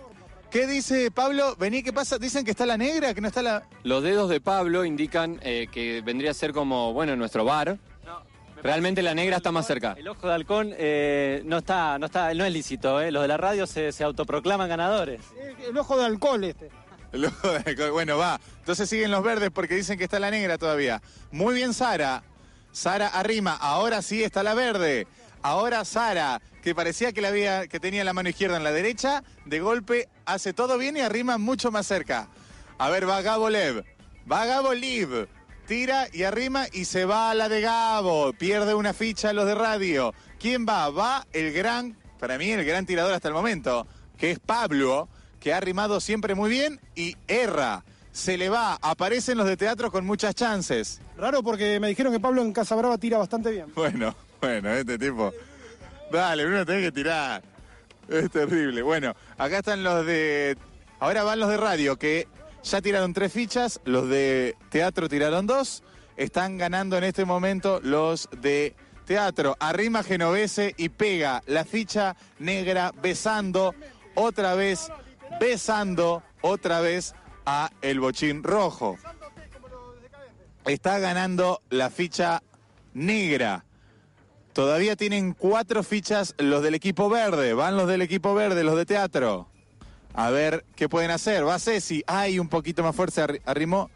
[0.50, 1.56] ¿Qué dice Pablo?
[1.56, 2.18] Vení, ¿qué pasa?
[2.18, 3.64] Dicen que está la negra, que no está la.
[3.82, 7.76] Los dedos de Pablo indican eh, que vendría a ser como, bueno, nuestro bar.
[8.62, 9.94] Realmente la negra está más cerca.
[9.98, 13.10] El ojo de halcón eh, no está, no está, no es lícito, ¿eh?
[13.10, 15.20] Los de la radio se, se autoproclaman ganadores.
[15.68, 16.66] El ojo de alcohol este.
[16.66, 16.85] El ojo de halcón.
[17.92, 18.40] Bueno, va.
[18.60, 21.02] Entonces siguen los verdes porque dicen que está la negra todavía.
[21.30, 22.22] Muy bien, Sara.
[22.72, 23.54] Sara arrima.
[23.54, 25.06] Ahora sí está la verde.
[25.42, 30.52] Ahora Sara, que parecía que, tenía la mano izquierda en la derecha, de golpe hace
[30.52, 32.28] todo bien y arrima mucho más cerca.
[32.78, 33.84] A ver, va Gabo Lev.
[34.30, 35.28] Va Gabo Liv.
[35.66, 38.32] Tira y arrima y se va a la de Gabo.
[38.32, 40.14] Pierde una ficha a los de radio.
[40.38, 40.90] ¿Quién va?
[40.90, 43.86] Va el gran, para mí el gran tirador hasta el momento,
[44.18, 45.08] que es Pablo,
[45.46, 47.84] que ha arrimado siempre muy bien y erra.
[48.10, 51.00] Se le va, aparecen los de teatro con muchas chances.
[51.16, 53.66] Raro porque me dijeron que Pablo en Casa Brava tira bastante bien.
[53.72, 55.32] Bueno, bueno, este tipo.
[56.10, 57.44] Dale, Bruno, tenés que tirar.
[58.08, 58.82] Es terrible.
[58.82, 60.58] Bueno, acá están los de.
[60.98, 62.26] Ahora van los de radio, que
[62.64, 63.80] ya tiraron tres fichas.
[63.84, 65.84] Los de teatro tiraron dos.
[66.16, 68.74] Están ganando en este momento los de
[69.04, 69.56] teatro.
[69.60, 73.76] Arrima Genovese y pega la ficha negra besando
[74.16, 74.90] otra vez,
[75.40, 78.96] besando otra vez a el bochín rojo.
[80.64, 82.42] Está ganando la ficha
[82.94, 83.64] negra.
[84.52, 87.52] Todavía tienen cuatro fichas los del equipo verde.
[87.54, 89.48] Van los del equipo verde, los de teatro.
[90.14, 91.46] A ver qué pueden hacer.
[91.46, 92.02] Va Ceci.
[92.06, 93.22] Ay, un poquito más fuerte.
[93.22, 93.90] arri- Arrimó,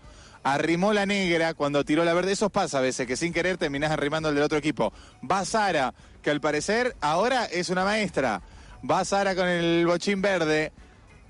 [0.44, 2.32] arrimó la negra cuando tiró la verde.
[2.32, 4.92] Eso pasa a veces, que sin querer terminás arrimando el del otro equipo.
[5.28, 8.42] Va Sara, que al parecer ahora es una maestra.
[8.88, 10.72] Va Sara con el bochín verde.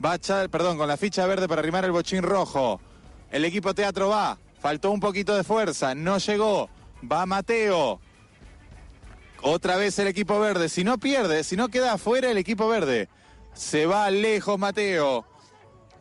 [0.05, 2.81] Va Cha- perdón, con la ficha verde para arrimar el bochín rojo.
[3.31, 4.39] El equipo teatro va.
[4.60, 5.94] Faltó un poquito de fuerza.
[5.94, 6.68] No llegó.
[7.10, 8.01] Va Mateo.
[9.43, 10.68] Otra vez el equipo verde.
[10.68, 13.09] Si no pierde, si no queda afuera el equipo verde.
[13.55, 15.24] Se va lejos Mateo.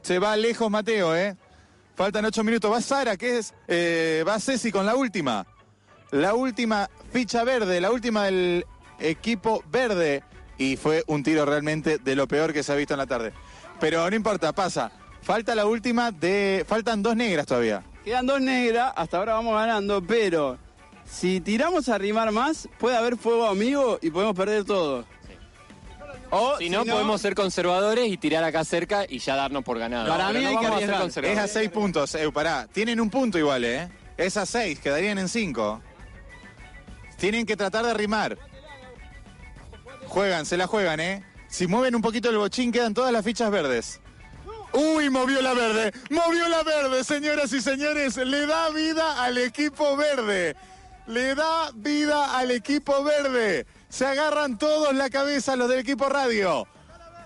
[0.01, 1.35] Se va lejos Mateo, ¿eh?
[1.95, 2.71] Faltan ocho minutos.
[2.71, 3.53] Va Sara, que es.
[3.67, 5.45] eh, va Ceci con la última.
[6.11, 8.65] La última ficha verde, la última del
[8.99, 10.23] equipo verde.
[10.57, 13.31] Y fue un tiro realmente de lo peor que se ha visto en la tarde.
[13.79, 14.91] Pero no importa, pasa.
[15.21, 16.65] Falta la última de.
[16.67, 17.83] Faltan dos negras todavía.
[18.03, 20.57] Quedan dos negras, hasta ahora vamos ganando, pero
[21.05, 25.05] si tiramos a rimar más, puede haber fuego amigo y podemos perder todo.
[26.31, 30.07] O Si no, podemos ser conservadores y tirar acá cerca y ya darnos por ganado.
[30.07, 31.25] Para Pero mí no hay que vamos a ser arriesgar.
[31.25, 32.67] Es a seis puntos, eh, pará.
[32.71, 33.89] Tienen un punto igual, ¿eh?
[34.15, 35.81] Es a seis, quedarían en cinco.
[37.17, 38.37] Tienen que tratar de rimar.
[40.07, 41.23] Juegan, se la juegan, ¿eh?
[41.49, 43.99] Si mueven un poquito el bochín, quedan todas las fichas verdes.
[44.71, 45.91] ¡Uy, movió la verde!
[46.11, 48.17] ¡Movió la verde, señoras y señores!
[48.17, 50.55] Le da vida al equipo verde.
[51.07, 53.65] Le da vida al equipo verde.
[53.89, 56.67] Se agarran todos la cabeza los del equipo radio.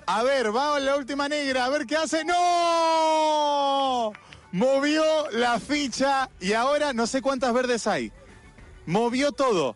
[0.05, 2.23] A ver, va la última negra, a ver qué hace.
[2.23, 4.13] ¡No!
[4.53, 8.13] Movió la ficha y ahora no sé cuántas verdes hay.
[8.85, 9.75] Movió todo.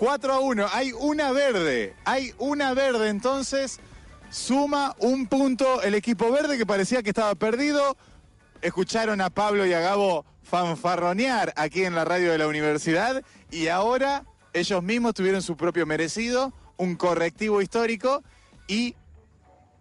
[0.00, 0.66] 4 a 1.
[0.72, 1.94] Hay una verde.
[2.06, 3.10] Hay una verde.
[3.10, 3.80] Entonces
[4.30, 7.98] suma un punto el equipo verde que parecía que estaba perdido.
[8.62, 13.68] Escucharon a Pablo y a Gabo fanfarronear aquí en la radio de la universidad y
[13.68, 14.24] ahora
[14.54, 18.22] ellos mismos tuvieron su propio merecido, un correctivo histórico
[18.68, 18.96] y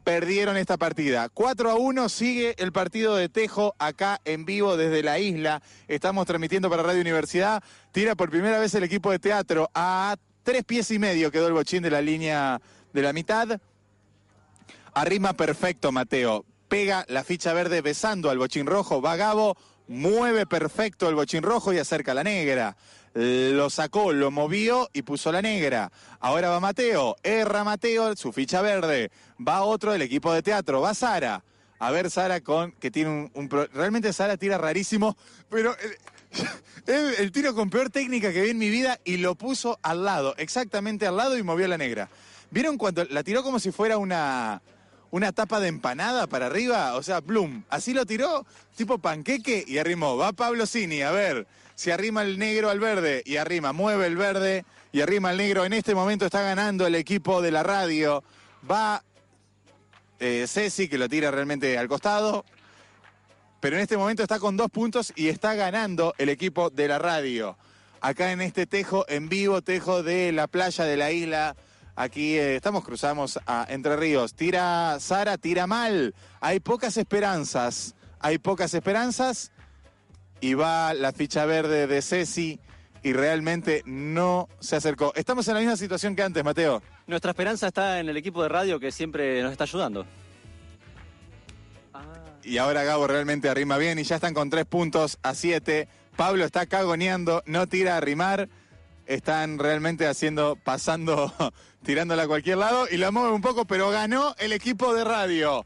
[0.03, 1.29] perdieron esta partida.
[1.29, 5.61] 4 a 1 sigue el partido de Tejo acá en vivo desde la isla.
[5.87, 7.63] Estamos transmitiendo para Radio Universidad.
[7.91, 11.53] Tira por primera vez el equipo de teatro a tres pies y medio quedó el
[11.53, 12.59] bochín de la línea
[12.93, 13.59] de la mitad.
[14.93, 16.45] Arrima perfecto Mateo.
[16.67, 19.01] Pega la ficha verde besando al bochín rojo.
[19.01, 19.57] Va Gabo,
[19.87, 22.77] mueve perfecto el bochín rojo y acerca la negra.
[23.13, 25.91] Lo sacó, lo movió y puso la negra.
[26.19, 29.11] Ahora va Mateo, erra Mateo, su ficha verde.
[29.45, 31.43] Va otro del equipo de teatro, va Sara.
[31.79, 35.17] A ver Sara con que tiene un, realmente Sara tira rarísimo,
[35.49, 35.97] pero eh,
[36.87, 40.03] el, el tiro con peor técnica que vi en mi vida y lo puso al
[40.03, 42.09] lado, exactamente al lado y movió la negra.
[42.51, 44.61] ¿Vieron cuando la tiró como si fuera una
[45.11, 46.95] una tapa de empanada para arriba?
[46.95, 48.45] O sea, plum, así lo tiró,
[48.75, 50.17] tipo panqueque y arrimó.
[50.17, 51.47] Va Pablo Cini, a ver,
[51.79, 55.63] si arrima el negro al verde y arrima, mueve el verde y arrima el negro.
[55.63, 58.21] En este momento está ganando el equipo de la radio.
[58.69, 59.01] Va
[60.19, 62.43] eh, Ceci, que lo tira realmente al costado.
[63.61, 66.99] Pero en este momento está con dos puntos y está ganando el equipo de la
[66.99, 67.57] radio.
[68.01, 71.55] Acá en este tejo en vivo, tejo de la playa de la isla.
[71.95, 74.33] Aquí eh, estamos, cruzamos a Entre Ríos.
[74.33, 76.13] Tira Sara, tira mal.
[76.41, 77.95] Hay pocas esperanzas.
[78.19, 79.53] Hay pocas esperanzas.
[80.41, 82.59] Y va la ficha verde de Ceci
[83.03, 85.13] y realmente no se acercó.
[85.15, 86.81] Estamos en la misma situación que antes, Mateo.
[87.07, 90.05] Nuestra esperanza está en el equipo de radio que siempre nos está ayudando.
[92.43, 95.87] Y ahora Gabo realmente arrima bien y ya están con tres puntos a siete.
[96.15, 98.49] Pablo está cagoneando, no tira a rimar.
[99.05, 101.33] Están realmente haciendo, pasando,
[101.83, 105.65] tirándola a cualquier lado y la mueve un poco, pero ganó el equipo de radio.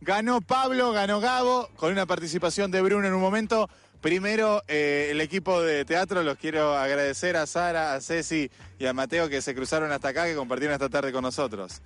[0.00, 3.68] Ganó Pablo, ganó Gabo, con una participación de Bruno en un momento.
[4.04, 8.92] Primero, eh, el equipo de teatro, los quiero agradecer a Sara, a Ceci y a
[8.92, 11.80] Mateo que se cruzaron hasta acá, que compartieron esta tarde con nosotros.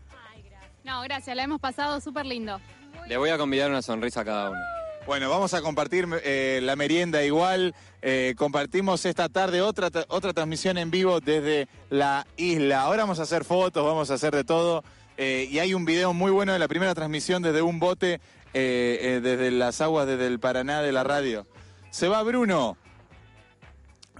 [0.82, 2.60] No, gracias, la hemos pasado súper lindo.
[3.06, 4.60] Le voy a convidar una sonrisa a cada uno.
[5.06, 7.72] Bueno, vamos a compartir eh, la merienda igual.
[8.02, 12.80] Eh, compartimos esta tarde otra, tra- otra transmisión en vivo desde la isla.
[12.80, 14.82] Ahora vamos a hacer fotos, vamos a hacer de todo.
[15.18, 18.98] Eh, y hay un video muy bueno de la primera transmisión desde un bote, eh,
[19.02, 21.46] eh, desde las aguas desde el Paraná de la radio.
[21.90, 22.76] Se va Bruno.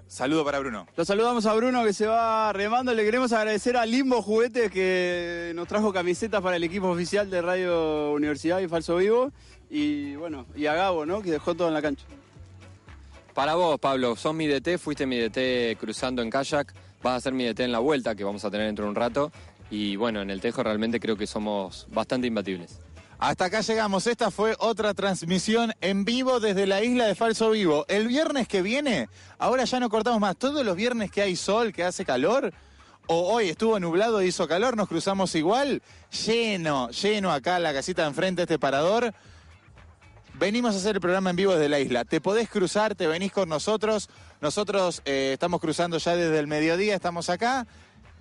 [0.06, 0.86] Saludo para Bruno.
[0.96, 2.94] Lo saludamos a Bruno que se va remando.
[2.94, 7.42] Le queremos agradecer a Limbo Juguetes que nos trajo camisetas para el equipo oficial de
[7.42, 9.30] Radio Universidad y Falso Vivo.
[9.68, 11.20] Y bueno, y a Gabo, ¿no?
[11.20, 12.04] Que dejó todo en la cancha.
[13.34, 17.34] Para vos, Pablo, sos mi DT, fuiste mi DT cruzando en kayak, vas a ser
[17.34, 19.30] mi DT en la vuelta, que vamos a tener dentro de un rato.
[19.70, 22.80] Y bueno, en el Tejo realmente creo que somos bastante imbatibles.
[23.18, 24.06] Hasta acá llegamos.
[24.06, 27.84] Esta fue otra transmisión en vivo desde la isla de Falso Vivo.
[27.88, 29.08] El viernes que viene,
[29.38, 30.36] ahora ya no cortamos más.
[30.36, 32.52] Todos los viernes que hay sol, que hace calor,
[33.08, 35.82] o hoy estuvo nublado, hizo calor, nos cruzamos igual,
[36.26, 39.12] lleno, lleno acá la casita de enfrente, este parador.
[40.34, 42.04] Venimos a hacer el programa en vivo desde la isla.
[42.04, 44.08] Te podés cruzar, te venís con nosotros.
[44.40, 47.66] Nosotros eh, estamos cruzando ya desde el mediodía, estamos acá.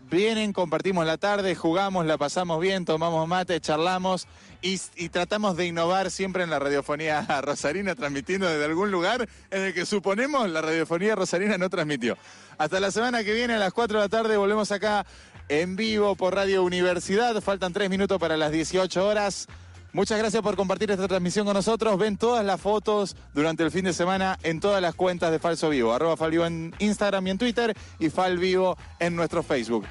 [0.10, 4.26] Vienen, compartimos la tarde, jugamos, la pasamos bien, tomamos mate, charlamos
[4.62, 4.78] y,
[5.10, 9.86] tratamos de innovar siempre en la radiofonía rosarina, transmitiendo desde algún lugar en el que
[9.86, 12.18] suponemos la radiofonía rosarina no transmitió.
[12.58, 15.06] Hasta la semana que viene a las 4 de la tarde volvemos acá
[15.50, 17.42] en vivo por Radio Universidad.
[17.42, 19.48] Faltan 3 minutos para las 18 horas.
[19.94, 21.98] Muchas gracias por compartir esta transmisión con nosotros.
[21.98, 25.70] Ven todas las fotos durante el fin de semana en todas las cuentas de Falso
[25.70, 25.94] Vivo.
[25.94, 29.86] Arroba Falvivo en Instagram y en Twitter y Falvivo en nuestro Facebook.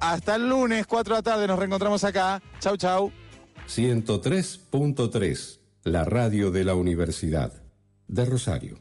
[0.00, 2.40] Hasta el lunes, 4 de la tarde, nos reencontramos acá.
[2.60, 3.10] Chau, chau.
[3.68, 7.52] 103.3, la radio de la Universidad
[8.06, 8.78] de Rosario.